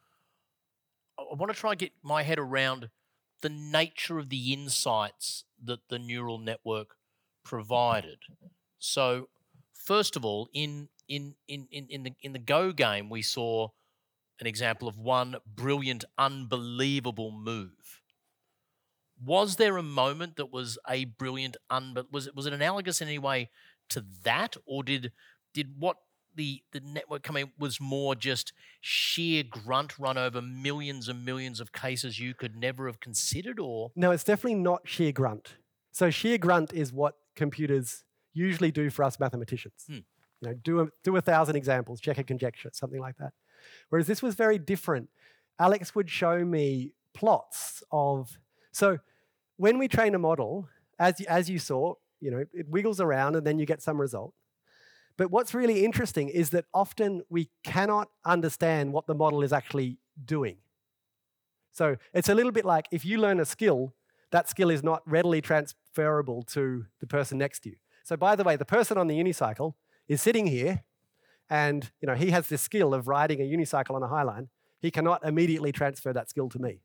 I, 1.19 1.35
want 1.35 1.53
to 1.53 1.59
try 1.59 1.73
and 1.73 1.79
get 1.79 1.91
my 2.05 2.23
head 2.23 2.39
around 2.39 2.89
the 3.41 3.49
nature 3.49 4.21
of 4.21 4.29
the 4.29 4.53
insights 4.53 5.45
that 5.65 5.81
the 5.89 5.99
neural 5.99 6.39
network 6.39 6.95
provided. 7.45 8.19
So, 8.79 9.29
first 9.75 10.15
of 10.15 10.25
all, 10.25 10.49
in 10.55 10.89
in 11.09 11.35
in 11.49 11.67
in, 11.73 11.89
in 11.89 12.03
the 12.05 12.13
in 12.23 12.33
the 12.33 12.39
Go 12.39 12.71
game, 12.71 13.11
we 13.11 13.23
saw 13.23 13.69
an 14.41 14.47
example 14.47 14.87
of 14.87 14.99
one 14.99 15.37
brilliant, 15.45 16.05
unbelievable 16.17 17.33
move. 17.33 18.01
Was 19.25 19.57
there 19.57 19.77
a 19.77 19.83
moment 19.83 20.37
that 20.37 20.53
was 20.53 20.79
a 20.89 21.05
brilliant, 21.05 21.57
unbe- 21.71 22.11
was 22.13 22.29
it 22.29 22.37
was 22.37 22.47
it 22.47 22.53
analogous 22.53 23.01
in 23.01 23.09
any 23.09 23.19
way 23.19 23.51
to 23.93 24.05
that, 24.25 24.57
or 24.67 24.83
did 24.83 25.13
did 25.53 25.75
what 25.79 25.97
the 26.35 26.63
the 26.73 26.81
network 26.81 27.23
coming 27.23 27.53
was 27.59 27.81
more 27.81 28.15
just 28.15 28.53
sheer 28.81 29.43
grunt 29.43 29.99
run 29.99 30.17
over 30.17 30.41
millions 30.41 31.09
and 31.09 31.25
millions 31.25 31.61
of 31.61 31.73
cases 31.73 32.19
you 32.19 32.35
could 32.35 32.57
never 32.57 32.87
have 32.87 33.01
considered, 33.01 33.59
or 33.59 33.91
No, 33.95 34.11
it's 34.11 34.25
definitely 34.25 34.61
not 34.61 34.83
sheer 34.85 35.13
grunt. 35.13 35.57
So 35.93 36.11
sheer 36.11 36.39
grunt 36.39 36.73
is 36.73 36.93
what 36.93 37.17
computers 37.37 38.05
usually 38.33 38.71
do 38.71 38.91
for 38.91 39.05
us 39.05 39.21
mathematicians. 39.21 39.85
Hmm. 39.87 39.99
You 40.41 40.49
know, 40.49 40.55
do 40.55 40.81
a, 40.81 40.87
do 41.05 41.17
a 41.17 41.21
thousand 41.21 41.57
examples, 41.57 42.01
check 42.01 42.19
a 42.19 42.25
conjecture, 42.25 42.71
something 42.73 43.01
like 43.01 43.17
that. 43.19 43.33
Whereas 43.91 44.07
this 44.07 44.23
was 44.23 44.35
very 44.35 44.59
different. 44.59 45.09
Alex 45.59 45.95
would 45.95 46.11
show 46.11 46.45
me 46.45 46.93
plots 47.15 47.83
of 47.93 48.39
so 48.73 48.99
when 49.57 49.79
we 49.79 49.87
train 49.87 50.15
a 50.15 50.19
model, 50.19 50.69
as 50.99 51.21
you, 51.21 51.27
as 51.29 51.49
you 51.49 51.59
saw, 51.59 51.95
you 52.23 52.31
know, 52.31 52.45
it 52.53 52.69
wiggles 52.69 53.01
around 53.01 53.37
and 53.37 53.47
then 53.47 53.59
you 53.59 53.67
get 53.67 53.83
some 53.83 54.01
result. 54.01 54.33
But 55.19 55.31
what's 55.31 55.53
really 55.53 55.85
interesting 55.85 56.29
is 56.29 56.51
that 56.51 56.65
often 56.73 57.23
we 57.29 57.51
cannot 57.63 58.09
understand 58.25 58.93
what 58.93 59.07
the 59.07 59.15
model 59.15 59.43
is 59.43 59.53
actually 59.53 59.99
doing. 60.25 60.57
So 61.73 61.97
it's 62.15 62.29
a 62.29 62.35
little 62.35 62.53
bit 62.53 62.65
like 62.65 62.87
if 62.91 63.05
you 63.05 63.19
learn 63.19 63.41
a 63.41 63.45
skill, 63.45 63.95
that 64.31 64.49
skill 64.49 64.71
is 64.71 64.83
not 64.83 65.03
readily 65.05 65.43
transferable 65.43 66.43
to 66.45 66.87
the 67.01 67.07
person 67.07 67.37
next 67.39 67.61
to 67.65 67.71
you. 67.71 67.77
So 68.05 68.17
by 68.17 68.37
the 68.37 68.45
way, 68.45 68.57
the 68.57 68.65
person 68.65 68.97
on 68.97 69.07
the 69.09 69.19
unicycle 69.19 69.75
is 70.09 70.23
sitting 70.23 70.47
here 70.47 70.85
and 71.51 71.91
you 72.01 72.07
know 72.07 72.15
he 72.15 72.31
has 72.31 72.49
this 72.49 72.63
skill 72.63 72.95
of 72.95 73.09
riding 73.09 73.41
a 73.41 73.45
unicycle 73.45 73.95
on 73.95 74.03
a 74.03 74.09
high 74.09 74.23
line. 74.23 74.49
He 74.81 74.91
cannot 74.91 75.25
immediately 75.25 75.73
transfer 75.73 76.13
that 76.13 76.31
skill 76.31 76.49
to 76.51 76.59
me. 76.59 76.81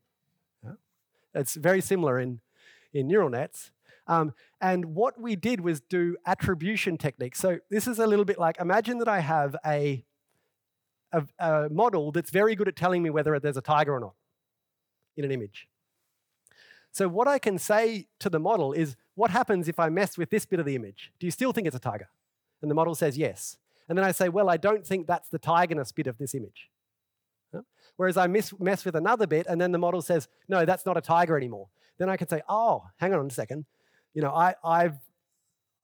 It's 1.34 1.54
very 1.54 1.80
similar 1.80 2.18
in, 2.18 2.40
in 2.92 3.06
neural 3.06 3.28
nets. 3.28 3.70
Um, 4.08 4.32
and 4.60 4.86
what 4.86 5.20
we 5.20 5.36
did 5.36 5.60
was 5.60 5.80
do 5.80 6.16
attribution 6.26 6.96
techniques. 6.96 7.38
So 7.38 7.58
this 7.70 7.86
is 7.86 7.98
a 7.98 8.06
little 8.06 8.24
bit 8.24 8.38
like 8.38 8.58
imagine 8.58 8.98
that 8.98 9.08
I 9.08 9.20
have 9.20 9.54
a, 9.64 10.04
a, 11.12 11.24
a 11.38 11.68
model 11.70 12.10
that's 12.10 12.30
very 12.30 12.54
good 12.54 12.68
at 12.68 12.74
telling 12.74 13.02
me 13.02 13.10
whether 13.10 13.38
there's 13.38 13.58
a 13.58 13.62
tiger 13.62 13.94
or 13.94 14.00
not 14.00 14.14
in 15.16 15.24
an 15.24 15.30
image. 15.30 15.68
So 16.90 17.06
what 17.06 17.28
I 17.28 17.38
can 17.38 17.58
say 17.58 18.08
to 18.18 18.30
the 18.30 18.38
model 18.38 18.72
is, 18.72 18.96
what 19.14 19.30
happens 19.30 19.68
if 19.68 19.78
I 19.78 19.90
mess 19.90 20.16
with 20.16 20.30
this 20.30 20.46
bit 20.46 20.58
of 20.58 20.64
the 20.64 20.74
image? 20.74 21.12
Do 21.20 21.26
you 21.26 21.30
still 21.30 21.52
think 21.52 21.66
it's 21.66 21.76
a 21.76 21.80
tiger? 21.80 22.08
And 22.62 22.70
the 22.70 22.74
model 22.74 22.94
says 22.94 23.18
yes. 23.18 23.58
And 23.88 23.96
then 23.96 24.04
I 24.04 24.12
say, 24.12 24.28
well, 24.28 24.48
I 24.48 24.56
don't 24.56 24.86
think 24.86 25.06
that's 25.06 25.28
the 25.28 25.38
tigerness 25.38 25.94
bit 25.94 26.06
of 26.06 26.18
this 26.18 26.34
image. 26.34 26.70
Whereas 27.96 28.16
I 28.16 28.26
miss, 28.26 28.52
mess 28.60 28.84
with 28.84 28.94
another 28.94 29.26
bit, 29.26 29.46
and 29.48 29.60
then 29.60 29.72
the 29.72 29.78
model 29.78 30.00
says, 30.02 30.28
no, 30.48 30.64
that's 30.64 30.86
not 30.86 30.96
a 30.96 31.00
tiger 31.00 31.36
anymore. 31.36 31.68
Then 31.98 32.08
I 32.08 32.16
can 32.16 32.28
say, 32.28 32.42
oh, 32.48 32.84
hang 32.96 33.12
on 33.12 33.26
a 33.26 33.30
second. 33.30 33.66
You 34.14 34.22
know, 34.22 34.30
I, 34.30 34.54
I've, 34.64 34.98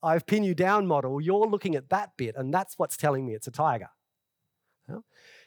I've 0.03 0.27
pinned 0.27 0.47
you 0.47 0.55
down, 0.55 0.87
model. 0.87 1.21
You're 1.21 1.47
looking 1.47 1.75
at 1.77 1.89
that 1.91 2.13
bit, 2.17 2.35
and 2.37 2.53
that's 2.53 2.75
what's 2.79 2.97
telling 2.97 3.27
me 3.27 3.35
it's 3.35 3.47
a 3.47 3.51
tiger. 3.51 3.91
Huh? 4.91 5.01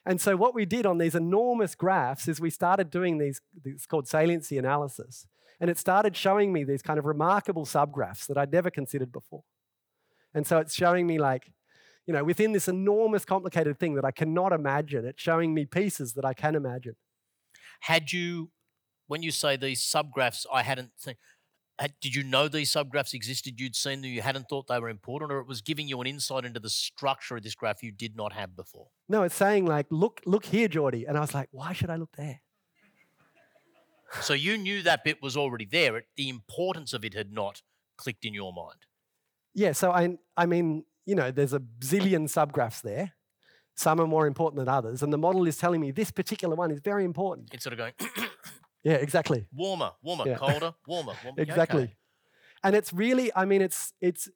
And 0.05 0.21
so 0.21 0.35
what 0.37 0.55
we 0.55 0.65
did 0.65 0.85
on 0.85 0.97
these 0.97 1.15
enormous 1.15 1.75
graphs 1.75 2.27
is 2.27 2.39
we 2.39 2.49
started 2.49 2.89
doing 2.89 3.17
these, 3.17 3.41
it's 3.65 3.85
called 3.85 4.07
saliency 4.07 4.57
analysis. 4.57 5.27
And 5.59 5.69
it 5.69 5.77
started 5.77 6.15
showing 6.15 6.53
me 6.53 6.63
these 6.63 6.81
kind 6.81 6.97
of 6.97 7.05
remarkable 7.05 7.65
subgraphs 7.65 8.25
that 8.27 8.37
I'd 8.37 8.51
never 8.51 8.69
considered 8.69 9.11
before. 9.11 9.43
And 10.33 10.45
so 10.45 10.59
it's 10.59 10.73
showing 10.73 11.07
me 11.07 11.17
like, 11.17 11.51
you 12.05 12.13
know, 12.13 12.23
within 12.23 12.53
this 12.53 12.67
enormous 12.67 13.25
complicated 13.25 13.79
thing 13.79 13.95
that 13.95 14.05
I 14.05 14.11
cannot 14.11 14.53
imagine, 14.53 15.05
it's 15.05 15.21
showing 15.21 15.53
me 15.53 15.65
pieces 15.65 16.13
that 16.13 16.23
I 16.23 16.33
can 16.33 16.55
imagine. 16.55 16.95
had 17.81 18.11
you, 18.11 18.51
when 19.07 19.23
you 19.23 19.31
say 19.31 19.57
these 19.57 19.81
subgraphs, 19.81 20.45
I 20.51 20.63
hadn't 20.63 20.91
seen. 20.97 21.15
Had, 21.79 21.93
did 22.01 22.15
you 22.15 22.23
know 22.23 22.47
these 22.47 22.71
subgraphs 22.71 23.13
existed? 23.13 23.59
You'd 23.59 23.75
seen 23.75 24.01
them, 24.01 24.09
you 24.09 24.21
hadn't 24.21 24.49
thought 24.49 24.67
they 24.67 24.79
were 24.79 24.89
important, 24.89 25.31
or 25.31 25.39
it 25.39 25.47
was 25.47 25.61
giving 25.61 25.87
you 25.87 26.01
an 26.01 26.07
insight 26.07 26.43
into 26.43 26.59
the 26.59 26.69
structure 26.69 27.37
of 27.37 27.43
this 27.43 27.53
graph 27.53 27.83
you 27.83 27.91
did 27.91 28.15
not 28.15 28.33
have 28.33 28.55
before? 28.55 28.87
No, 29.07 29.23
it's 29.23 29.35
saying 29.35 29.65
like, 29.67 29.85
look, 29.91 30.21
look 30.25 30.45
here, 30.45 30.67
Geordie. 30.67 31.05
And 31.05 31.17
I 31.17 31.21
was 31.21 31.35
like, 31.35 31.49
why 31.51 31.73
should 31.73 31.91
I 31.91 31.95
look 31.97 32.15
there? 32.17 32.41
So 34.21 34.33
you 34.33 34.57
knew 34.57 34.81
that 34.83 35.03
bit 35.03 35.21
was 35.21 35.37
already 35.37 35.65
there. 35.65 35.97
It, 35.97 36.05
the 36.15 36.29
importance 36.29 36.93
of 36.93 37.05
it 37.05 37.13
had 37.13 37.31
not 37.31 37.61
clicked 37.97 38.25
in 38.25 38.33
your 38.33 38.53
mind. 38.53 38.85
Yeah, 39.53 39.73
so 39.73 39.91
I, 39.91 40.17
I 40.35 40.45
mean, 40.45 40.85
you 41.05 41.15
know, 41.15 41.29
there's 41.29 41.53
a 41.53 41.59
zillion 41.81 42.23
subgraphs 42.23 42.81
there. 42.81 43.13
Some 43.75 43.99
are 43.99 44.07
more 44.07 44.25
important 44.25 44.59
than 44.59 44.69
others. 44.69 45.03
And 45.03 45.13
the 45.13 45.17
model 45.17 45.47
is 45.47 45.57
telling 45.57 45.81
me 45.81 45.91
this 45.91 46.09
particular 46.09 46.55
one 46.55 46.71
is 46.71 46.79
very 46.79 47.05
important. 47.05 47.49
It's 47.53 47.63
sort 47.63 47.73
of 47.73 47.77
going 47.77 47.93
Yeah, 48.87 48.95
exactly. 48.95 49.45
warmer, 49.53 49.91
warmer, 50.01 50.23
Yeah. 50.27 50.37
colder, 50.37 50.73
warmer, 50.87 51.13
warmer. 51.23 51.41
Exactly. 51.41 51.83
okay. 51.83 51.95
And 52.63 52.75
it's 52.75 52.91
really, 52.93 53.31
I 53.35 53.45
mean, 53.45 53.61
it's 53.61 53.93
it's 54.01 54.29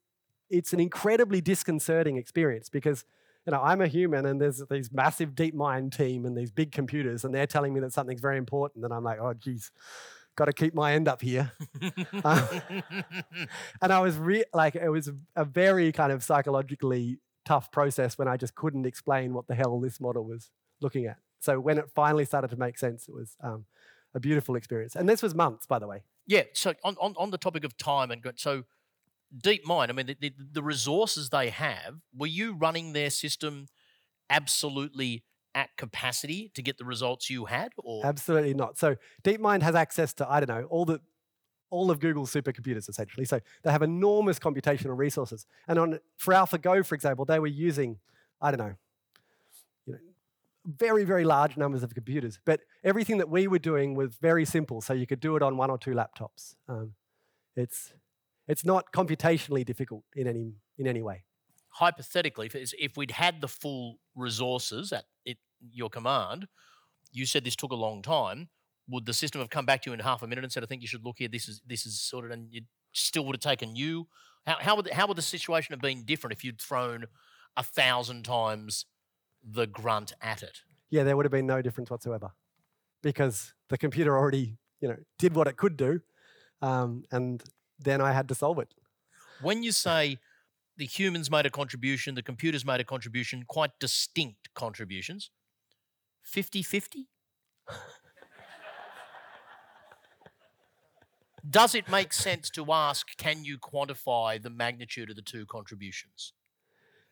it's 0.50 0.74
an 0.74 0.80
incredibly 0.80 1.42
disconcerting 1.42 2.18
experience 2.18 2.68
because 2.70 3.06
you 3.46 3.52
know 3.52 3.62
I'm 3.62 3.82
a 3.82 3.88
human 3.88 4.26
and 4.26 4.40
there's 4.42 4.62
these 4.70 4.92
massive 4.92 5.30
DeepMind 5.32 5.96
team 5.96 6.26
and 6.26 6.38
these 6.38 6.52
big 6.52 6.72
computers 6.72 7.24
and 7.24 7.34
they're 7.34 7.48
telling 7.48 7.74
me 7.74 7.80
that 7.80 7.94
something's 7.94 8.22
very 8.22 8.38
important 8.38 8.84
and 8.86 8.94
I'm 8.94 9.04
like, 9.04 9.20
oh 9.20 9.34
geez, 9.34 9.72
got 10.36 10.46
to 10.46 10.54
keep 10.54 10.74
my 10.74 10.94
end 10.94 11.08
up 11.08 11.22
here. 11.22 11.52
Uh, 12.24 12.60
and 13.82 13.92
I 13.94 14.00
was 14.00 14.18
re- 14.18 14.44
like, 14.54 14.76
it 14.76 14.90
was 14.90 15.10
a 15.36 15.46
very 15.46 15.92
kind 15.92 16.12
of 16.12 16.24
psychologically 16.24 17.18
tough 17.46 17.72
process 17.72 18.18
when 18.18 18.28
I 18.28 18.38
just 18.38 18.54
couldn't 18.56 18.86
explain 18.86 19.34
what 19.34 19.48
the 19.48 19.56
hell 19.56 19.80
this 19.80 20.00
model 20.00 20.24
was 20.26 20.52
looking 20.82 21.06
at. 21.08 21.18
So 21.40 21.60
when 21.60 21.78
it 21.80 21.86
finally 21.96 22.26
started 22.26 22.50
to 22.52 22.58
make 22.58 22.78
sense, 22.78 23.08
it 23.08 23.16
was 23.16 23.36
um, 23.42 23.66
a 24.14 24.20
beautiful 24.20 24.56
experience. 24.56 24.96
And 24.96 25.08
this 25.08 25.22
was 25.22 25.34
months, 25.34 25.66
by 25.66 25.80
the 25.80 25.88
way. 25.88 26.04
Yeah. 26.28 26.44
So 26.54 26.74
on, 26.84 26.96
on, 27.00 27.16
on 27.18 27.32
the 27.32 27.38
topic 27.38 27.64
of 27.64 27.78
time 27.78 28.12
and 28.12 28.24
so 28.36 28.64
DeepMind, 29.38 29.90
I 29.90 29.94
mean, 29.94 30.08
the, 30.08 30.18
the, 30.20 30.34
the 30.52 30.64
resources 30.64 31.30
they 31.30 31.50
have, 31.50 32.02
were 32.16 32.28
you 32.28 32.54
running 32.54 32.94
their 32.94 33.10
system 33.10 33.68
absolutely 34.30 35.24
at 35.56 35.70
capacity 35.78 36.52
to 36.54 36.62
get 36.62 36.78
the 36.78 36.86
results 36.86 37.30
you 37.30 37.46
had? 37.46 37.72
Or 37.78 38.06
Absolutely 38.06 38.54
not. 38.54 38.78
So 38.78 38.96
DeepMind 39.24 39.62
has 39.62 39.76
access 39.76 40.14
to, 40.16 40.30
I 40.30 40.40
don't 40.40 40.50
know, 40.50 40.68
all 40.70 40.86
the 40.86 41.00
all 41.70 41.90
of 41.90 42.02
Google's 42.02 42.34
supercomputers 42.34 42.90
essentially. 42.90 43.26
So 43.26 43.40
they 43.64 43.72
have 43.72 43.82
enormous 43.82 44.40
computational 44.40 44.98
resources. 44.98 45.46
And 45.70 45.80
on 45.80 46.00
for 46.18 46.34
AlphaGo, 46.34 46.86
for 46.86 46.96
example, 46.96 47.24
they 47.24 47.40
were 47.40 47.48
using, 47.48 47.98
I 48.42 48.52
don't 48.52 48.60
know, 48.60 48.68
know, 48.68 48.76
very, 50.66 51.04
very 51.04 51.24
large 51.24 51.58
numbers 51.58 51.84
of 51.84 51.94
computers. 51.94 52.40
But 52.46 52.62
everything 52.84 53.18
that 53.18 53.30
we 53.30 53.48
were 53.48 53.60
doing 53.60 53.96
was 53.96 54.16
very 54.16 54.46
simple. 54.46 54.82
So 54.82 54.94
you 54.94 55.08
could 55.08 55.20
do 55.20 55.36
it 55.36 55.42
on 55.42 55.58
one 55.58 55.70
or 55.70 55.78
two 55.78 55.92
laptops. 55.92 56.56
Um, 56.68 56.94
it's 57.56 57.94
it's 58.48 58.66
not 58.66 58.92
computationally 58.92 59.66
difficult 59.66 60.04
in 60.16 60.28
any 60.28 60.56
in 60.78 60.88
any 60.88 61.02
way. 61.02 61.24
Hypothetically, 61.70 62.50
if, 62.54 62.98
we'd 62.98 63.12
had 63.12 63.40
the 63.40 63.48
full 63.48 64.00
resources 64.14 64.92
at 64.92 65.06
it, 65.26 65.38
your 65.72 65.90
command, 65.90 66.48
you 67.14 67.26
said 67.26 67.46
this 67.46 67.56
took 67.56 67.72
a 67.72 67.76
long 67.76 68.02
time 68.02 68.50
would 68.92 69.06
the 69.06 69.14
system 69.14 69.40
have 69.40 69.50
come 69.50 69.66
back 69.66 69.82
to 69.82 69.90
you 69.90 69.94
in 69.94 70.00
half 70.00 70.22
a 70.22 70.28
minute 70.28 70.44
and 70.44 70.52
said, 70.52 70.64
"I 70.64 70.66
think 70.68 70.82
you 70.82 70.88
should 70.88 71.04
look 71.04 71.18
here. 71.18 71.28
This 71.28 71.48
is 71.48 71.62
this 71.66 71.86
is 71.86 72.00
sorted," 72.00 72.32
and 72.32 72.52
you 72.52 72.62
still 72.92 73.26
would 73.26 73.36
have 73.36 73.42
taken 73.42 73.76
you? 73.76 74.08
How, 74.46 74.58
how 74.60 74.76
would 74.76 74.90
how 74.92 75.08
would 75.08 75.18
the 75.18 75.22
situation 75.22 75.74
have 75.74 75.82
been 75.82 76.04
different 76.04 76.34
if 76.34 76.44
you'd 76.44 76.60
thrown 76.60 77.06
a 77.56 77.64
thousand 77.64 78.24
times 78.24 78.86
the 79.44 79.68
grunt 79.68 80.14
at 80.22 80.44
it? 80.44 80.62
Yeah, 80.90 81.04
there 81.04 81.16
would 81.16 81.26
have 81.26 81.32
been 81.32 81.48
no 81.48 81.62
difference 81.62 81.90
whatsoever, 81.90 82.32
because 83.02 83.54
the 83.70 83.78
computer 83.78 84.18
already 84.18 84.58
you 84.80 84.88
know 84.88 84.98
did 85.18 85.36
what 85.36 85.48
it 85.48 85.58
could 85.58 85.78
do, 85.78 86.02
um, 86.62 87.04
and 87.12 87.44
then 87.80 88.02
I 88.02 88.12
had 88.12 88.28
to 88.30 88.36
solve 88.36 88.60
it. 88.60 88.74
When 89.42 89.64
you 89.64 89.72
say 89.72 90.20
the 90.78 90.86
humans 90.86 91.32
made 91.32 91.46
a 91.46 91.50
contribution, 91.50 92.16
the 92.16 92.24
computers 92.24 92.66
made 92.66 92.80
a 92.80 92.84
contribution, 92.84 93.44
quite 93.48 93.72
distinct 93.80 94.50
contributions, 94.54 95.32
50 96.24 96.64
50? 96.64 97.08
Does 101.50 101.74
it 101.74 101.90
make 101.90 102.14
sense 102.14 102.50
to 102.52 102.72
ask, 102.72 103.18
can 103.18 103.44
you 103.44 103.58
quantify 103.58 104.42
the 104.42 104.52
magnitude 104.52 105.10
of 105.10 105.16
the 105.16 105.24
two 105.24 105.46
contributions? 105.48 106.34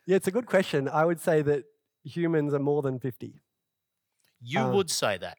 Yeah, 0.06 0.18
it's 0.18 0.28
a 0.28 0.32
good 0.32 0.46
question. 0.46 0.88
I 0.88 1.04
would 1.04 1.20
say 1.20 1.42
that 1.42 1.64
humans 2.10 2.54
are 2.54 2.60
more 2.60 2.82
than 2.82 3.00
50. 3.00 3.40
You 4.42 4.60
um, 4.60 4.74
would 4.74 4.90
say 4.90 5.18
that. 5.18 5.38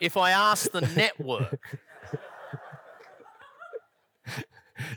if 0.00 0.16
I 0.16 0.30
ask 0.30 0.70
the 0.70 0.80
network. 0.96 1.78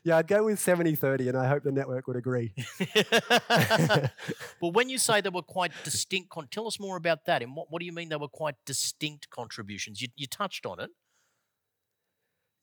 yeah, 0.03 0.17
I'd 0.17 0.27
go 0.27 0.45
with 0.45 0.59
70 0.59 0.95
30, 0.95 1.29
and 1.29 1.37
I 1.37 1.47
hope 1.47 1.63
the 1.63 1.71
network 1.71 2.07
would 2.07 2.15
agree. 2.15 2.53
well, 4.61 4.71
when 4.71 4.89
you 4.89 4.97
say 4.97 5.21
they 5.21 5.29
were 5.29 5.41
quite 5.41 5.71
distinct, 5.83 6.29
con- 6.29 6.47
tell 6.49 6.67
us 6.67 6.79
more 6.79 6.97
about 6.97 7.25
that. 7.25 7.41
And 7.41 7.55
what, 7.55 7.71
what 7.71 7.79
do 7.79 7.85
you 7.85 7.93
mean 7.93 8.09
they 8.09 8.15
were 8.15 8.27
quite 8.27 8.55
distinct 8.65 9.29
contributions? 9.29 10.01
You, 10.01 10.07
you 10.15 10.27
touched 10.27 10.65
on 10.65 10.79
it. 10.79 10.89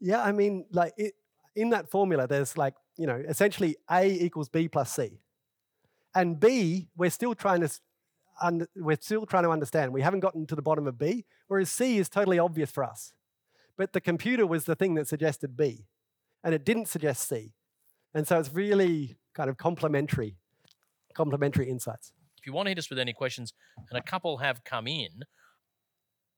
Yeah, 0.01 0.23
I 0.23 0.33
mean, 0.33 0.67
like 0.71 0.93
it, 0.97 1.15
in 1.57 1.71
that 1.71 1.91
formula, 1.91 2.27
there's 2.27 2.57
like, 2.57 2.75
you 2.97 3.07
know, 3.07 3.23
essentially 3.29 3.77
A 3.91 4.07
equals 4.07 4.49
B 4.49 4.69
plus 4.69 4.93
C. 4.93 5.21
And 6.19 6.41
B, 6.41 6.89
we're 6.97 7.11
still 7.11 7.37
trying 7.37 7.61
to 7.61 7.71
we're 8.75 8.99
still 9.01 9.25
trying 9.25 9.45
to 9.45 9.51
understand. 9.51 9.93
We 9.93 10.03
haven't 10.03 10.21
gotten 10.21 10.47
to 10.47 10.57
the 10.57 10.63
bottom 10.63 10.89
of 10.89 10.99
B, 10.99 11.27
whereas 11.47 11.71
C 11.71 11.99
is 11.99 12.09
totally 12.09 12.41
obvious 12.41 12.73
for 12.73 12.83
us. 12.83 13.13
But 13.77 13.93
the 13.93 14.01
computer 14.01 14.45
was 14.45 14.65
the 14.65 14.75
thing 14.75 14.95
that 14.95 15.07
suggested 15.07 15.57
B, 15.57 15.87
and 16.43 16.53
it 16.53 16.65
didn't 16.65 16.89
suggest 16.89 17.29
C. 17.29 17.55
And 18.13 18.27
so 18.27 18.41
it's 18.41 18.53
really 18.53 19.17
kind 19.33 19.49
of 19.49 19.59
complementary, 19.59 20.37
complementary 21.15 21.71
insights. 21.71 22.13
If 22.37 22.47
you 22.47 22.53
want 22.53 22.67
to 22.67 22.71
hit 22.71 22.79
us 22.79 22.91
with 22.91 22.99
any 22.99 23.13
questions, 23.13 23.53
and 23.89 23.97
a 23.97 24.03
couple 24.03 24.39
have 24.39 24.65
come 24.65 24.89
in, 24.89 25.23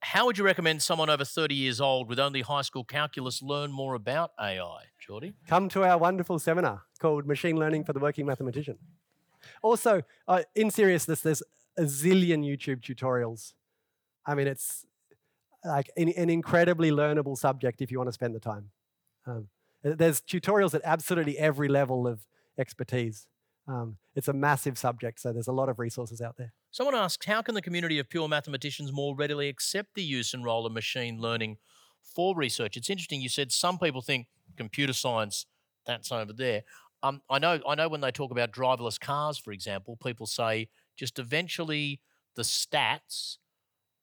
how 0.01 0.27
would 0.27 0.37
you 0.37 0.45
recommend 0.45 0.83
someone 0.83 1.09
over 1.09 1.25
30 1.25 1.55
years 1.55 1.81
old 1.81 2.07
with 2.07 2.19
only 2.19 2.43
high 2.43 2.63
school 2.63 2.85
calculus 2.85 3.41
learn 3.41 3.73
more 3.73 3.95
about 3.95 4.33
AI, 4.39 4.85
Geordie? 4.99 5.33
Come 5.47 5.71
to 5.71 5.85
our 5.85 5.97
wonderful 5.97 6.39
seminar 6.39 6.83
called 6.99 7.27
Machine 7.27 7.57
Learning 7.57 7.85
for 7.85 7.95
the 7.95 8.01
Working 8.01 8.27
Mathematician. 8.27 8.77
Also, 9.63 10.03
uh, 10.29 10.43
in 10.55 10.71
seriousness, 10.71 11.21
there's 11.21 11.43
a 11.77 11.83
zillion 11.83 12.45
YouTube 12.45 12.81
tutorials. 12.81 13.55
I 14.27 14.35
mean, 14.35 14.47
it's 14.47 14.85
like 15.65 15.91
an, 15.97 16.09
an 16.11 16.31
incredibly 16.31 16.91
learnable 16.91 17.37
subject 17.37 17.81
if 17.81 17.91
you 17.91 17.99
want 17.99 18.09
to 18.09 18.13
spend 18.13 18.35
the 18.35 18.41
time. 18.41 18.71
Um, 19.27 19.49
there's 19.83 20.21
tutorials 20.21 20.75
at 20.75 20.83
absolutely 20.85 21.39
every 21.39 21.69
level 21.69 22.07
of 22.07 22.27
expertise. 22.59 23.27
Um, 23.67 23.97
it's 24.15 24.29
a 24.29 24.33
massive 24.33 24.77
subject, 24.77 25.21
so 25.21 25.33
there's 25.33 25.49
a 25.49 25.53
lot 25.53 25.69
of 25.69 25.79
resources 25.79 26.21
out 26.21 26.37
there. 26.37 26.53
Someone 26.71 26.95
asks, 26.95 27.27
how 27.27 27.43
can 27.43 27.55
the 27.55 27.63
community 27.63 27.99
of 27.99 28.09
pure 28.09 28.29
mathematicians 28.29 28.93
more 28.93 29.15
readily 29.15 29.49
accept 29.49 29.95
the 29.95 30.03
use 30.03 30.35
and 30.35 30.45
role 30.45 30.67
of 30.67 30.73
machine 30.73 31.21
learning 31.21 31.59
for 32.03 32.35
research? 32.35 32.77
It's 32.77 32.91
interesting. 32.91 33.21
You 33.21 33.29
said 33.29 33.53
some 33.53 33.79
people 33.79 34.03
think 34.03 34.27
computer 34.57 34.93
science, 34.93 35.47
that's 35.87 36.13
over 36.13 36.33
there. 36.33 36.63
Um, 37.03 37.23
I 37.31 37.39
know. 37.39 37.61
I 37.67 37.75
know 37.75 37.89
when 37.89 38.01
they 38.01 38.11
talk 38.11 38.31
about 38.31 38.53
driverless 38.53 39.01
cars, 39.01 39.39
for 39.39 39.53
example, 39.53 39.97
people 39.97 40.27
say 40.27 40.69
just 40.97 41.19
eventually 41.19 42.01
the 42.37 42.43
stats 42.43 43.39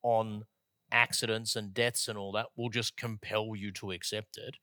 on 0.03 0.45
accidents 0.91 1.55
and 1.55 1.73
deaths 1.73 2.07
and 2.07 2.17
all 2.17 2.31
that 2.33 2.47
will 2.57 2.69
just 2.69 2.97
compel 2.97 3.55
you 3.55 3.71
to 3.73 3.91
accept 3.91 4.37
it. 4.37 4.55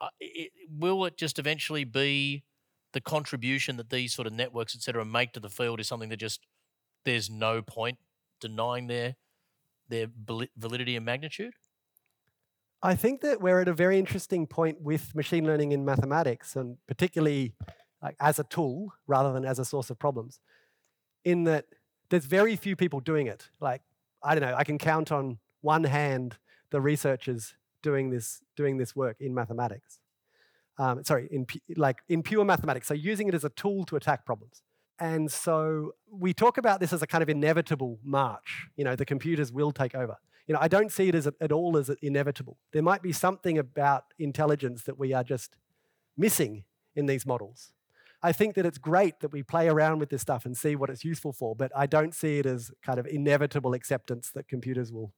Uh, 0.00 0.08
it 0.20 0.52
will 0.70 1.04
it 1.06 1.16
just 1.18 1.38
eventually 1.38 1.84
be 1.84 2.44
the 2.92 3.00
contribution 3.00 3.76
that 3.76 3.90
these 3.90 4.14
sort 4.14 4.26
of 4.26 4.32
networks, 4.32 4.74
et 4.76 4.82
cetera, 4.82 5.04
make 5.04 5.32
to 5.32 5.40
the 5.40 5.50
field 5.50 5.80
is 5.80 5.88
something 5.88 6.10
that 6.10 6.18
just 6.18 6.46
there's 7.04 7.30
no 7.30 7.62
point 7.62 7.98
denying 8.40 8.88
their 8.88 9.16
their 9.88 10.08
validity 10.56 10.96
and 10.96 11.06
magnitude? 11.06 11.54
I 12.84 12.94
think 12.94 13.22
that 13.22 13.40
we're 13.40 13.62
at 13.62 13.68
a 13.68 13.72
very 13.72 13.98
interesting 13.98 14.46
point 14.46 14.82
with 14.82 15.14
machine 15.14 15.46
learning 15.46 15.72
in 15.72 15.86
mathematics, 15.86 16.54
and 16.54 16.76
particularly 16.86 17.54
like 18.02 18.14
as 18.20 18.38
a 18.38 18.44
tool 18.44 18.92
rather 19.06 19.32
than 19.32 19.46
as 19.46 19.58
a 19.58 19.64
source 19.64 19.88
of 19.88 19.98
problems, 19.98 20.38
in 21.24 21.44
that 21.44 21.64
there's 22.10 22.26
very 22.26 22.56
few 22.56 22.76
people 22.76 23.00
doing 23.00 23.26
it. 23.26 23.48
Like 23.58 23.80
I 24.22 24.34
don't 24.34 24.42
know, 24.46 24.54
I 24.54 24.64
can 24.64 24.76
count 24.76 25.10
on 25.10 25.38
one 25.62 25.84
hand 25.84 26.36
the 26.70 26.80
researchers 26.82 27.54
doing 27.82 28.10
this 28.10 28.42
doing 28.54 28.76
this 28.76 28.94
work 28.94 29.16
in 29.18 29.32
mathematics. 29.32 30.00
Um, 30.76 31.02
sorry, 31.04 31.26
in 31.30 31.46
like 31.76 32.00
in 32.10 32.22
pure 32.22 32.44
mathematics. 32.44 32.86
So 32.86 32.92
using 32.92 33.28
it 33.28 33.34
as 33.34 33.44
a 33.44 33.50
tool 33.50 33.84
to 33.86 33.96
attack 33.96 34.26
problems. 34.26 34.60
And 34.98 35.32
so 35.32 35.94
we 36.10 36.34
talk 36.34 36.58
about 36.58 36.80
this 36.80 36.92
as 36.92 37.00
a 37.00 37.06
kind 37.06 37.22
of 37.22 37.30
inevitable 37.30 37.98
march. 38.04 38.68
You 38.76 38.84
know, 38.84 38.94
the 38.94 39.06
computers 39.06 39.50
will 39.50 39.72
take 39.72 39.94
over. 39.94 40.18
You 40.46 40.54
know, 40.54 40.60
I 40.60 40.68
don't 40.68 40.92
see 40.92 41.08
it 41.08 41.14
as 41.14 41.26
at 41.26 41.52
all 41.52 41.76
as 41.76 41.90
inevitable. 42.02 42.58
There 42.72 42.82
might 42.82 43.02
be 43.02 43.12
something 43.12 43.58
about 43.58 44.04
intelligence 44.18 44.82
that 44.84 44.98
we 44.98 45.12
are 45.12 45.24
just 45.24 45.56
missing 46.16 46.64
in 46.94 47.06
these 47.06 47.26
models. 47.26 47.72
I 48.22 48.32
think 48.32 48.54
that 48.54 48.64
it's 48.64 48.78
great 48.78 49.20
that 49.20 49.32
we 49.32 49.42
play 49.42 49.68
around 49.68 49.98
with 49.98 50.08
this 50.08 50.22
stuff 50.22 50.46
and 50.46 50.56
see 50.56 50.76
what 50.76 50.88
it's 50.88 51.04
useful 51.04 51.32
for, 51.32 51.54
but 51.54 51.70
I 51.76 51.86
don't 51.86 52.14
see 52.14 52.38
it 52.38 52.46
as 52.46 52.70
kind 52.82 52.98
of 52.98 53.06
inevitable 53.06 53.74
acceptance 53.74 54.30
that 54.30 54.48
computers 54.48 54.90
will 54.90 55.12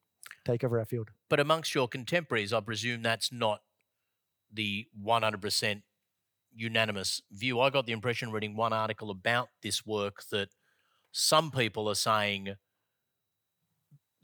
take 0.44 0.64
over 0.64 0.78
our 0.78 0.84
field. 0.84 1.10
But 1.28 1.38
amongst 1.38 1.74
your 1.74 1.86
contemporaries, 1.86 2.52
I 2.52 2.60
presume 2.60 3.02
that's 3.02 3.32
not 3.32 3.60
the 4.52 4.86
100% 5.04 5.82
unanimous 6.52 7.22
view. 7.30 7.60
I 7.60 7.70
got 7.70 7.86
the 7.86 7.92
impression 7.92 8.32
reading 8.32 8.56
one 8.56 8.72
article 8.72 9.10
about 9.10 9.50
this 9.62 9.86
work 9.86 10.24
that 10.30 10.48
some 11.12 11.50
people 11.50 11.88
are 11.88 11.94
saying 11.94 12.56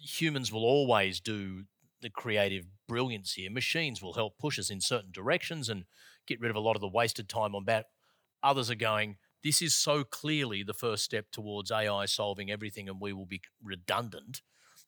humans 0.03 0.53
will 0.53 0.65
always 0.65 1.21
do 1.21 1.65
the 2.01 2.11
creative 2.11 2.67
brilliance 2.89 3.35
here. 3.35 3.51
Machines 3.51 4.03
will 4.03 4.15
help 4.15 4.39
push 4.39 4.59
us 4.59 4.71
in 4.71 4.81
certain 4.81 5.13
directions 5.13 5.69
and 5.69 5.85
get 6.27 6.41
rid 6.41 6.51
of 6.51 6.57
a 6.57 6.61
lot 6.61 6.77
of 6.77 6.81
the 6.81 6.89
wasted 6.89 7.29
time 7.29 7.55
on 7.55 7.65
that. 7.67 7.87
Others 8.43 8.71
are 8.71 8.77
going, 8.77 9.17
this 9.45 9.63
is 9.63 9.75
so 9.75 10.05
clearly 10.05 10.63
the 10.63 10.75
first 10.75 11.05
step 11.05 11.27
towards 11.31 11.71
AI 11.71 12.07
solving 12.07 12.51
everything 12.51 12.89
and 12.89 13.01
we 13.01 13.13
will 13.13 13.27
be 13.27 13.41
redundant. 13.63 14.43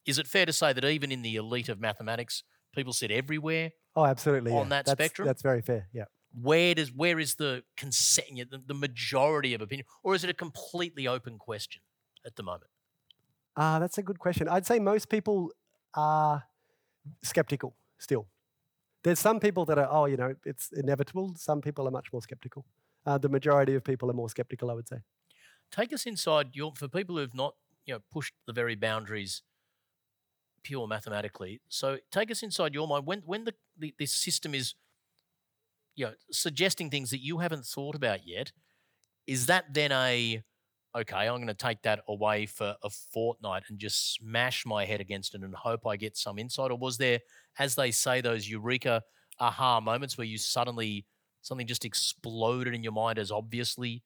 Is 0.05 0.19
it 0.19 0.27
fair 0.27 0.47
to 0.47 0.53
say 0.53 0.73
that 0.73 0.85
even 0.85 1.13
in 1.13 1.23
the 1.23 1.37
elite 1.37 1.69
of 1.69 1.81
mathematics, 1.81 2.43
people 2.75 2.93
sit 2.93 3.11
everywhere? 3.11 3.71
Oh, 3.97 4.05
absolutely. 4.05 4.53
On 4.53 4.65
yeah. 4.65 4.69
that 4.71 4.87
that's, 4.87 4.99
spectrum? 4.99 5.27
That's 5.27 5.43
very 5.43 5.63
fair, 5.63 5.89
yeah 5.93 6.05
where 6.41 6.75
does 6.75 6.93
where 6.93 7.21
is 7.21 7.37
the 7.37 7.63
consent 7.77 8.51
the, 8.51 8.61
the 8.67 8.75
majority 8.75 9.55
of 9.55 9.61
opinion 9.61 9.87
or 10.03 10.15
is 10.15 10.25
it 10.25 10.31
a 10.31 10.35
completely 10.35 11.07
open 11.07 11.39
question 11.39 11.81
at 12.27 12.35
the 12.37 12.43
moment 12.43 12.71
uh, 13.57 13.79
that's 13.79 13.99
a 13.99 14.03
good 14.03 14.19
question. 14.19 14.49
I'd 14.49 14.67
say 14.67 14.79
most 14.79 15.09
people 15.09 15.51
are 15.95 16.45
skeptical 17.23 17.77
still. 17.99 18.27
There's 19.03 19.21
some 19.21 19.39
people 19.39 19.65
that 19.67 19.79
are 19.79 19.89
oh 19.91 20.07
you 20.07 20.17
know 20.17 20.35
it's 20.45 20.71
inevitable. 20.73 21.35
Some 21.37 21.61
people 21.61 21.87
are 21.87 21.91
much 21.91 22.13
more 22.13 22.23
skeptical. 22.23 22.65
Uh, 23.07 23.19
the 23.19 23.29
majority 23.29 23.75
of 23.75 23.85
people 23.85 24.11
are 24.11 24.15
more 24.15 24.31
skeptical 24.31 24.71
i 24.71 24.75
would 24.75 24.89
say. 24.89 24.97
Take 25.71 25.93
us 25.93 26.07
inside 26.07 26.51
your 26.53 26.73
for 26.75 26.89
people 26.89 27.17
who've 27.17 27.35
not 27.35 27.55
you 27.85 27.95
know 27.95 28.01
pushed 28.11 28.35
the 28.47 28.53
very 28.53 28.75
boundaries 28.75 29.43
pure 30.63 30.87
mathematically. 30.89 31.61
So 31.69 31.99
take 32.11 32.31
us 32.31 32.43
inside 32.43 32.75
your 32.75 32.89
mind. 32.89 33.07
When 33.07 33.21
when 33.27 33.45
the, 33.45 33.55
the 33.79 33.95
this 33.99 34.13
system 34.13 34.55
is 34.55 34.75
you 35.95 36.07
know 36.07 36.13
suggesting 36.31 36.91
things 36.91 37.11
that 37.11 37.23
you 37.23 37.39
haven't 37.39 37.67
thought 37.67 37.95
about 37.95 38.27
yet. 38.27 38.53
Is 39.27 39.47
that 39.47 39.73
then 39.73 39.91
a 39.93 40.43
okay? 40.95 41.29
I'm 41.29 41.37
going 41.37 41.47
to 41.49 41.55
take 41.55 41.83
that 41.83 42.01
away 42.09 42.47
for 42.47 42.77
a 42.83 42.91
fortnight 42.91 43.65
and 43.69 43.79
just 43.79 44.15
smash 44.15 44.65
my 44.65 44.85
head 44.85 45.01
against 45.01 45.35
it 45.35 45.43
and 45.43 45.55
hope 45.55 45.87
I 45.87 45.97
get 45.97 46.17
some 46.17 46.39
insight. 46.39 46.71
Or 46.71 46.79
was 46.79 46.99
there, 46.99 47.21
as 47.59 47.75
they 47.75 47.91
say, 47.91 48.21
those 48.21 48.49
eureka 48.49 49.03
aha 49.41 49.81
moments 49.81 50.17
where 50.17 50.27
you 50.27 50.39
suddenly 50.39 51.07
something 51.43 51.67
just 51.67 51.85
exploded 51.85 52.75
in 52.75 52.83
your 52.83 52.93
mind 52.93 53.19
as 53.19 53.31
obviously 53.31 54.03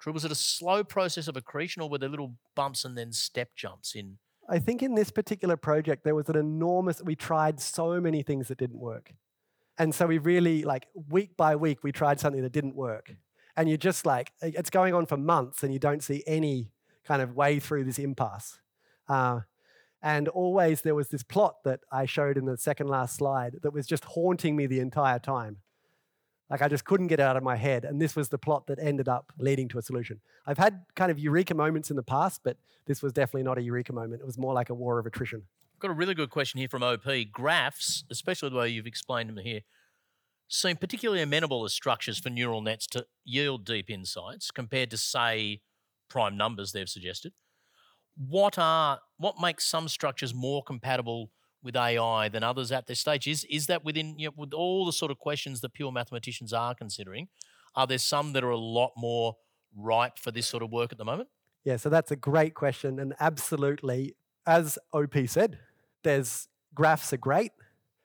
true? 0.00 0.12
Was 0.12 0.24
it 0.24 0.32
a 0.32 0.36
slow 0.36 0.84
process 0.84 1.28
of 1.28 1.36
accretion, 1.36 1.82
or 1.82 1.88
were 1.88 1.98
there 1.98 2.08
little 2.08 2.36
bumps 2.54 2.84
and 2.84 2.98
then 2.98 3.12
step 3.12 3.50
jumps 3.56 3.94
in? 3.94 4.18
I 4.48 4.58
think 4.58 4.82
in 4.82 4.94
this 4.94 5.10
particular 5.10 5.56
project, 5.56 6.04
there 6.04 6.14
was 6.14 6.28
an 6.28 6.36
enormous, 6.36 7.00
we 7.02 7.16
tried 7.16 7.60
so 7.60 8.00
many 8.00 8.22
things 8.22 8.48
that 8.48 8.58
didn't 8.58 8.78
work. 8.78 9.14
And 9.78 9.94
so 9.94 10.06
we 10.06 10.18
really, 10.18 10.62
like, 10.62 10.86
week 11.08 11.36
by 11.36 11.56
week, 11.56 11.82
we 11.82 11.92
tried 11.92 12.20
something 12.20 12.42
that 12.42 12.52
didn't 12.52 12.76
work. 12.76 13.14
And 13.56 13.68
you're 13.68 13.78
just 13.78 14.04
like, 14.04 14.32
it's 14.42 14.70
going 14.70 14.94
on 14.94 15.06
for 15.06 15.16
months 15.16 15.62
and 15.62 15.72
you 15.72 15.78
don't 15.78 16.02
see 16.02 16.22
any 16.26 16.72
kind 17.04 17.22
of 17.22 17.36
way 17.36 17.60
through 17.60 17.84
this 17.84 17.98
impasse. 17.98 18.58
Uh, 19.08 19.40
and 20.02 20.28
always 20.28 20.82
there 20.82 20.94
was 20.94 21.08
this 21.08 21.22
plot 21.22 21.64
that 21.64 21.80
I 21.90 22.04
showed 22.04 22.36
in 22.36 22.44
the 22.44 22.58
second 22.58 22.88
last 22.88 23.16
slide 23.16 23.60
that 23.62 23.72
was 23.72 23.86
just 23.86 24.04
haunting 24.04 24.56
me 24.56 24.66
the 24.66 24.80
entire 24.80 25.18
time. 25.18 25.58
Like 26.50 26.60
I 26.62 26.68
just 26.68 26.84
couldn't 26.84 27.06
get 27.06 27.20
out 27.20 27.36
of 27.36 27.42
my 27.42 27.56
head. 27.56 27.84
And 27.84 28.00
this 28.00 28.14
was 28.14 28.28
the 28.28 28.38
plot 28.38 28.66
that 28.66 28.78
ended 28.78 29.08
up 29.08 29.32
leading 29.38 29.68
to 29.68 29.78
a 29.78 29.82
solution. 29.82 30.20
I've 30.46 30.58
had 30.58 30.84
kind 30.94 31.10
of 31.10 31.18
eureka 31.18 31.54
moments 31.54 31.90
in 31.90 31.96
the 31.96 32.02
past, 32.02 32.42
but 32.44 32.58
this 32.86 33.02
was 33.02 33.12
definitely 33.12 33.44
not 33.44 33.56
a 33.56 33.62
eureka 33.62 33.92
moment. 33.92 34.20
It 34.20 34.26
was 34.26 34.36
more 34.36 34.52
like 34.52 34.68
a 34.68 34.74
war 34.74 34.98
of 34.98 35.06
attrition. 35.06 35.42
I've 35.74 35.80
Got 35.80 35.90
a 35.90 35.94
really 35.94 36.14
good 36.14 36.30
question 36.30 36.58
here 36.58 36.68
from 36.68 36.82
OP. 36.82 37.06
Graphs, 37.32 38.04
especially 38.10 38.50
the 38.50 38.56
way 38.56 38.68
you've 38.68 38.86
explained 38.86 39.30
them 39.30 39.38
here, 39.38 39.62
seem 40.48 40.76
particularly 40.76 41.22
amenable 41.22 41.64
as 41.64 41.72
structures 41.72 42.18
for 42.18 42.30
neural 42.30 42.60
nets 42.60 42.86
to 42.88 43.06
yield 43.24 43.64
deep 43.64 43.90
insights 43.90 44.50
compared 44.50 44.90
to, 44.90 44.96
say, 44.96 45.60
prime 46.08 46.36
numbers 46.36 46.72
they've 46.72 46.88
suggested. 46.88 47.32
What 48.16 48.58
are 48.58 49.00
what 49.16 49.40
makes 49.40 49.66
some 49.66 49.88
structures 49.88 50.32
more 50.32 50.62
compatible 50.62 51.30
with 51.62 51.74
AI 51.74 52.28
than 52.28 52.44
others 52.44 52.70
at 52.70 52.86
this 52.86 53.00
stage? 53.00 53.26
Is 53.26 53.44
is 53.50 53.66
that 53.66 53.84
within 53.84 54.18
you 54.18 54.28
know, 54.28 54.34
with 54.36 54.52
all 54.52 54.86
the 54.86 54.92
sort 54.92 55.10
of 55.10 55.18
questions 55.18 55.60
that 55.62 55.72
pure 55.72 55.90
mathematicians 55.90 56.52
are 56.52 56.74
considering? 56.74 57.28
Are 57.74 57.86
there 57.88 57.98
some 57.98 58.32
that 58.34 58.44
are 58.44 58.50
a 58.50 58.56
lot 58.56 58.92
more 58.96 59.34
ripe 59.74 60.18
for 60.18 60.30
this 60.30 60.46
sort 60.46 60.62
of 60.62 60.70
work 60.70 60.92
at 60.92 60.98
the 60.98 61.04
moment? 61.04 61.28
Yeah, 61.64 61.76
so 61.76 61.88
that's 61.88 62.10
a 62.10 62.16
great 62.16 62.54
question, 62.54 63.00
and 63.00 63.14
absolutely, 63.18 64.16
as 64.46 64.78
OP 64.92 65.14
said, 65.26 65.58
there's 66.02 66.46
graphs 66.74 67.12
are 67.12 67.16
great, 67.16 67.52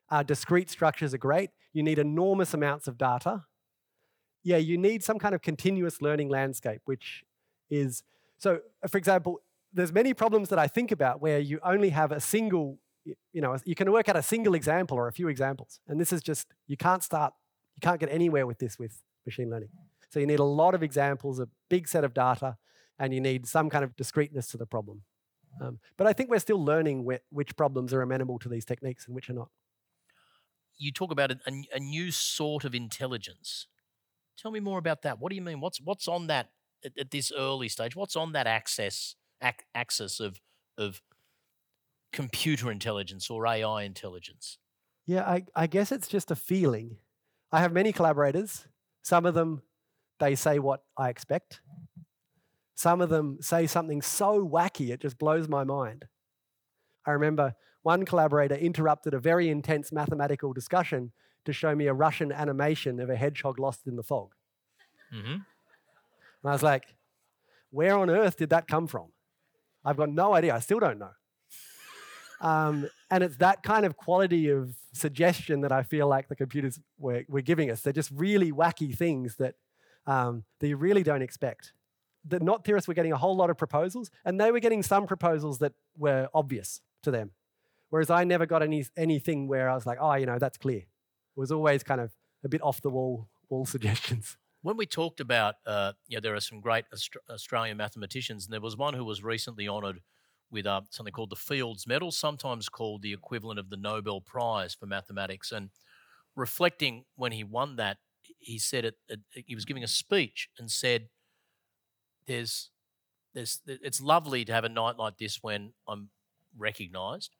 uh, 0.09 0.23
discrete 0.23 0.69
structures 0.69 1.13
are 1.13 1.19
great. 1.19 1.49
You 1.80 1.84
need 1.84 1.99
enormous 1.99 2.53
amounts 2.53 2.88
of 2.89 2.97
data. 2.97 3.45
Yeah, 4.43 4.57
you 4.57 4.77
need 4.77 5.03
some 5.03 5.17
kind 5.17 5.34
of 5.34 5.41
continuous 5.41 6.01
learning 6.01 6.30
landscape, 6.30 6.82
which 6.86 7.23
is 7.69 8.03
so. 8.38 8.59
For 8.88 8.97
example, 8.97 9.41
there's 9.71 9.93
many 9.93 10.13
problems 10.13 10.49
that 10.49 10.59
I 10.59 10.67
think 10.67 10.91
about 10.91 11.21
where 11.21 11.39
you 11.39 11.59
only 11.63 11.91
have 11.91 12.11
a 12.11 12.19
single 12.19 12.80
you 13.34 13.41
know, 13.41 13.57
you 13.65 13.75
can 13.75 13.91
work 13.91 14.09
out 14.09 14.15
a 14.15 14.21
single 14.21 14.53
example 14.53 14.97
or 14.97 15.07
a 15.07 15.11
few 15.11 15.27
examples. 15.27 15.80
And 15.88 15.99
this 15.99 16.11
is 16.11 16.21
just, 16.21 16.47
you 16.67 16.77
can't 16.77 17.03
start, 17.03 17.34
you 17.75 17.82
can't 17.82 17.99
get 17.99 18.09
anywhere 18.11 18.45
with 18.45 18.59
this 18.59 18.77
with 18.77 19.01
machine 19.25 19.49
learning. 19.49 19.69
So 20.09 20.19
you 20.19 20.27
need 20.27 20.39
a 20.39 20.43
lot 20.61 20.73
of 20.75 20.84
examples, 20.84 21.39
a 21.39 21.47
big 21.69 21.88
set 21.88 22.03
of 22.03 22.13
data, 22.13 22.57
and 22.97 23.13
you 23.13 23.21
need 23.21 23.47
some 23.47 23.69
kind 23.69 23.84
of 23.84 23.95
discreteness 23.95 24.47
to 24.49 24.57
the 24.57 24.65
problem. 24.65 25.03
Um, 25.61 25.80
but 25.97 26.07
I 26.07 26.13
think 26.13 26.30
we're 26.30 26.39
still 26.39 26.63
learning 26.63 27.07
wh- 27.09 27.34
which 27.34 27.55
problems 27.55 27.93
are 27.93 28.01
amenable 28.01 28.39
to 28.39 28.49
these 28.49 28.65
techniques 28.65 29.05
and 29.07 29.15
which 29.15 29.30
are 29.30 29.34
not. 29.34 29.49
You 30.80 30.91
talk 30.91 31.11
about 31.11 31.32
a, 31.32 31.38
a, 31.73 31.80
new 31.80 32.09
sort 32.09 32.63
of 32.63 32.73
intelligence. 32.73 33.67
Tell 34.38 34.49
me 34.49 34.59
more 34.59 34.80
about 34.80 35.01
that. 35.03 35.19
What 35.19 35.30
do 35.30 35.36
you 35.36 35.41
mean? 35.41 35.59
What's 35.59 35.80
what's 35.82 36.07
on 36.07 36.27
that 36.27 36.49
at, 36.84 36.93
at 36.97 37.11
this 37.11 37.32
early 37.38 37.67
stage? 37.67 37.95
What's 37.95 38.15
on 38.15 38.32
that 38.32 38.47
access 38.47 39.15
ac- 39.43 39.65
axis 39.75 40.19
of 40.19 40.39
of 40.77 41.01
computer 42.11 42.71
intelligence 42.71 43.30
or 43.30 43.45
AI 43.45 43.84
intelligence? 43.84 44.57
Yeah, 45.05 45.23
I, 45.23 45.43
I 45.55 45.67
guess 45.67 45.91
it's 45.91 46.07
just 46.07 46.32
a 46.32 46.36
feeling. 46.36 46.97
I 47.51 47.61
have 47.61 47.73
many 47.73 47.91
collaborators. 47.91 48.67
Some 49.01 49.25
of 49.25 49.34
them, 49.34 49.63
they 50.19 50.36
say 50.36 50.59
what 50.59 50.84
I 50.97 51.09
expect. 51.09 51.61
Some 52.75 53.01
of 53.01 53.09
them 53.09 53.39
say 53.41 53.67
something 53.67 54.01
so 54.01 54.47
wacky, 54.47 54.91
it 54.91 55.01
just 55.01 55.17
blows 55.17 55.49
my 55.49 55.63
mind. 55.63 56.05
I 57.05 57.11
remember 57.11 57.55
one 57.89 58.05
collaborator 58.05 58.53
interrupted 58.53 59.15
a 59.15 59.19
very 59.19 59.49
intense 59.49 59.91
mathematical 59.91 60.53
discussion 60.53 61.11
to 61.43 61.51
show 61.51 61.73
me 61.73 61.87
a 61.87 61.93
Russian 62.05 62.31
animation 62.31 62.99
of 62.99 63.09
a 63.09 63.15
hedgehog 63.15 63.57
lost 63.57 63.87
in 63.87 63.95
the 63.95 64.03
fog. 64.03 64.35
Mm-hmm. 65.11 65.31
And 65.31 66.45
I 66.45 66.51
was 66.51 66.61
like, 66.61 66.85
where 67.71 67.97
on 67.97 68.11
earth 68.11 68.37
did 68.37 68.51
that 68.51 68.67
come 68.67 68.85
from? 68.85 69.07
I've 69.83 69.97
got 69.97 70.09
no 70.09 70.35
idea. 70.35 70.53
I 70.53 70.59
still 70.59 70.79
don't 70.79 70.99
know. 70.99 71.15
Um, 72.41 72.87
and 73.09 73.23
it's 73.23 73.37
that 73.37 73.63
kind 73.63 73.87
of 73.87 73.97
quality 73.97 74.49
of 74.49 74.75
suggestion 74.93 75.61
that 75.61 75.71
I 75.71 75.81
feel 75.81 76.07
like 76.07 76.27
the 76.27 76.35
computers 76.35 76.79
were, 76.99 77.23
were 77.27 77.41
giving 77.41 77.71
us. 77.71 77.81
They're 77.81 77.91
just 78.01 78.11
really 78.13 78.51
wacky 78.51 78.95
things 78.95 79.37
that, 79.37 79.55
um, 80.05 80.43
that 80.59 80.67
you 80.67 80.77
really 80.77 81.01
don't 81.01 81.23
expect. 81.23 81.73
The 82.23 82.39
knot 82.39 82.65
theorists 82.65 82.87
were 82.87 82.93
getting 82.93 83.13
a 83.13 83.17
whole 83.17 83.35
lot 83.35 83.49
of 83.49 83.57
proposals, 83.57 84.11
and 84.25 84.39
they 84.39 84.51
were 84.51 84.59
getting 84.59 84.83
some 84.83 85.07
proposals 85.07 85.57
that 85.57 85.73
were 85.97 86.29
obvious 86.35 86.81
to 87.01 87.09
them. 87.09 87.31
Whereas 87.89 88.09
I 88.09 88.23
never 88.23 88.45
got 88.45 88.61
any, 88.61 88.85
anything 88.97 89.47
where 89.47 89.69
I 89.69 89.75
was 89.75 89.85
like, 89.85 89.97
oh, 89.99 90.13
you 90.13 90.25
know, 90.25 90.37
that's 90.37 90.57
clear. 90.57 90.79
It 90.79 90.85
was 91.35 91.51
always 91.51 91.83
kind 91.83 92.01
of 92.01 92.11
a 92.43 92.49
bit 92.49 92.61
off 92.61 92.81
the 92.81 92.89
wall, 92.89 93.27
wall 93.49 93.65
suggestions. 93.75 94.37
When 94.61 94.77
we 94.77 94.85
talked 94.85 95.19
about, 95.19 95.55
uh, 95.65 95.93
you 96.07 96.17
know, 96.17 96.21
there 96.21 96.35
are 96.35 96.41
some 96.41 96.59
great 96.59 96.85
Australian 97.29 97.77
mathematicians, 97.77 98.45
and 98.45 98.53
there 98.53 98.61
was 98.61 98.75
one 98.75 98.93
who 98.93 99.05
was 99.05 99.23
recently 99.23 99.69
honoured 99.69 100.01
with 100.51 100.65
uh, 100.65 100.81
something 100.89 101.13
called 101.13 101.29
the 101.29 101.35
Fields 101.35 101.87
Medal, 101.87 102.11
sometimes 102.11 102.67
called 102.67 103.01
the 103.01 103.13
equivalent 103.13 103.59
of 103.59 103.69
the 103.69 103.77
Nobel 103.77 104.19
Prize 104.19 104.73
for 104.73 104.85
mathematics. 104.85 105.51
And 105.51 105.69
reflecting 106.35 107.05
when 107.15 107.31
he 107.31 107.43
won 107.43 107.77
that, 107.77 107.97
he 108.39 108.57
said 108.59 108.83
it, 108.85 108.95
it, 109.07 109.19
he 109.33 109.55
was 109.55 109.65
giving 109.65 109.83
a 109.83 109.87
speech 109.87 110.49
and 110.57 110.69
said, 110.69 111.07
"There's, 112.27 112.69
there's, 113.33 113.61
it's 113.65 114.01
lovely 114.01 114.43
to 114.45 114.53
have 114.53 114.63
a 114.63 114.69
night 114.69 114.97
like 114.97 115.17
this 115.17 115.39
when 115.41 115.73
I'm 115.87 116.09
recognised." 116.57 117.35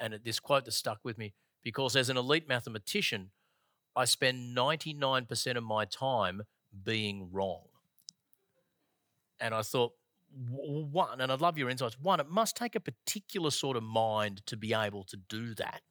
And 0.00 0.18
this 0.24 0.40
quote 0.40 0.64
that 0.64 0.72
stuck 0.72 0.98
with 1.04 1.18
me 1.18 1.34
because 1.62 1.96
as 1.96 2.08
an 2.08 2.16
elite 2.16 2.48
mathematician, 2.48 3.30
I 3.96 4.04
spend 4.04 4.56
99% 4.56 5.56
of 5.56 5.62
my 5.62 5.84
time 5.84 6.42
being 6.82 7.28
wrong. 7.32 7.62
And 9.40 9.54
I 9.54 9.62
thought, 9.62 9.92
one, 10.30 11.20
and 11.20 11.30
I'd 11.30 11.40
love 11.40 11.56
your 11.56 11.70
insights. 11.70 11.98
One, 12.00 12.18
it 12.18 12.28
must 12.28 12.56
take 12.56 12.74
a 12.74 12.80
particular 12.80 13.50
sort 13.50 13.76
of 13.76 13.82
mind 13.82 14.44
to 14.46 14.56
be 14.56 14.74
able 14.74 15.04
to 15.04 15.16
do 15.16 15.54
that, 15.54 15.82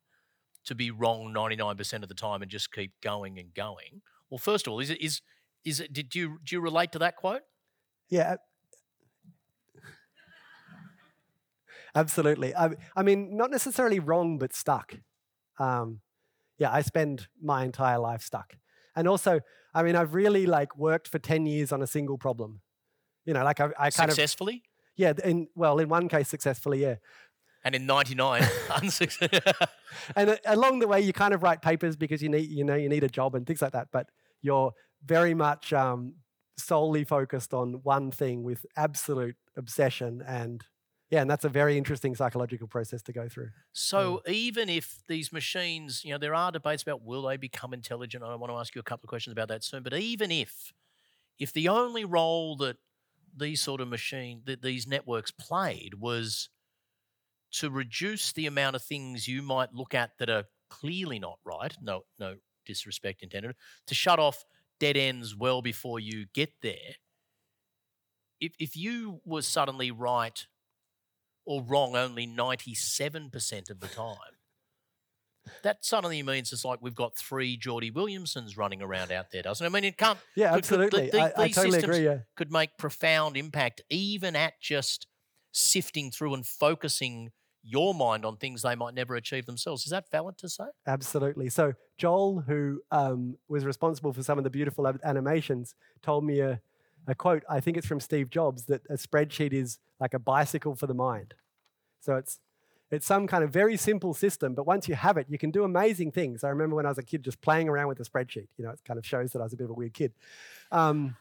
to 0.65 0.75
be 0.75 0.91
wrong 0.91 1.33
99% 1.33 2.03
of 2.03 2.09
the 2.09 2.15
time 2.15 2.41
and 2.41 2.51
just 2.51 2.71
keep 2.71 2.91
going 3.01 3.39
and 3.39 3.53
going. 3.53 4.01
Well, 4.29 4.37
first 4.37 4.67
of 4.67 4.73
all, 4.73 4.79
is 4.79 4.89
it 4.89 5.01
is 5.01 5.21
is 5.63 5.79
it 5.79 5.93
did 5.93 6.13
you 6.13 6.39
do 6.43 6.55
you 6.55 6.61
relate 6.61 6.91
to 6.93 6.99
that 6.99 7.15
quote? 7.15 7.43
Yeah. 8.09 8.35
Absolutely. 11.95 12.55
I, 12.55 12.71
I 12.95 13.03
mean, 13.03 13.37
not 13.37 13.51
necessarily 13.51 13.99
wrong, 13.99 14.37
but 14.37 14.53
stuck. 14.53 14.95
Um, 15.59 16.01
yeah, 16.57 16.71
I 16.71 16.81
spend 16.81 17.27
my 17.41 17.63
entire 17.63 17.99
life 17.99 18.21
stuck. 18.21 18.55
And 18.95 19.07
also, 19.07 19.41
I 19.73 19.83
mean, 19.83 19.95
I've 19.95 20.13
really 20.13 20.45
like 20.45 20.75
worked 20.77 21.07
for 21.07 21.19
10 21.19 21.45
years 21.45 21.71
on 21.71 21.81
a 21.81 21.87
single 21.87 22.17
problem 22.17 22.61
you 23.25 23.33
know, 23.33 23.43
like 23.43 23.59
I, 23.59 23.69
I 23.77 23.89
kind 23.89 24.11
successfully? 24.11 24.55
of 24.55 24.61
yeah. 24.95 25.13
In 25.23 25.47
well, 25.55 25.79
in 25.79 25.89
one 25.89 26.07
case, 26.07 26.27
successfully, 26.27 26.81
yeah. 26.81 26.95
And 27.63 27.75
in 27.75 27.85
'99, 27.85 28.43
unsuccessfully. 28.75 29.41
and 30.15 30.31
uh, 30.31 30.37
along 30.45 30.79
the 30.79 30.87
way, 30.87 31.01
you 31.01 31.13
kind 31.13 31.33
of 31.33 31.43
write 31.43 31.61
papers 31.61 31.95
because 31.95 32.21
you 32.21 32.29
need, 32.29 32.49
you 32.49 32.63
know, 32.63 32.75
you 32.75 32.89
need 32.89 33.03
a 33.03 33.09
job 33.09 33.35
and 33.35 33.47
things 33.47 33.61
like 33.61 33.71
that. 33.71 33.87
But 33.91 34.09
you're 34.41 34.73
very 35.05 35.33
much 35.33 35.71
um, 35.71 36.15
solely 36.57 37.05
focused 37.05 37.53
on 37.53 37.79
one 37.83 38.11
thing 38.11 38.43
with 38.43 38.65
absolute 38.75 39.35
obsession 39.55 40.23
and 40.27 40.63
yeah, 41.13 41.21
and 41.21 41.29
that's 41.29 41.45
a 41.45 41.49
very 41.49 41.77
interesting 41.77 42.15
psychological 42.15 42.67
process 42.67 43.03
to 43.03 43.13
go 43.13 43.29
through. 43.29 43.51
So 43.71 44.23
yeah. 44.25 44.33
even 44.33 44.67
if 44.67 45.03
these 45.07 45.31
machines, 45.31 46.03
you 46.03 46.11
know, 46.11 46.17
there 46.17 46.33
are 46.33 46.51
debates 46.51 46.81
about 46.81 47.05
will 47.05 47.21
they 47.21 47.37
become 47.37 47.71
intelligent. 47.71 48.23
I 48.23 48.33
want 48.33 48.51
to 48.51 48.57
ask 48.57 48.73
you 48.73 48.79
a 48.79 48.83
couple 48.83 49.05
of 49.05 49.09
questions 49.09 49.31
about 49.31 49.47
that 49.49 49.63
soon. 49.63 49.83
But 49.83 49.93
even 49.93 50.31
if, 50.31 50.73
if 51.37 51.53
the 51.53 51.69
only 51.69 52.03
role 52.03 52.57
that 52.57 52.77
these 53.37 53.61
sort 53.61 53.79
of 53.79 53.89
machine 53.89 54.41
that 54.45 54.63
these 54.63 54.87
networks 54.87 55.29
played 55.29 55.93
was 55.99 56.49
to 57.51 57.69
reduce 57.69 58.31
the 58.31 58.47
amount 58.47 58.75
of 58.75 58.81
things 58.81 59.27
you 59.27 59.43
might 59.43 59.71
look 59.71 59.93
at 59.93 60.17
that 60.17 60.31
are 60.31 60.45
clearly 60.71 61.19
not 61.19 61.37
right. 61.45 61.77
No, 61.79 62.05
no 62.19 62.37
disrespect 62.65 63.21
intended. 63.21 63.55
To 63.85 63.93
shut 63.93 64.17
off 64.17 64.43
dead 64.79 64.97
ends 64.97 65.35
well 65.35 65.61
before 65.61 65.99
you 65.99 66.25
get 66.33 66.53
there. 66.63 66.95
If 68.41 68.53
if 68.57 68.75
you 68.75 69.21
were 69.25 69.43
suddenly 69.43 69.91
right 69.91 70.43
or 71.45 71.61
wrong 71.63 71.95
only 71.95 72.25
97% 72.27 73.69
of 73.69 73.79
the 73.79 73.87
time. 73.87 74.15
That 75.63 75.83
suddenly 75.83 76.23
means 76.23 76.53
it's 76.53 76.63
like 76.63 76.79
we've 76.81 76.95
got 76.95 77.15
three 77.17 77.57
Geordie 77.57 77.91
Williamsons 77.91 78.55
running 78.57 78.81
around 78.81 79.11
out 79.11 79.31
there, 79.31 79.41
doesn't 79.41 79.65
it? 79.65 79.69
I 79.69 79.71
mean, 79.73 79.83
it 79.83 79.97
can't. 79.97 80.17
Yeah, 80.35 80.53
could- 80.55 80.63
could- 80.65 80.81
absolutely. 80.81 81.09
the- 81.09 81.21
I, 81.21 81.43
I 81.43 81.47
totally 81.49 81.71
systems 81.71 81.83
agree. 81.97 82.05
Yeah. 82.05 82.17
Could 82.37 82.51
make 82.51 82.77
profound 82.77 83.35
impact 83.35 83.81
even 83.89 84.35
at 84.37 84.53
just 84.61 85.07
sifting 85.51 86.11
through 86.11 86.33
and 86.33 86.45
focusing 86.45 87.31
your 87.61 87.93
mind 87.93 88.25
on 88.25 88.37
things 88.37 88.61
they 88.61 88.75
might 88.75 88.93
never 88.93 89.15
achieve 89.15 89.45
themselves. 89.45 89.83
Is 89.85 89.91
that 89.91 90.09
valid 90.11 90.37
to 90.39 90.49
say? 90.49 90.65
Absolutely. 90.87 91.49
So 91.49 91.73
Joel, 91.97 92.41
who 92.41 92.81
um, 92.91 93.37
was 93.47 93.65
responsible 93.65 94.11
for 94.13 94.23
some 94.23 94.37
of 94.37 94.43
the 94.43 94.49
beautiful 94.49 94.85
animations, 95.03 95.75
told 96.01 96.25
me 96.25 96.39
a, 96.41 96.61
a 97.07 97.15
quote. 97.15 97.43
I 97.49 97.59
think 97.59 97.77
it's 97.77 97.87
from 97.87 97.99
Steve 97.99 98.29
Jobs 98.29 98.65
that 98.65 98.81
a 98.89 98.93
spreadsheet 98.93 99.53
is 99.53 99.79
like 99.99 100.13
a 100.13 100.19
bicycle 100.19 100.75
for 100.75 100.87
the 100.87 100.93
mind. 100.93 101.33
So 101.99 102.15
it's 102.15 102.39
it's 102.91 103.05
some 103.05 103.25
kind 103.25 103.43
of 103.43 103.49
very 103.49 103.75
simple 103.75 104.13
system, 104.13 104.53
but 104.53 104.67
once 104.67 104.87
you 104.87 104.93
have 104.93 105.17
it, 105.17 105.25
you 105.27 105.39
can 105.39 105.49
do 105.49 105.63
amazing 105.63 106.11
things. 106.11 106.43
I 106.43 106.49
remember 106.49 106.75
when 106.75 106.85
I 106.85 106.89
was 106.89 106.99
a 106.99 107.03
kid 107.03 107.23
just 107.23 107.41
playing 107.41 107.67
around 107.67 107.87
with 107.87 107.99
a 107.99 108.03
spreadsheet. 108.03 108.47
You 108.57 108.65
know, 108.65 108.69
it 108.69 108.79
kind 108.85 108.99
of 108.99 109.05
shows 109.05 109.31
that 109.31 109.39
I 109.39 109.43
was 109.43 109.53
a 109.53 109.57
bit 109.57 109.63
of 109.63 109.71
a 109.71 109.73
weird 109.73 109.93
kid. 109.93 110.13
Um, 110.71 111.15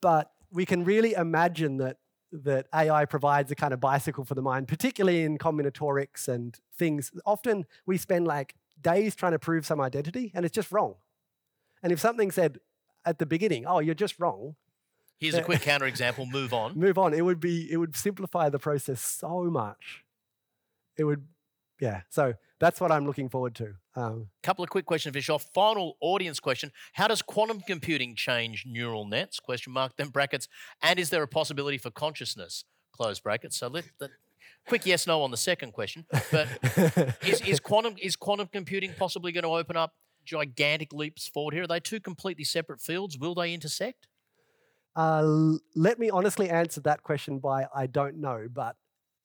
but 0.00 0.32
we 0.50 0.66
can 0.66 0.84
really 0.84 1.12
imagine 1.12 1.76
that 1.78 1.98
that 2.32 2.66
AI 2.74 3.04
provides 3.04 3.50
a 3.52 3.54
kind 3.54 3.72
of 3.72 3.80
bicycle 3.80 4.24
for 4.24 4.34
the 4.34 4.42
mind, 4.42 4.66
particularly 4.66 5.22
in 5.22 5.38
combinatorics 5.38 6.26
and 6.26 6.58
things. 6.76 7.12
Often 7.24 7.66
we 7.86 7.96
spend 7.96 8.26
like 8.26 8.56
days 8.80 9.14
trying 9.14 9.32
to 9.32 9.38
prove 9.38 9.64
some 9.64 9.80
identity, 9.80 10.32
and 10.34 10.44
it's 10.44 10.54
just 10.54 10.72
wrong. 10.72 10.96
And 11.82 11.92
if 11.92 12.00
something 12.00 12.30
said 12.32 12.58
at 13.04 13.18
the 13.18 13.26
beginning, 13.26 13.66
"Oh, 13.66 13.78
you're 13.78 13.94
just 13.94 14.18
wrong," 14.18 14.56
Here's 15.18 15.34
a 15.34 15.42
quick 15.42 15.62
counterexample. 15.62 16.30
Move 16.30 16.52
on. 16.52 16.74
move 16.78 16.98
on. 16.98 17.14
It 17.14 17.24
would 17.24 17.40
be 17.40 17.70
it 17.70 17.78
would 17.78 17.96
simplify 17.96 18.48
the 18.48 18.58
process 18.58 19.00
so 19.00 19.44
much. 19.44 20.04
It 20.98 21.04
would, 21.04 21.26
yeah. 21.80 22.02
So 22.10 22.34
that's 22.60 22.80
what 22.80 22.92
I'm 22.92 23.06
looking 23.06 23.28
forward 23.28 23.54
to. 23.56 23.74
Um, 23.94 24.28
couple 24.42 24.62
of 24.62 24.70
quick 24.70 24.84
questions, 24.86 25.14
Vish. 25.14 25.30
Off 25.30 25.46
final 25.54 25.96
audience 26.00 26.38
question: 26.38 26.70
How 26.92 27.08
does 27.08 27.22
quantum 27.22 27.60
computing 27.60 28.14
change 28.14 28.64
neural 28.66 29.06
nets? 29.06 29.40
Question 29.40 29.72
mark. 29.72 29.92
Then 29.96 30.08
brackets. 30.08 30.48
And 30.82 30.98
is 30.98 31.10
there 31.10 31.22
a 31.22 31.28
possibility 31.28 31.78
for 31.78 31.90
consciousness? 31.90 32.64
Close 32.92 33.18
brackets. 33.20 33.58
So 33.58 33.68
let 33.68 33.84
the 33.98 34.10
quick 34.68 34.84
yes 34.84 35.06
no 35.06 35.22
on 35.22 35.30
the 35.30 35.36
second 35.38 35.72
question. 35.72 36.04
But 36.30 36.48
is, 37.22 37.40
is 37.40 37.60
quantum 37.60 37.96
is 38.02 38.16
quantum 38.16 38.48
computing 38.52 38.92
possibly 38.98 39.32
going 39.32 39.44
to 39.44 39.50
open 39.50 39.76
up 39.76 39.94
gigantic 40.26 40.92
leaps 40.92 41.26
forward 41.26 41.54
here? 41.54 41.64
Are 41.64 41.68
they 41.68 41.80
two 41.80 42.00
completely 42.00 42.44
separate 42.44 42.80
fields? 42.82 43.16
Will 43.18 43.34
they 43.34 43.54
intersect? 43.54 44.08
Uh, 44.96 45.52
let 45.74 45.98
me 45.98 46.08
honestly 46.08 46.48
answer 46.48 46.80
that 46.80 47.02
question 47.02 47.38
by 47.38 47.66
I 47.74 47.86
don't 47.86 48.16
know, 48.16 48.48
but 48.52 48.76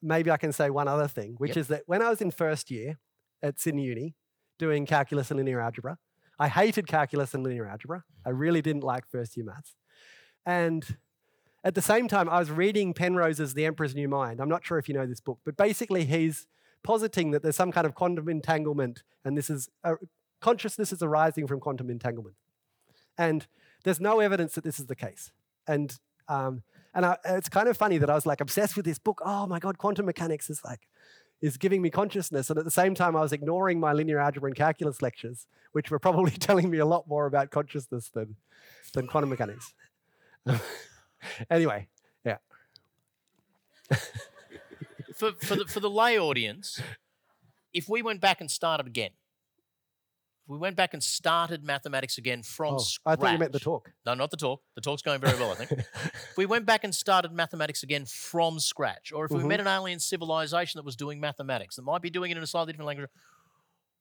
maybe 0.01 0.29
I 0.29 0.37
can 0.37 0.51
say 0.51 0.69
one 0.69 0.87
other 0.89 1.07
thing, 1.07 1.35
which 1.37 1.51
Yep. 1.51 1.57
is 1.57 1.67
that 1.69 1.83
when 1.85 2.01
I 2.01 2.09
was 2.09 2.21
in 2.21 2.29
first 2.29 2.69
year 2.69 2.99
at 3.41 3.59
Sydney 3.59 3.83
Uni 3.83 4.15
doing 4.59 4.85
calculus 4.85 5.31
and 5.31 5.37
linear 5.37 5.61
algebra, 5.61 5.97
I 6.37 6.49
hated 6.49 6.87
calculus 6.87 7.33
and 7.33 7.43
linear 7.43 7.65
algebra. 7.65 8.03
I 8.25 8.29
really 8.29 8.61
didn't 8.61 8.83
like 8.83 9.07
first 9.07 9.37
year 9.37 9.45
maths. 9.45 9.75
And 10.45 10.97
at 11.63 11.75
the 11.75 11.81
same 11.81 12.07
time, 12.07 12.27
I 12.27 12.39
was 12.39 12.51
reading 12.51 12.93
Penrose's 12.93 13.53
The 13.53 13.65
Emperor's 13.65 13.95
New 13.95 14.09
Mind. 14.09 14.41
I'm 14.41 14.49
not 14.49 14.65
sure 14.65 14.77
if 14.77 14.89
you 14.89 14.95
know 14.95 15.05
this 15.05 15.21
book, 15.21 15.39
but 15.45 15.55
basically 15.55 16.03
he's 16.05 16.47
positing 16.83 17.31
that 17.31 17.43
there's 17.43 17.55
some 17.55 17.71
kind 17.71 17.85
of 17.85 17.93
quantum 17.93 18.27
entanglement, 18.27 19.03
and 19.23 19.37
this 19.37 19.49
is 19.49 19.69
uh, 19.83 19.95
consciousness 20.41 20.91
is 20.91 21.03
arising 21.03 21.47
from 21.47 21.59
quantum 21.59 21.89
entanglement. 21.89 22.35
And 23.17 23.47
there's 23.83 23.99
no 23.99 24.19
evidence 24.19 24.55
that 24.55 24.63
this 24.63 24.79
is 24.79 24.87
the 24.87 24.95
case. 24.95 25.31
And 25.67 25.97
um, 26.27 26.63
and 26.93 27.05
I, 27.05 27.17
it's 27.25 27.49
kind 27.49 27.67
of 27.67 27.77
funny 27.77 27.97
that 27.97 28.09
I 28.09 28.15
was 28.15 28.25
like 28.25 28.41
obsessed 28.41 28.75
with 28.75 28.85
this 28.85 28.99
book. 28.99 29.21
Oh 29.25 29.47
my 29.47 29.59
god, 29.59 29.77
quantum 29.77 30.05
mechanics 30.05 30.49
is 30.49 30.61
like 30.63 30.87
is 31.41 31.57
giving 31.57 31.81
me 31.81 31.89
consciousness, 31.89 32.49
and 32.49 32.59
at 32.59 32.65
the 32.65 32.71
same 32.71 32.93
time, 32.93 33.15
I 33.15 33.21
was 33.21 33.31
ignoring 33.31 33.79
my 33.79 33.93
linear 33.93 34.19
algebra 34.19 34.47
and 34.47 34.55
calculus 34.55 35.01
lectures, 35.01 35.47
which 35.71 35.89
were 35.89 35.99
probably 35.99 36.31
telling 36.39 36.69
me 36.69 36.77
a 36.77 36.85
lot 36.85 37.07
more 37.07 37.25
about 37.25 37.49
consciousness 37.49 38.09
than 38.09 38.35
than 38.93 39.07
quantum 39.07 39.29
mechanics. 39.29 39.73
anyway, 41.49 41.87
yeah. 42.25 42.37
For 45.15 45.31
for 45.33 45.55
the 45.55 45.65
for 45.67 45.79
the 45.79 45.89
lay 45.89 46.19
audience, 46.19 46.81
if 47.73 47.87
we 47.87 48.01
went 48.01 48.21
back 48.21 48.41
and 48.41 48.49
started 48.49 48.87
again, 48.87 49.11
we 50.47 50.57
went 50.57 50.75
back 50.75 50.93
and 50.93 51.01
started 51.03 51.63
mathematics 51.63 52.17
again 52.17 52.43
from 52.43 52.75
Oh, 52.75 52.77
scratch. 52.79 53.17
I 53.19 53.21
thought 53.21 53.31
you 53.33 53.39
meant 53.39 53.53
the 53.53 53.59
talk. 53.59 53.91
No, 54.05 54.13
not 54.13 54.31
the 54.31 54.37
talk. 54.37 54.61
The 54.75 54.81
talk's 54.81 55.01
going 55.01 55.21
very 55.21 55.37
well, 55.39 55.51
I 55.51 55.55
think. 55.55 55.71
if 55.71 56.33
we 56.37 56.45
went 56.45 56.65
back 56.65 56.83
and 56.83 56.93
started 56.93 57.31
mathematics 57.31 57.83
again 57.83 58.05
from 58.05 58.59
scratch, 58.59 59.11
or 59.13 59.25
if 59.25 59.31
we 59.31 59.43
Mhm. 59.43 59.47
met 59.47 59.59
an 59.61 59.67
alien 59.67 59.99
civilization 59.99 60.77
that 60.79 60.85
was 60.85 60.95
doing 60.95 61.19
mathematics, 61.19 61.75
that 61.77 61.83
might 61.83 62.01
be 62.01 62.09
doing 62.09 62.31
it 62.31 62.37
in 62.37 62.43
a 62.43 62.47
slightly 62.47 62.73
different 62.73 62.87
language, 62.87 63.09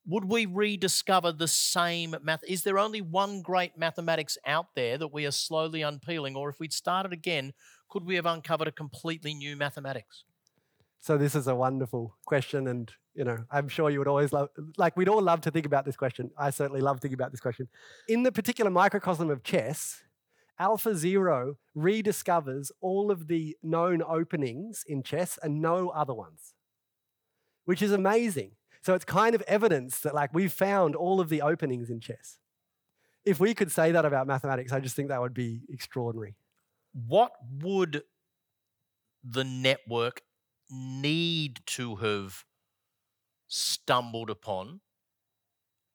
would 0.06 0.24
we 0.24 0.46
rediscover 0.46 1.30
the 1.30 1.46
same 1.46 2.16
math? 2.22 2.42
Is 2.48 2.62
there 2.64 2.78
only 2.78 3.00
one 3.00 3.42
great 3.42 3.76
mathematics 3.76 4.38
out 4.46 4.74
there 4.74 4.96
that 4.98 5.08
we 5.12 5.26
are 5.26 5.30
slowly 5.30 5.82
unpeeling, 5.82 6.34
or 6.36 6.48
if 6.48 6.58
we'd 6.58 6.72
started 6.72 7.12
again, 7.12 7.52
could 7.88 8.04
we 8.04 8.14
have 8.16 8.26
uncovered 8.26 8.66
a 8.66 8.72
completely 8.72 9.34
new 9.34 9.56
mathematics? 9.56 10.24
So 11.00 11.16
this 11.16 11.34
is 11.34 11.46
a 11.46 11.54
wonderful 11.54 12.16
question, 12.26 12.66
and 12.66 12.92
you 13.14 13.24
know, 13.24 13.38
I'm 13.50 13.68
sure 13.68 13.90
you 13.90 13.98
would 13.98 14.08
always 14.08 14.32
love, 14.32 14.50
like 14.76 14.96
we'd 14.96 15.08
all 15.08 15.22
love 15.22 15.40
to 15.42 15.50
think 15.50 15.66
about 15.66 15.84
this 15.84 15.96
question. 15.96 16.30
I 16.38 16.50
certainly 16.50 16.80
love 16.80 17.00
thinking 17.00 17.14
about 17.14 17.30
this 17.32 17.40
question. 17.40 17.68
In 18.06 18.22
the 18.22 18.30
particular 18.30 18.70
microcosm 18.70 19.30
of 19.30 19.42
chess, 19.42 20.02
AlphaZero 20.60 21.56
rediscovers 21.76 22.70
all 22.82 23.10
of 23.10 23.28
the 23.28 23.56
known 23.62 24.02
openings 24.02 24.84
in 24.86 25.02
chess 25.02 25.38
and 25.42 25.62
no 25.62 25.88
other 25.88 26.12
ones, 26.12 26.54
which 27.64 27.80
is 27.80 27.92
amazing. 27.92 28.52
So 28.82 28.94
it's 28.94 29.04
kind 29.04 29.34
of 29.34 29.42
evidence 29.42 30.00
that 30.00 30.14
like 30.14 30.34
we've 30.34 30.52
found 30.52 30.94
all 30.94 31.20
of 31.20 31.30
the 31.30 31.40
openings 31.40 31.88
in 31.88 32.00
chess. 32.00 32.38
If 33.24 33.40
we 33.40 33.54
could 33.54 33.72
say 33.72 33.92
that 33.92 34.04
about 34.04 34.26
mathematics, 34.26 34.72
I 34.72 34.80
just 34.80 34.96
think 34.96 35.08
that 35.08 35.20
would 35.20 35.34
be 35.34 35.62
extraordinary. 35.70 36.36
What 36.92 37.32
would 37.62 38.02
the 39.22 39.44
network 39.44 40.22
need 40.70 41.60
to 41.66 41.96
have 41.96 42.44
stumbled 43.46 44.30
upon 44.30 44.80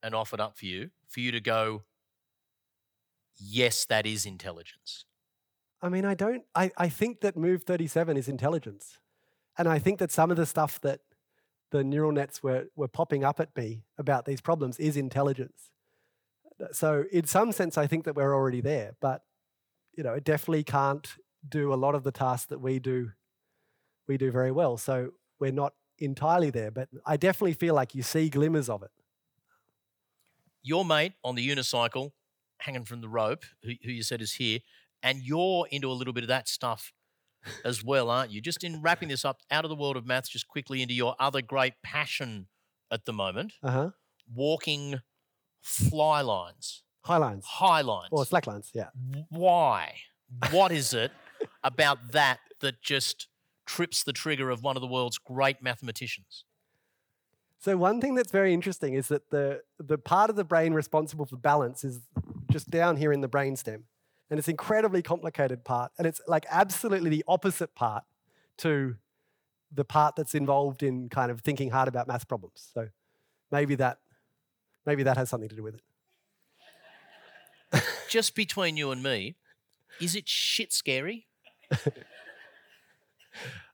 and 0.03 0.13
offered 0.13 0.39
up 0.39 0.57
for 0.57 0.65
you 0.65 0.91
for 1.07 1.19
you 1.19 1.31
to 1.31 1.39
go, 1.39 1.83
yes, 3.37 3.85
that 3.85 4.05
is 4.05 4.25
intelligence? 4.25 5.05
I 5.81 5.89
mean, 5.89 6.05
I 6.05 6.13
don't, 6.13 6.43
I, 6.53 6.71
I 6.77 6.89
think 6.89 7.21
that 7.21 7.37
Move 7.37 7.63
37 7.63 8.17
is 8.17 8.27
intelligence. 8.27 8.99
And 9.57 9.67
I 9.67 9.79
think 9.79 9.99
that 9.99 10.11
some 10.11 10.31
of 10.31 10.37
the 10.37 10.45
stuff 10.45 10.81
that 10.81 11.01
the 11.71 11.83
neural 11.83 12.11
nets 12.11 12.43
were, 12.43 12.65
were 12.75 12.87
popping 12.87 13.23
up 13.23 13.39
at 13.39 13.55
me 13.55 13.83
about 13.97 14.25
these 14.25 14.41
problems 14.41 14.79
is 14.79 14.97
intelligence. 14.97 15.71
So, 16.71 17.03
in 17.11 17.25
some 17.25 17.51
sense, 17.51 17.77
I 17.77 17.85
think 17.85 18.05
that 18.05 18.15
we're 18.15 18.33
already 18.33 18.61
there, 18.61 18.95
but 19.01 19.23
you 19.97 20.03
know, 20.03 20.13
it 20.13 20.23
definitely 20.23 20.63
can't 20.63 21.15
do 21.47 21.73
a 21.73 21.75
lot 21.75 21.95
of 21.95 22.03
the 22.03 22.11
tasks 22.11 22.47
that 22.47 22.61
we 22.61 22.79
do. 22.79 23.11
We 24.07 24.17
do 24.17 24.31
very 24.31 24.51
well. 24.51 24.77
So 24.77 25.11
we're 25.39 25.51
not 25.51 25.73
entirely 25.99 26.49
there, 26.49 26.71
but 26.71 26.89
I 27.05 27.17
definitely 27.17 27.53
feel 27.53 27.73
like 27.75 27.95
you 27.95 28.03
see 28.03 28.29
glimmers 28.29 28.69
of 28.69 28.83
it. 28.83 28.91
Your 30.63 30.83
mate 30.83 31.13
on 31.23 31.35
the 31.35 31.47
unicycle, 31.47 32.11
hanging 32.59 32.85
from 32.85 33.01
the 33.01 33.09
rope, 33.09 33.43
who, 33.63 33.71
who 33.83 33.91
you 33.91 34.03
said 34.03 34.21
is 34.21 34.33
here, 34.33 34.59
and 35.03 35.19
you're 35.21 35.67
into 35.71 35.89
a 35.89 35.93
little 35.93 36.13
bit 36.13 36.23
of 36.23 36.27
that 36.29 36.47
stuff 36.47 36.91
as 37.63 37.83
well, 37.83 38.09
aren't 38.09 38.31
you? 38.31 38.41
Just 38.41 38.63
in 38.63 38.81
wrapping 38.81 39.09
this 39.09 39.23
up 39.23 39.41
out 39.51 39.65
of 39.65 39.69
the 39.69 39.75
world 39.75 39.97
of 39.97 40.05
maths, 40.05 40.29
just 40.29 40.47
quickly 40.47 40.81
into 40.81 40.93
your 40.95 41.15
other 41.19 41.41
great 41.41 41.73
passion 41.83 42.47
at 42.91 43.05
the 43.05 43.13
moment 43.13 43.53
Uh 43.63 43.71
huh. 43.71 43.89
walking 44.33 45.01
fly 45.61 46.21
lines, 46.21 46.83
High 47.03 47.17
lines 47.17 47.45
high 47.45 47.81
lines. 47.81 48.09
or 48.11 48.25
slack 48.25 48.47
lines. 48.47 48.71
Yeah. 48.73 48.89
Why? 49.29 49.95
What 50.51 50.71
is 50.71 50.93
it 50.93 51.11
about 51.63 52.11
that 52.13 52.39
that 52.61 52.81
just 52.81 53.27
trips 53.65 54.03
the 54.03 54.13
trigger 54.13 54.49
of 54.49 54.63
one 54.63 54.75
of 54.75 54.81
the 54.81 54.87
world's 54.87 55.17
great 55.17 55.61
mathematicians? 55.61 56.45
So 57.59 57.77
one 57.77 57.99
thing 57.99 58.15
that's 58.15 58.31
very 58.31 58.53
interesting 58.53 58.93
is 58.93 59.07
that 59.07 59.31
the 59.31 59.61
the 59.79 59.97
part 59.97 60.29
of 60.29 60.35
the 60.35 60.43
brain 60.43 60.73
responsible 60.73 61.25
for 61.25 61.37
balance 61.37 61.83
is 61.83 62.01
just 62.51 62.69
down 62.69 62.97
here 62.97 63.11
in 63.11 63.21
the 63.21 63.29
brainstem. 63.29 63.83
And 64.29 64.39
it's 64.39 64.47
an 64.47 64.53
incredibly 64.53 65.01
complicated 65.01 65.63
part. 65.63 65.91
And 65.97 66.07
it's 66.07 66.21
like 66.27 66.45
absolutely 66.49 67.09
the 67.09 67.23
opposite 67.27 67.75
part 67.75 68.03
to 68.57 68.95
the 69.73 69.85
part 69.85 70.15
that's 70.15 70.35
involved 70.35 70.83
in 70.83 71.09
kind 71.09 71.31
of 71.31 71.41
thinking 71.41 71.69
hard 71.69 71.87
about 71.87 72.07
math 72.07 72.27
problems. 72.27 72.69
So 72.73 72.87
maybe 73.51 73.75
that 73.75 73.99
maybe 74.85 75.03
that 75.03 75.17
has 75.17 75.29
something 75.29 75.49
to 75.49 75.55
do 75.55 75.63
with 75.63 75.75
it. 75.75 77.83
Just 78.09 78.35
between 78.35 78.77
you 78.77 78.91
and 78.91 79.03
me, 79.03 79.35
is 79.99 80.15
it 80.15 80.27
shit 80.27 80.71
scary? 80.71 81.27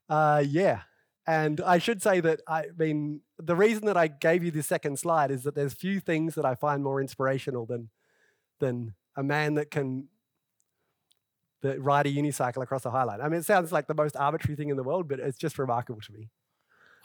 Uh, 0.09 0.43
yeah. 0.45 0.81
And 1.27 1.61
I 1.61 1.77
should 1.77 2.01
say 2.01 2.19
that 2.19 2.41
I 2.47 2.65
mean 2.77 3.21
the 3.37 3.55
reason 3.55 3.85
that 3.85 3.97
I 3.97 4.07
gave 4.07 4.43
you 4.43 4.51
this 4.51 4.67
second 4.67 4.97
slide 4.97 5.31
is 5.31 5.43
that 5.43 5.55
there's 5.55 5.73
few 5.73 5.99
things 5.99 6.35
that 6.35 6.45
I 6.45 6.55
find 6.55 6.83
more 6.83 6.99
inspirational 6.99 7.65
than 7.65 7.89
than 8.59 8.95
a 9.15 9.23
man 9.23 9.55
that 9.55 9.71
can 9.71 10.07
that 11.61 11.79
ride 11.81 12.07
a 12.07 12.11
unicycle 12.11 12.63
across 12.63 12.85
a 12.85 12.89
highline. 12.89 13.23
I 13.23 13.29
mean, 13.29 13.39
it 13.39 13.45
sounds 13.45 13.71
like 13.71 13.87
the 13.87 13.93
most 13.93 14.17
arbitrary 14.17 14.55
thing 14.55 14.69
in 14.69 14.77
the 14.77 14.83
world, 14.83 15.07
but 15.07 15.19
it's 15.19 15.37
just 15.37 15.59
remarkable 15.59 16.01
to 16.01 16.11
me. 16.11 16.29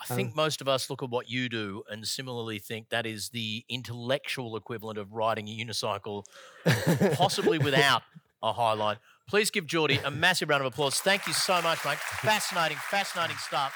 I 0.00 0.14
think 0.14 0.36
most 0.36 0.60
of 0.60 0.68
us 0.68 0.90
look 0.90 1.02
at 1.02 1.08
what 1.08 1.30
you 1.30 1.48
do 1.48 1.82
and 1.90 2.06
similarly 2.06 2.58
think 2.58 2.90
that 2.90 3.06
is 3.06 3.30
the 3.30 3.64
intellectual 3.68 4.56
equivalent 4.56 4.98
of 4.98 5.12
riding 5.12 5.48
a 5.48 5.56
unicycle, 5.56 6.24
possibly 7.14 7.58
without 7.58 8.02
a 8.42 8.52
highline. 8.52 8.98
Please 9.28 9.50
give 9.50 9.66
Geordie 9.66 9.98
a 10.04 10.10
massive 10.10 10.48
round 10.48 10.60
of 10.60 10.66
applause. 10.72 11.00
Thank 11.00 11.26
you 11.26 11.32
so 11.32 11.60
much, 11.60 11.84
mate. 11.84 11.98
Fascinating, 11.98 12.78
fascinating 12.78 13.36
stuff. 13.38 13.74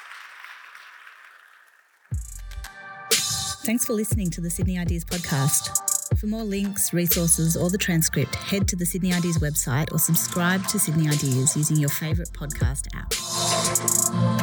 Thanks 3.64 3.84
for 3.84 3.92
listening 3.92 4.30
to 4.30 4.40
the 4.40 4.48
Sydney 4.48 4.78
Ideas 4.78 5.04
podcast. 5.04 5.76
For 6.18 6.26
more 6.26 6.44
links, 6.44 6.92
resources, 6.92 7.56
or 7.56 7.68
the 7.70 7.78
transcript, 7.78 8.34
head 8.34 8.68
to 8.68 8.76
the 8.76 8.86
Sydney 8.86 9.12
Ideas 9.12 9.38
website 9.38 9.92
or 9.92 9.98
subscribe 9.98 10.66
to 10.68 10.78
Sydney 10.78 11.08
Ideas 11.08 11.56
using 11.56 11.76
your 11.76 11.90
favourite 11.90 12.30
podcast 12.32 12.88
app. 12.94 14.39